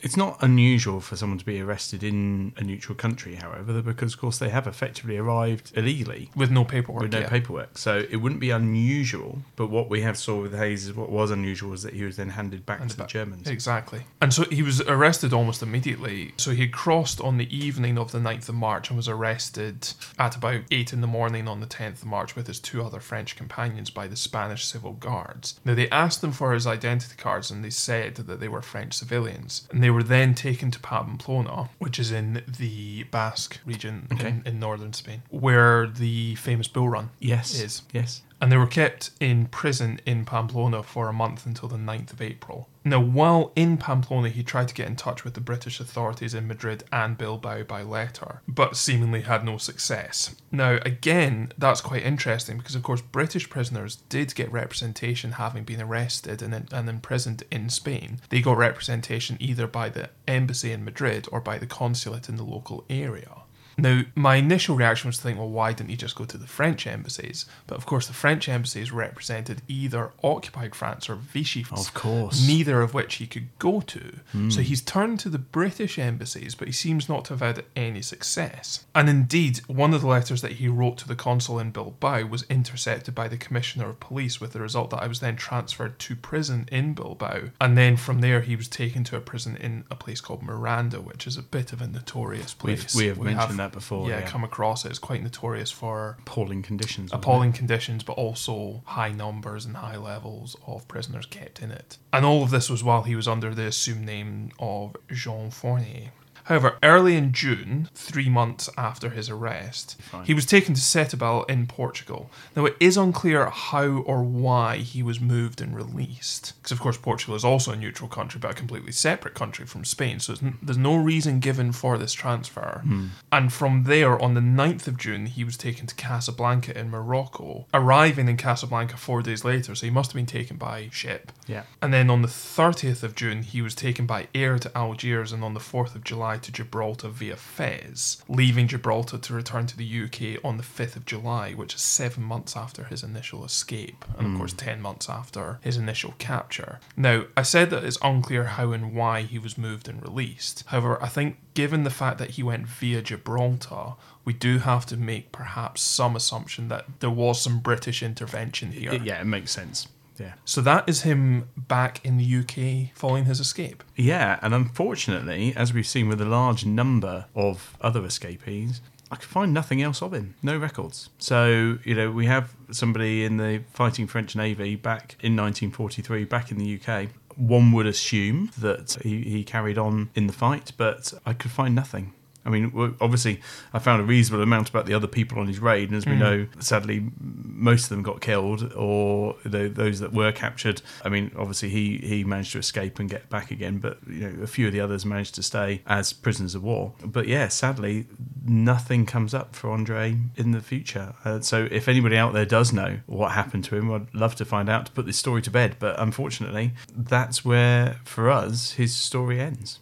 It's 0.00 0.16
not 0.16 0.36
unusual 0.42 1.00
for 1.00 1.16
someone 1.16 1.38
to 1.38 1.44
be 1.44 1.60
arrested 1.60 2.02
in 2.02 2.52
a 2.58 2.62
neutral 2.62 2.94
country, 2.94 3.36
however, 3.36 3.80
because 3.80 4.12
of 4.14 4.20
course 4.20 4.38
they 4.38 4.50
have 4.50 4.66
effectively 4.66 5.16
arrived 5.16 5.72
illegally 5.74 6.30
With 6.36 6.50
no 6.50 6.64
paperwork. 6.64 7.02
with 7.02 7.12
no 7.12 7.20
yeah. 7.20 7.28
paperwork. 7.28 7.78
So 7.78 8.04
it 8.10 8.16
wouldn't 8.16 8.40
be 8.42 8.50
unusual. 8.50 9.38
But 9.56 9.70
what 9.70 9.88
we 9.88 10.02
have 10.02 10.18
saw 10.18 10.42
with 10.42 10.54
Hayes 10.54 10.86
is 10.86 10.94
what 10.94 11.10
was 11.10 11.30
unusual 11.30 11.70
was 11.70 11.82
that 11.82 11.94
he 11.94 12.04
was 12.04 12.16
then 12.16 12.30
handed 12.30 12.66
back 12.66 12.80
Handed 12.80 12.94
to 12.96 13.02
the. 13.02 13.06
Germans. 13.06 13.48
Exactly. 13.48 14.02
And 14.20 14.34
so 14.34 14.44
he 14.44 14.62
was 14.62 14.80
arrested 14.82 15.32
almost 15.32 15.62
immediately. 15.62 16.34
So 16.36 16.50
he 16.50 16.68
crossed 16.68 17.20
on 17.20 17.38
the 17.38 17.56
evening 17.56 17.96
of 17.96 18.12
the 18.12 18.18
9th 18.18 18.48
of 18.50 18.54
March 18.56 18.90
and 18.90 18.96
was 18.96 19.08
arrested 19.08 19.88
at 20.18 20.36
about 20.36 20.60
8 20.70 20.92
in 20.92 21.00
the 21.00 21.06
morning 21.06 21.48
on 21.48 21.60
the 21.60 21.66
10th 21.66 22.02
of 22.02 22.06
March 22.06 22.36
with 22.36 22.48
his 22.48 22.60
two 22.60 22.82
other 22.84 23.00
French 23.00 23.36
companions 23.36 23.88
by 23.90 24.06
the 24.06 24.16
Spanish 24.16 24.64
civil 24.66 24.92
guards. 24.92 25.58
Now, 25.64 25.74
they 25.74 25.88
asked 25.90 26.20
them 26.20 26.32
for 26.32 26.52
his 26.52 26.66
identity 26.66 27.14
cards 27.16 27.50
and 27.50 27.64
they 27.64 27.70
said 27.70 28.16
that 28.16 28.40
they 28.40 28.48
were 28.48 28.62
French 28.62 28.94
civilians. 28.94 29.43
And 29.72 29.82
they 29.82 29.90
were 29.90 30.02
then 30.02 30.34
taken 30.34 30.70
to 30.70 30.78
Pamplona, 30.80 31.70
which 31.78 31.98
is 31.98 32.10
in 32.12 32.42
the 32.58 33.04
Basque 33.04 33.58
region 33.64 34.08
Okay. 34.12 34.28
in, 34.28 34.42
in 34.46 34.58
northern 34.60 34.92
Spain, 34.92 35.22
where 35.30 35.86
the 35.86 36.34
famous 36.36 36.68
bull 36.68 36.88
run 36.88 37.10
Yes. 37.18 37.58
is. 37.60 37.82
Yes. 37.92 38.22
And 38.44 38.52
they 38.52 38.58
were 38.58 38.66
kept 38.66 39.08
in 39.20 39.46
prison 39.46 39.98
in 40.04 40.26
Pamplona 40.26 40.82
for 40.82 41.08
a 41.08 41.14
month 41.14 41.46
until 41.46 41.66
the 41.66 41.78
9th 41.78 42.12
of 42.12 42.20
April. 42.20 42.68
Now, 42.84 43.00
while 43.00 43.52
in 43.56 43.78
Pamplona, 43.78 44.28
he 44.28 44.42
tried 44.42 44.68
to 44.68 44.74
get 44.74 44.86
in 44.86 44.96
touch 44.96 45.24
with 45.24 45.32
the 45.32 45.40
British 45.40 45.80
authorities 45.80 46.34
in 46.34 46.46
Madrid 46.46 46.84
and 46.92 47.16
Bilbao 47.16 47.62
by 47.62 47.80
letter, 47.80 48.42
but 48.46 48.76
seemingly 48.76 49.22
had 49.22 49.46
no 49.46 49.56
success. 49.56 50.34
Now, 50.52 50.78
again, 50.82 51.52
that's 51.56 51.80
quite 51.80 52.02
interesting 52.02 52.58
because, 52.58 52.74
of 52.74 52.82
course, 52.82 53.00
British 53.00 53.48
prisoners 53.48 53.96
did 54.10 54.34
get 54.34 54.52
representation 54.52 55.32
having 55.32 55.64
been 55.64 55.80
arrested 55.80 56.42
and, 56.42 56.70
and 56.70 56.86
imprisoned 56.86 57.44
in 57.50 57.70
Spain. 57.70 58.20
They 58.28 58.42
got 58.42 58.58
representation 58.58 59.38
either 59.40 59.66
by 59.66 59.88
the 59.88 60.10
embassy 60.28 60.70
in 60.70 60.84
Madrid 60.84 61.28
or 61.32 61.40
by 61.40 61.56
the 61.56 61.66
consulate 61.66 62.28
in 62.28 62.36
the 62.36 62.44
local 62.44 62.84
area. 62.90 63.43
Now, 63.76 64.02
my 64.14 64.36
initial 64.36 64.76
reaction 64.76 65.08
was 65.08 65.16
to 65.18 65.22
think, 65.22 65.38
well, 65.38 65.48
why 65.48 65.72
didn't 65.72 65.90
he 65.90 65.96
just 65.96 66.16
go 66.16 66.24
to 66.24 66.38
the 66.38 66.46
French 66.46 66.86
embassies? 66.86 67.46
But 67.66 67.78
of 67.78 67.86
course, 67.86 68.06
the 68.06 68.12
French 68.12 68.48
embassies 68.48 68.92
represented 68.92 69.62
either 69.68 70.12
occupied 70.22 70.74
France 70.74 71.08
or 71.08 71.16
Vichy 71.16 71.62
France. 71.62 71.88
Of 71.88 71.94
course. 71.94 72.46
Neither 72.46 72.80
of 72.80 72.94
which 72.94 73.16
he 73.16 73.26
could 73.26 73.48
go 73.58 73.80
to. 73.80 74.20
So 74.32 74.38
hmm. 74.38 74.62
he's 74.62 74.82
turned 74.82 75.20
to 75.20 75.28
the 75.28 75.38
British 75.38 75.98
embassies, 75.98 76.54
but 76.54 76.68
he 76.68 76.72
seems 76.72 77.08
not 77.08 77.24
to 77.26 77.34
have 77.34 77.40
had 77.40 77.64
any 77.74 78.02
success. 78.02 78.84
And 78.94 79.08
indeed, 79.08 79.60
one 79.66 79.94
of 79.94 80.00
the 80.00 80.06
letters 80.06 80.42
that 80.42 80.52
he 80.52 80.68
wrote 80.68 80.98
to 80.98 81.08
the 81.08 81.16
consul 81.16 81.58
in 81.58 81.70
Bilbao 81.70 82.26
was 82.26 82.44
intercepted 82.50 83.14
by 83.14 83.28
the 83.28 83.36
commissioner 83.36 83.88
of 83.88 84.00
police, 84.00 84.40
with 84.40 84.52
the 84.52 84.60
result 84.60 84.90
that 84.90 85.02
I 85.02 85.06
was 85.06 85.20
then 85.20 85.36
transferred 85.36 85.98
to 86.00 86.16
prison 86.16 86.68
in 86.70 86.94
Bilbao. 86.94 87.50
And 87.60 87.76
then 87.76 87.96
from 87.96 88.20
there, 88.20 88.40
he 88.40 88.56
was 88.56 88.68
taken 88.68 89.04
to 89.04 89.16
a 89.16 89.20
prison 89.20 89.56
in 89.56 89.84
a 89.90 89.94
place 89.94 90.20
called 90.20 90.42
Miranda, 90.42 91.00
which 91.00 91.26
is 91.26 91.36
a 91.36 91.42
bit 91.42 91.72
of 91.72 91.80
a 91.80 91.86
notorious 91.86 92.54
We've- 92.62 92.80
place. 92.80 92.94
we 92.94 93.06
have 93.06 93.18
mentioned 93.18 93.58
that 93.64 93.72
before, 93.72 94.08
Yeah, 94.08 94.20
yeah. 94.20 94.26
come 94.26 94.44
across 94.44 94.84
it. 94.84 94.90
It's 94.90 94.98
quite 94.98 95.22
notorious 95.22 95.70
for 95.70 96.16
Appalling 96.20 96.62
conditions. 96.62 97.12
appalling 97.12 97.52
conditions, 97.52 98.02
but 98.04 98.12
also 98.14 98.82
high 98.84 99.10
numbers 99.12 99.64
and 99.64 99.76
high 99.76 99.96
levels 99.96 100.56
of 100.66 100.86
prisoners 100.88 101.26
kept 101.26 101.60
in 101.60 101.70
it. 101.70 101.98
And 102.12 102.24
all 102.24 102.42
of 102.42 102.50
this 102.50 102.68
was 102.70 102.84
while 102.84 103.02
he 103.02 103.16
was 103.16 103.26
under 103.28 103.54
the 103.54 103.66
assumed 103.66 104.04
name 104.06 104.50
of 104.58 104.96
Jean 105.10 105.50
Fournier. 105.50 106.10
However, 106.44 106.76
early 106.82 107.16
in 107.16 107.32
June, 107.32 107.88
three 107.94 108.28
months 108.28 108.68
after 108.76 109.10
his 109.10 109.30
arrest, 109.30 110.00
Fine. 110.02 110.24
he 110.26 110.34
was 110.34 110.44
taken 110.46 110.74
to 110.74 110.80
Setúbal 110.80 111.48
in 111.48 111.66
Portugal. 111.66 112.30
Now, 112.54 112.66
it 112.66 112.76
is 112.80 112.96
unclear 112.96 113.46
how 113.50 113.86
or 113.86 114.22
why 114.22 114.76
he 114.76 115.02
was 115.02 115.20
moved 115.20 115.60
and 115.60 115.74
released. 115.74 116.52
Because, 116.58 116.72
of 116.72 116.80
course, 116.80 116.96
Portugal 116.98 117.34
is 117.34 117.44
also 117.44 117.72
a 117.72 117.76
neutral 117.76 118.08
country, 118.08 118.38
but 118.38 118.50
a 118.50 118.54
completely 118.54 118.92
separate 118.92 119.34
country 119.34 119.64
from 119.66 119.84
Spain. 119.84 120.20
So 120.20 120.34
it's 120.34 120.42
n- 120.42 120.58
there's 120.62 120.76
no 120.78 120.96
reason 120.96 121.40
given 121.40 121.72
for 121.72 121.96
this 121.96 122.12
transfer. 122.12 122.82
Hmm. 122.84 123.06
And 123.32 123.52
from 123.52 123.84
there, 123.84 124.20
on 124.20 124.34
the 124.34 124.40
9th 124.40 124.86
of 124.86 124.96
June, 124.98 125.26
he 125.26 125.44
was 125.44 125.56
taken 125.56 125.86
to 125.86 125.94
Casablanca 125.94 126.78
in 126.78 126.90
Morocco, 126.90 127.66
arriving 127.72 128.28
in 128.28 128.36
Casablanca 128.36 128.96
four 128.96 129.22
days 129.22 129.44
later. 129.44 129.74
So 129.74 129.86
he 129.86 129.90
must 129.90 130.10
have 130.12 130.16
been 130.16 130.26
taken 130.26 130.56
by 130.58 130.88
ship. 130.92 131.32
Yeah. 131.46 131.62
And 131.80 131.92
then 131.92 132.10
on 132.10 132.22
the 132.22 132.28
30th 132.28 133.02
of 133.02 133.14
June, 133.14 133.42
he 133.42 133.62
was 133.62 133.74
taken 133.74 134.06
by 134.06 134.28
air 134.34 134.58
to 134.58 134.70
Algiers, 134.76 135.32
and 135.32 135.42
on 135.42 135.54
the 135.54 135.60
4th 135.60 135.94
of 135.94 136.04
July, 136.04 136.33
fly 136.34 136.38
to 136.40 136.52
Gibraltar 136.52 137.08
via 137.08 137.36
Fez, 137.36 138.22
leaving 138.28 138.66
Gibraltar 138.66 139.18
to 139.18 139.34
return 139.34 139.66
to 139.66 139.76
the 139.76 140.04
UK 140.04 140.44
on 140.44 140.56
the 140.56 140.62
5th 140.62 140.96
of 140.96 141.06
July, 141.06 141.52
which 141.52 141.74
is 141.74 141.80
seven 141.80 142.22
months 142.22 142.56
after 142.56 142.84
his 142.84 143.02
initial 143.02 143.44
escape, 143.44 144.04
and 144.18 144.26
of 144.26 144.32
hmm. 144.32 144.38
course 144.38 144.52
10 144.52 144.80
months 144.80 145.08
after 145.08 145.58
his 145.62 145.76
initial 145.76 146.14
capture. 146.18 146.80
Now, 146.96 147.24
I 147.36 147.42
said 147.42 147.70
that 147.70 147.84
it's 147.84 147.98
unclear 148.02 148.44
how 148.44 148.72
and 148.72 148.94
why 148.94 149.22
he 149.22 149.38
was 149.38 149.58
moved 149.58 149.88
and 149.88 150.02
released. 150.02 150.64
However, 150.66 151.02
I 151.02 151.08
think 151.08 151.36
given 151.54 151.84
the 151.84 151.90
fact 151.90 152.18
that 152.18 152.30
he 152.30 152.42
went 152.42 152.66
via 152.66 153.00
Gibraltar, 153.02 153.94
we 154.24 154.32
do 154.32 154.58
have 154.58 154.86
to 154.86 154.96
make 154.96 155.30
perhaps 155.30 155.82
some 155.82 156.16
assumption 156.16 156.68
that 156.68 156.86
there 157.00 157.10
was 157.10 157.40
some 157.40 157.60
British 157.60 158.02
intervention 158.02 158.72
here. 158.72 158.94
Yeah, 158.94 159.20
it 159.20 159.26
makes 159.26 159.52
sense. 159.52 159.86
Yeah. 160.18 160.34
So 160.44 160.60
that 160.60 160.88
is 160.88 161.02
him 161.02 161.48
back 161.56 162.04
in 162.04 162.16
the 162.18 162.36
UK 162.36 162.96
following 162.96 163.24
his 163.24 163.40
escape. 163.40 163.82
Yeah, 163.96 164.38
and 164.42 164.54
unfortunately, 164.54 165.54
as 165.56 165.72
we've 165.72 165.86
seen 165.86 166.08
with 166.08 166.20
a 166.20 166.26
large 166.26 166.64
number 166.64 167.26
of 167.34 167.76
other 167.80 168.04
escapees, 168.04 168.80
I 169.10 169.16
could 169.16 169.28
find 169.28 169.52
nothing 169.52 169.82
else 169.82 170.02
of 170.02 170.12
him. 170.12 170.34
No 170.42 170.56
records. 170.56 171.10
So, 171.18 171.78
you 171.84 171.94
know, 171.94 172.10
we 172.10 172.26
have 172.26 172.54
somebody 172.70 173.24
in 173.24 173.36
the 173.36 173.62
fighting 173.72 174.06
French 174.06 174.34
Navy 174.34 174.76
back 174.76 175.16
in 175.20 175.36
1943, 175.36 176.24
back 176.24 176.50
in 176.50 176.58
the 176.58 176.80
UK. 176.80 177.08
One 177.36 177.72
would 177.72 177.86
assume 177.86 178.50
that 178.58 178.96
he, 179.02 179.22
he 179.22 179.44
carried 179.44 179.78
on 179.78 180.10
in 180.14 180.26
the 180.26 180.32
fight, 180.32 180.72
but 180.76 181.12
I 181.26 181.32
could 181.32 181.50
find 181.50 181.74
nothing. 181.74 182.12
I 182.46 182.50
mean, 182.50 182.96
obviously, 183.00 183.40
I 183.72 183.78
found 183.78 184.02
a 184.02 184.04
reasonable 184.04 184.42
amount 184.42 184.68
about 184.68 184.86
the 184.86 184.92
other 184.94 185.06
people 185.06 185.38
on 185.38 185.46
his 185.46 185.58
raid, 185.60 185.88
and 185.88 185.96
as 185.96 186.04
we 186.04 186.14
know, 186.14 186.46
sadly, 186.58 187.06
most 187.18 187.84
of 187.84 187.88
them 187.88 188.02
got 188.02 188.20
killed, 188.20 188.72
or 188.74 189.36
tho- 189.44 189.68
those 189.68 190.00
that 190.00 190.12
were 190.12 190.30
captured. 190.30 190.82
I 191.04 191.08
mean, 191.08 191.30
obviously, 191.38 191.70
he 191.70 191.98
he 191.98 192.22
managed 192.24 192.52
to 192.52 192.58
escape 192.58 192.98
and 192.98 193.08
get 193.08 193.30
back 193.30 193.50
again, 193.50 193.78
but 193.78 193.98
you 194.06 194.28
know, 194.30 194.42
a 194.42 194.46
few 194.46 194.66
of 194.66 194.72
the 194.72 194.80
others 194.80 195.06
managed 195.06 195.34
to 195.36 195.42
stay 195.42 195.80
as 195.86 196.12
prisoners 196.12 196.54
of 196.54 196.62
war. 196.62 196.92
But 197.04 197.28
yeah, 197.28 197.48
sadly, 197.48 198.06
nothing 198.44 199.06
comes 199.06 199.32
up 199.32 199.56
for 199.56 199.70
Andre 199.70 200.18
in 200.36 200.50
the 200.50 200.60
future. 200.60 201.14
Uh, 201.24 201.40
so, 201.40 201.66
if 201.70 201.88
anybody 201.88 202.16
out 202.16 202.34
there 202.34 202.46
does 202.46 202.72
know 202.72 202.98
what 203.06 203.32
happened 203.32 203.64
to 203.64 203.76
him, 203.76 203.90
I'd 203.90 204.14
love 204.14 204.34
to 204.36 204.44
find 204.44 204.68
out 204.68 204.86
to 204.86 204.92
put 204.92 205.06
this 205.06 205.16
story 205.16 205.40
to 205.42 205.50
bed. 205.50 205.76
But 205.78 205.98
unfortunately, 205.98 206.72
that's 206.94 207.44
where, 207.44 208.00
for 208.04 208.30
us, 208.30 208.72
his 208.72 208.94
story 208.94 209.40
ends. 209.40 209.78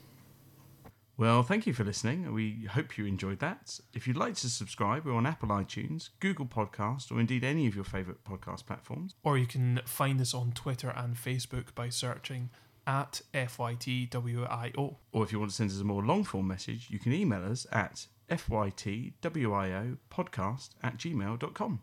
Well, 1.16 1.42
thank 1.42 1.66
you 1.66 1.72
for 1.74 1.84
listening. 1.84 2.32
We 2.32 2.66
hope 2.70 2.96
you 2.96 3.04
enjoyed 3.06 3.40
that. 3.40 3.80
If 3.92 4.08
you'd 4.08 4.16
like 4.16 4.34
to 4.36 4.48
subscribe, 4.48 5.04
we're 5.04 5.14
on 5.14 5.26
Apple 5.26 5.50
iTunes, 5.50 6.08
Google 6.20 6.46
Podcast, 6.46 7.12
or 7.12 7.20
indeed 7.20 7.44
any 7.44 7.66
of 7.66 7.74
your 7.74 7.84
favourite 7.84 8.24
podcast 8.24 8.64
platforms. 8.66 9.14
Or 9.22 9.36
you 9.36 9.46
can 9.46 9.82
find 9.84 10.18
us 10.20 10.32
on 10.34 10.52
Twitter 10.52 10.92
and 10.96 11.14
Facebook 11.14 11.74
by 11.74 11.90
searching 11.90 12.48
at 12.86 13.20
FYTWIO. 13.34 14.96
Or 15.12 15.24
if 15.24 15.32
you 15.32 15.38
want 15.38 15.50
to 15.50 15.56
send 15.56 15.70
us 15.70 15.80
a 15.80 15.84
more 15.84 16.02
long 16.02 16.24
form 16.24 16.48
message, 16.48 16.88
you 16.90 16.98
can 16.98 17.12
email 17.12 17.44
us 17.44 17.66
at 17.70 18.06
fytwiopodcast 18.28 20.70
at 20.82 20.96
gmail.com. 20.96 21.80